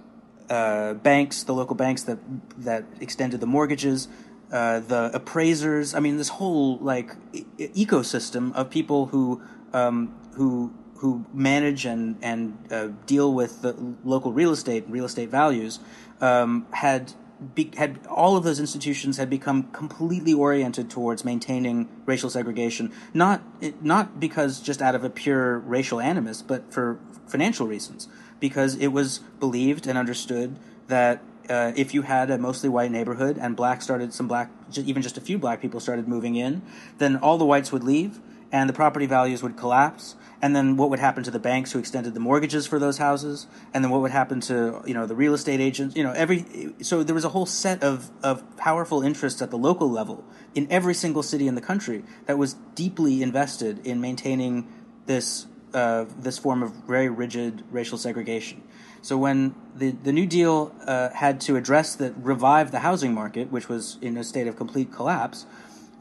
uh, 0.50 0.94
banks, 0.96 1.44
the 1.44 1.54
local 1.54 1.76
banks 1.76 2.04
that 2.04 2.20
that 2.58 2.86
extended 3.00 3.40
the 3.40 3.48
mortgages, 3.48 4.08
uh, 4.52 4.80
the 4.80 5.12
appraisers. 5.14 5.94
I 5.94 6.00
mean, 6.00 6.18
this 6.18 6.30
whole 6.30 6.78
like 6.78 7.16
e- 7.34 7.46
ecosystem 7.58 8.54
of 8.54 8.70
people 8.70 9.08
who 9.08 9.42
um, 9.74 10.14
who 10.34 10.74
who 11.04 11.26
manage 11.34 11.84
and 11.84 12.16
and 12.22 12.58
uh, 12.72 12.88
deal 13.06 13.34
with 13.34 13.62
the 13.62 13.76
local 14.06 14.32
real 14.32 14.54
estate 14.54 14.86
real 14.88 15.04
estate 15.04 15.28
values 15.28 15.80
um, 16.22 16.66
had 16.72 17.12
be, 17.54 17.70
had 17.76 18.00
all 18.08 18.38
of 18.38 18.46
those 18.46 18.58
institutions 18.58 19.18
had 19.18 19.30
become 19.30 19.64
completely 19.74 20.34
oriented 20.34 20.90
towards 20.90 21.26
maintaining 21.26 21.90
racial 22.06 22.30
segregation, 22.30 22.90
not 23.14 23.42
not 23.82 24.18
because 24.18 24.62
just 24.62 24.82
out 24.82 24.96
of 24.96 25.04
a 25.04 25.10
pure 25.10 25.60
racial 25.60 26.00
animus, 26.00 26.42
but 26.42 26.72
for 26.74 26.98
financial 27.28 27.68
reasons, 27.68 28.08
because 28.40 28.78
it 28.78 28.88
was 28.88 29.20
believed 29.42 29.86
and 29.86 29.98
understood 29.98 30.58
that 30.88 31.22
uh, 31.50 31.74
if 31.76 31.94
you 31.94 32.04
had 32.04 32.32
a 32.32 32.38
mostly 32.38 32.70
white 32.70 32.92
neighborhood 32.92 33.38
and 33.38 33.58
black 33.58 33.82
started 33.82 34.14
some 34.14 34.30
black 34.30 34.50
even 34.78 35.02
just 35.02 35.18
a 35.18 35.22
few 35.22 35.38
black 35.38 35.60
people 35.60 35.82
started 35.82 36.08
moving 36.08 36.38
in, 36.38 36.62
then 36.98 37.18
all 37.18 37.38
the 37.38 37.46
whites 37.46 37.74
would 37.74 37.84
leave 37.84 38.22
and 38.54 38.70
the 38.70 38.74
property 38.74 39.06
values 39.06 39.44
would 39.44 39.58
collapse 39.58 40.16
and 40.44 40.54
then 40.54 40.76
what 40.76 40.90
would 40.90 41.00
happen 41.00 41.24
to 41.24 41.32
the 41.32 41.40
banks 41.40 41.72
who 41.72 41.80
extended 41.80 42.14
the 42.14 42.20
mortgages 42.20 42.68
for 42.68 42.78
those 42.78 42.98
houses? 42.98 43.48
And 43.74 43.82
then 43.82 43.90
what 43.90 44.02
would 44.02 44.12
happen 44.12 44.42
to 44.42 44.84
you 44.86 44.94
know 44.94 45.06
the 45.08 45.16
real 45.16 45.34
estate 45.34 45.62
agents? 45.62 45.96
You 45.96 46.04
know 46.04 46.12
every 46.12 46.74
so 46.82 47.02
there 47.02 47.16
was 47.16 47.24
a 47.24 47.30
whole 47.30 47.46
set 47.46 47.82
of 47.82 48.12
of 48.22 48.44
powerful 48.58 49.02
interests 49.02 49.42
at 49.42 49.52
the 49.52 49.58
local 49.58 49.90
level 49.90 50.26
in 50.54 50.68
every 50.70 50.94
single 50.94 51.24
city 51.24 51.48
in 51.48 51.56
the 51.56 51.62
country 51.62 52.04
that 52.26 52.38
was 52.38 52.56
deeply 52.76 53.24
invested 53.24 53.88
in 53.88 54.02
maintaining 54.02 54.68
this 55.06 55.48
uh, 55.74 56.06
this 56.20 56.38
form 56.38 56.62
of 56.62 56.72
very 56.88 57.08
rigid 57.08 57.64
racial 57.72 57.98
segregation. 57.98 58.62
So 59.02 59.18
when 59.18 59.56
the, 59.76 59.92
the 59.92 60.12
New 60.12 60.26
Deal 60.26 60.76
uh, 60.86 61.10
had 61.10 61.40
to 61.42 61.56
address 61.56 61.96
that, 61.96 62.14
revive 62.18 62.72
the 62.72 62.80
housing 62.80 63.14
market, 63.14 63.50
which 63.52 63.68
was 63.68 63.98
in 64.02 64.18
a 64.18 64.24
state 64.24 64.48
of 64.48 64.56
complete 64.56 64.92
collapse, 64.94 65.46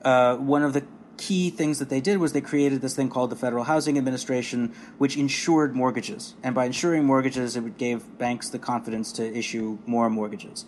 uh, 0.04 0.36
one 0.36 0.62
of 0.62 0.72
the 0.72 0.84
key 1.22 1.50
things 1.50 1.78
that 1.78 1.88
they 1.88 2.00
did 2.00 2.18
was 2.18 2.32
they 2.32 2.40
created 2.40 2.82
this 2.82 2.96
thing 2.96 3.08
called 3.08 3.30
the 3.30 3.36
Federal 3.36 3.62
Housing 3.62 3.96
Administration, 3.96 4.74
which 4.98 5.16
insured 5.16 5.72
mortgages. 5.76 6.34
And 6.42 6.52
by 6.52 6.64
insuring 6.64 7.04
mortgages, 7.04 7.56
it 7.56 7.78
gave 7.78 8.18
banks 8.18 8.48
the 8.48 8.58
confidence 8.58 9.12
to 9.12 9.24
issue 9.24 9.78
more 9.86 10.10
mortgages. 10.10 10.64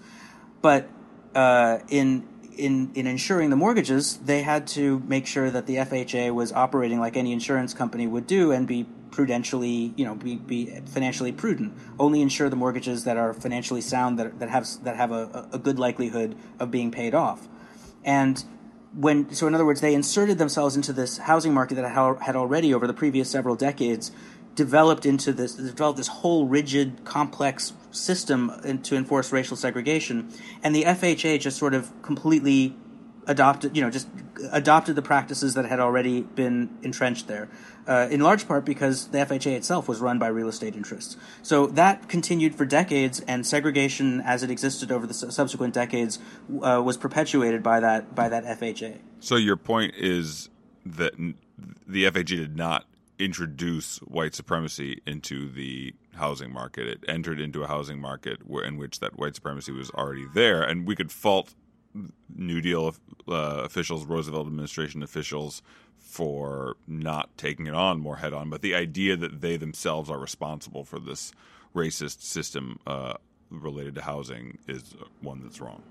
But 0.63 0.89
uh, 1.35 1.79
in 1.89 2.29
in 2.57 2.93
in 2.95 3.09
insuring 3.09 3.51
the 3.51 3.57
mortgages, 3.57 4.19
they 4.19 4.43
had 4.43 4.69
to 4.69 5.01
make 5.01 5.27
sure 5.27 5.51
that 5.51 5.67
the 5.67 5.75
FHA 5.77 6.33
was 6.33 6.53
operating 6.53 7.01
like 7.01 7.17
any 7.17 7.33
insurance 7.33 7.75
company 7.75 8.07
would 8.07 8.29
do 8.29 8.53
and 8.53 8.65
be 8.69 8.87
prudentially, 9.11 9.93
you 9.97 10.05
know, 10.05 10.15
be, 10.15 10.37
be 10.37 10.67
financially 10.87 11.33
prudent. 11.33 11.73
Only 11.99 12.23
insure 12.23 12.49
the 12.49 12.57
mortgages 12.57 13.03
that 13.05 13.17
are 13.17 13.35
financially 13.35 13.81
sound 13.81 14.21
that 14.21 14.39
that 14.39 14.51
have 14.51 14.69
that 14.85 14.95
have 14.95 15.11
a, 15.11 15.49
a 15.53 15.59
good 15.59 15.81
likelihood 15.81 16.37
of 16.61 16.71
being 16.71 16.93
paid 16.93 17.13
off. 17.13 17.49
And 18.05 18.45
when 18.95 19.33
so 19.35 19.47
in 19.47 19.55
other 19.55 19.65
words 19.65 19.81
they 19.81 19.95
inserted 19.95 20.39
themselves 20.39 20.77
into 20.77 20.93
this 20.93 21.19
housing 21.19 21.53
market 21.53 21.75
that 21.75 21.89
had 22.23 22.37
already 22.37 22.73
over 22.73 22.87
the 22.87 22.95
previous 22.95 23.31
several 23.31 23.57
decades 23.57 24.13
developed 24.55 25.05
into 25.05 25.33
this 25.33 25.55
developed 25.55 25.97
this 25.97 26.09
whole 26.09 26.47
rigid 26.47 27.05
complex 27.05 27.73
system 27.91 28.53
to 28.83 28.97
enforce 28.97 29.33
racial 29.33 29.57
segregation. 29.57 30.29
And 30.63 30.75
the 30.75 30.85
FHA 30.85 31.41
just 31.41 31.57
sort 31.57 31.75
of 31.75 31.91
completely 32.03 32.77
adopted 33.27 33.77
you 33.77 33.83
know 33.83 33.91
just 33.91 34.09
adopted 34.53 34.97
the 34.97 35.03
practices 35.03 35.55
that 35.55 35.65
had 35.65 35.81
already 35.81 36.23
been 36.23 36.69
entrenched 36.83 37.27
there 37.29 37.49
uh, 37.87 38.09
in 38.11 38.21
large 38.21 38.47
part 38.49 38.65
because 38.65 39.09
the 39.09 39.19
FHA 39.19 39.53
itself 39.53 39.89
was 39.89 40.01
run 40.01 40.19
by 40.19 40.29
real 40.29 40.49
estate 40.49 40.75
interests. 40.75 41.17
So 41.43 41.67
that 41.69 42.09
continued 42.09 42.55
for 42.55 42.65
decades, 42.65 43.21
and 43.21 43.47
segregation, 43.47 44.21
as 44.21 44.43
it 44.43 44.51
existed 44.51 44.91
over 44.91 45.07
the 45.07 45.15
subsequent 45.15 45.75
decades, 45.75 46.19
uh, 46.63 46.83
was 46.85 46.97
perpetuated 46.97 47.63
by 47.63 47.81
that 47.81 48.15
by 48.15 48.29
that 48.29 48.45
FHA. 48.45 48.99
So 49.21 49.37
your 49.37 49.57
point 49.57 49.95
is 49.97 50.49
that 50.85 51.15
the 51.87 52.05
FHA 52.05 52.27
did 52.27 52.57
not 52.57 52.87
introduce 53.19 53.99
white 53.99 54.35
supremacy 54.35 55.01
into 55.07 55.49
the 55.49 55.95
housing 56.15 56.53
market. 56.53 56.87
It 56.87 57.05
entered 57.07 57.41
into 57.41 57.63
a 57.63 57.69
housing 57.69 58.01
market 58.01 58.47
where, 58.47 58.65
in 58.65 58.77
which 58.77 59.01
that 59.01 59.19
white 59.19 59.35
supremacy 59.35 59.73
was 59.73 59.91
already 59.91 60.27
there, 60.35 60.63
and 60.63 60.87
we 60.87 60.97
could 60.97 61.13
fault 61.13 61.55
New 62.35 62.61
Deal 62.61 62.95
uh, 63.29 63.63
officials, 63.65 64.05
Roosevelt 64.05 64.47
administration 64.47 65.03
officials, 65.03 65.63
for 65.99 66.77
not 66.87 67.37
taking 67.37 67.67
it 67.67 67.75
on 67.75 68.01
more 68.01 68.17
head 68.17 68.33
on. 68.33 68.51
But 68.51 68.63
the 68.63 68.75
idea 68.75 69.17
that 69.17 69.41
they 69.41 69.57
themselves 69.57 70.11
are 70.11 70.19
responsible 70.19 70.85
for 70.85 70.99
this 70.99 71.33
racist 71.75 72.21
system 72.23 72.79
uh, 72.87 73.15
related 73.51 73.95
to 73.97 74.03
housing 74.03 74.59
is 74.69 74.95
one 75.21 75.43
that's 75.43 75.61
wrong. 75.61 75.83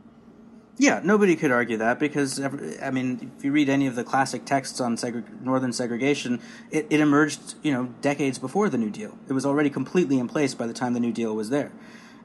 Yeah, 0.77 1.01
nobody 1.03 1.35
could 1.35 1.51
argue 1.51 1.77
that 1.77 1.99
because 1.99 2.41
I 2.81 2.89
mean, 2.89 3.31
if 3.37 3.45
you 3.45 3.51
read 3.51 3.69
any 3.69 3.85
of 3.85 3.95
the 3.95 4.03
classic 4.03 4.43
texts 4.43 4.81
on 4.81 4.97
northern 5.41 5.71
segregation, 5.71 6.41
it, 6.71 6.87
it, 6.89 6.99
emerged 6.99 7.55
you 7.61 7.71
know 7.71 7.93
decades 8.01 8.39
before 8.39 8.69
the 8.69 8.77
New 8.79 8.89
Deal. 8.89 9.15
It 9.27 9.33
was 9.33 9.45
already 9.45 9.69
completely 9.69 10.17
in 10.17 10.27
place 10.27 10.55
by 10.55 10.65
the 10.65 10.73
time 10.73 10.93
the 10.93 10.99
New 10.99 11.11
Deal 11.11 11.35
was 11.35 11.51
there. 11.51 11.71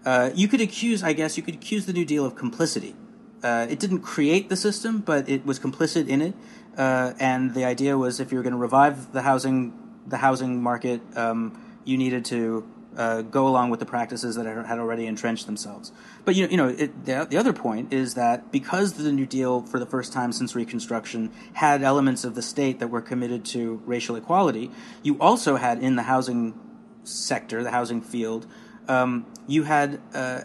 Uh, 0.05 0.31
you 0.35 0.49
could 0.49 0.62
accuse, 0.62 1.03
I 1.03 1.12
guess, 1.12 1.37
you 1.37 1.43
could 1.43 1.57
accuse 1.57 1.85
the 1.85 1.93
New 1.93 2.07
Deal 2.07 2.24
of 2.24 2.37
complicity 2.37 2.95
uh, 3.43 3.66
it 3.68 3.78
didn't 3.78 4.01
create 4.01 4.49
the 4.49 4.57
system, 4.57 5.01
but 5.01 5.28
it 5.28 5.47
was 5.47 5.59
complicit 5.59 6.09
in 6.09 6.20
it. 6.20 6.34
Uh, 6.76 7.12
and 7.18 7.55
the 7.55 7.64
idea 7.64 7.97
was, 7.99 8.20
if 8.20 8.30
you 8.30 8.39
were 8.39 8.43
going 8.43 8.53
to 8.53 8.59
revive 8.59 9.12
the 9.12 9.22
housing 9.22 9.72
the 10.07 10.18
housing 10.18 10.62
market, 10.62 11.03
um, 11.16 11.61
you 11.84 11.99
needed 11.99 12.24
to 12.24 12.66
uh, 12.97 13.22
go 13.22 13.47
along 13.47 13.70
with 13.70 13.78
the 13.78 13.86
practices 13.86 14.36
that 14.36 14.47
had 14.47 14.78
already 14.78 15.07
entrenched 15.07 15.47
themselves. 15.47 15.93
But 16.24 16.34
you 16.34 16.45
know, 16.45 16.51
you 16.51 16.57
know, 16.57 16.68
it, 16.68 17.05
the, 17.05 17.26
the 17.28 17.36
other 17.36 17.53
point 17.53 17.93
is 17.93 18.14
that 18.14 18.51
because 18.51 18.95
the 18.95 19.12
New 19.12 19.26
Deal, 19.26 19.62
for 19.62 19.78
the 19.78 19.86
first 19.86 20.12
time 20.12 20.32
since 20.32 20.55
Reconstruction, 20.55 21.30
had 21.55 21.82
elements 21.82 22.24
of 22.24 22.34
the 22.34 22.43
state 22.43 22.80
that 22.80 22.89
were 22.89 23.03
committed 23.03 23.45
to 23.47 23.82
racial 23.86 24.16
equality, 24.16 24.70
you 25.03 25.18
also 25.20 25.57
had 25.57 25.80
in 25.80 25.97
the 25.97 26.05
housing 26.05 26.59
sector, 27.05 27.62
the 27.62 27.70
housing 27.70 28.01
field, 28.01 28.47
um, 28.89 29.26
you 29.47 29.62
had 29.62 30.01
uh, 30.14 30.41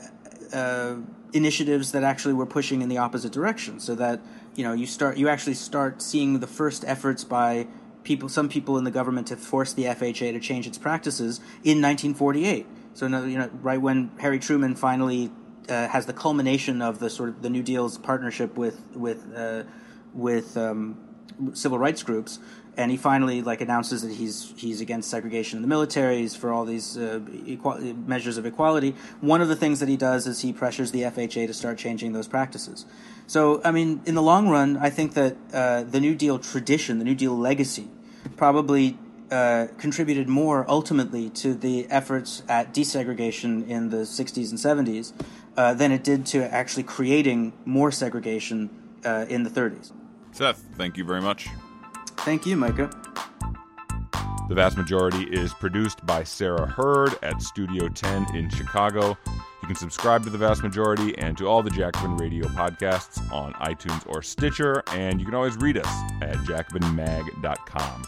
uh, 0.54 0.96
initiatives 1.34 1.92
that 1.92 2.04
actually 2.04 2.34
were 2.34 2.46
pushing 2.46 2.82
in 2.82 2.90
the 2.90 2.98
opposite 2.98 3.32
direction 3.32 3.80
so 3.80 3.96
that 3.96 4.22
you 4.56 4.64
know 4.64 4.74
you 4.74 4.86
start 4.86 5.18
you 5.18 5.28
actually 5.28 5.56
start 5.56 6.02
seeing 6.02 6.40
the 6.40 6.48
first 6.48 6.86
efforts 6.86 7.24
by 7.24 7.68
people, 8.04 8.30
some 8.30 8.50
people 8.50 8.78
in 8.78 8.84
the 8.84 8.92
government 8.92 9.28
to 9.28 9.36
force 9.36 9.74
the 9.74 9.84
FHA 9.84 10.34
to 10.34 10.40
change 10.40 10.68
its 10.68 10.78
practices 10.78 11.40
in 11.64 11.82
1948. 11.82 12.66
So, 12.94 13.08
you 13.08 13.38
know, 13.38 13.50
right 13.62 13.82
when 13.82 14.12
Harry 14.20 14.40
Truman 14.40 14.76
finally 14.76 15.32
uh, 15.68 15.88
has 15.88 16.06
the 16.06 16.14
culmination 16.14 16.82
of 16.82 17.00
the 17.00 17.10
sort 17.10 17.30
of 17.30 17.42
the 17.42 17.50
New 17.50 17.64
Deal's 17.64 17.98
partnership 17.98 18.58
with 18.58 18.80
with 18.94 19.26
uh, 19.36 19.64
with 20.14 20.56
um, 20.58 20.98
civil 21.54 21.80
rights 21.80 22.04
groups, 22.04 22.40
and 22.78 22.92
he 22.92 22.98
finally 22.98 23.42
like 23.42 23.62
announces 23.62 24.02
that 24.02 24.12
he's 24.12 24.54
he's 24.58 24.82
against 24.82 25.10
segregation 25.10 25.58
in 25.58 25.62
the 25.62 25.68
military, 25.68 26.20
he's 26.20 26.36
for 26.36 26.52
all 26.52 26.66
these 26.66 26.98
uh, 26.98 27.20
measures 28.06 28.38
of 28.38 28.46
equality. 28.46 28.96
One 29.22 29.42
of 29.42 29.48
the 29.48 29.56
things 29.56 29.80
that 29.80 29.90
he 29.90 29.98
does 29.98 30.28
is 30.28 30.42
he 30.42 30.54
pressures 30.54 30.92
the 30.92 31.02
FHA 31.02 31.48
to 31.48 31.54
start 31.54 31.78
changing 31.78 32.14
those 32.14 32.28
practices. 32.28 32.86
So, 33.28 33.62
I 33.64 33.72
mean, 33.72 34.02
in 34.06 34.16
the 34.16 34.22
long 34.22 34.50
run, 34.50 34.78
I 34.78 34.90
think 34.90 35.14
that 35.14 35.38
uh, 35.54 35.84
the 35.84 36.00
New 36.00 36.16
Deal 36.16 36.40
tradition, 36.40 37.00
the 37.00 37.06
New 37.06 37.16
Deal 37.16 37.38
legacy, 37.38 37.88
probably 38.36 38.98
uh, 39.32 39.68
contributed 39.78 40.28
more 40.28 40.66
ultimately 40.70 41.30
to 41.30 41.54
the 41.54 41.88
efforts 41.90 42.44
at 42.48 42.74
desegregation 42.74 43.68
in 43.68 43.90
the 43.90 43.98
60s 43.98 44.50
and 44.50 44.88
70s 44.88 45.14
uh, 45.58 45.74
than 45.74 45.92
it 45.92 46.04
did 46.04 46.26
to 46.28 46.44
actually 46.54 46.84
creating 46.84 47.54
more 47.66 47.92
segregation 47.92 48.70
uh, 49.06 49.26
in 49.30 49.44
the 49.44 49.50
30s. 49.50 49.92
Seth, 50.32 50.64
thank 50.76 50.98
you 50.98 51.04
very 51.04 51.22
much. 51.22 51.48
Thank 52.24 52.46
you, 52.46 52.56
Micah. 52.56 52.90
The 54.48 54.56
vast 54.56 54.78
majority 54.78 55.24
is 55.24 55.54
produced 55.54 56.06
by 56.06 56.24
Sarah 56.24 56.66
Hurd 56.68 57.18
at 57.22 57.42
Studio 57.42 57.90
10 57.90 58.36
in 58.36 58.50
Chicago. 58.50 59.18
You 59.62 59.68
can 59.68 59.76
subscribe 59.76 60.24
to 60.24 60.30
the 60.30 60.38
vast 60.38 60.64
majority 60.64 61.18
and 61.18 61.38
to 61.38 61.48
all 61.48 61.64
the 61.64 61.70
Jacobin 61.70 62.16
Radio 62.18 62.48
podcasts 62.48 63.20
on 63.32 63.54
iTunes 63.54 64.04
or 64.08 64.22
Stitcher, 64.22 64.84
and 64.92 65.20
you 65.20 65.26
can 65.26 65.36
always 65.36 65.58
read 65.58 65.78
us 65.78 65.88
at 66.22 66.36
jacobinmag.com. 66.40 68.04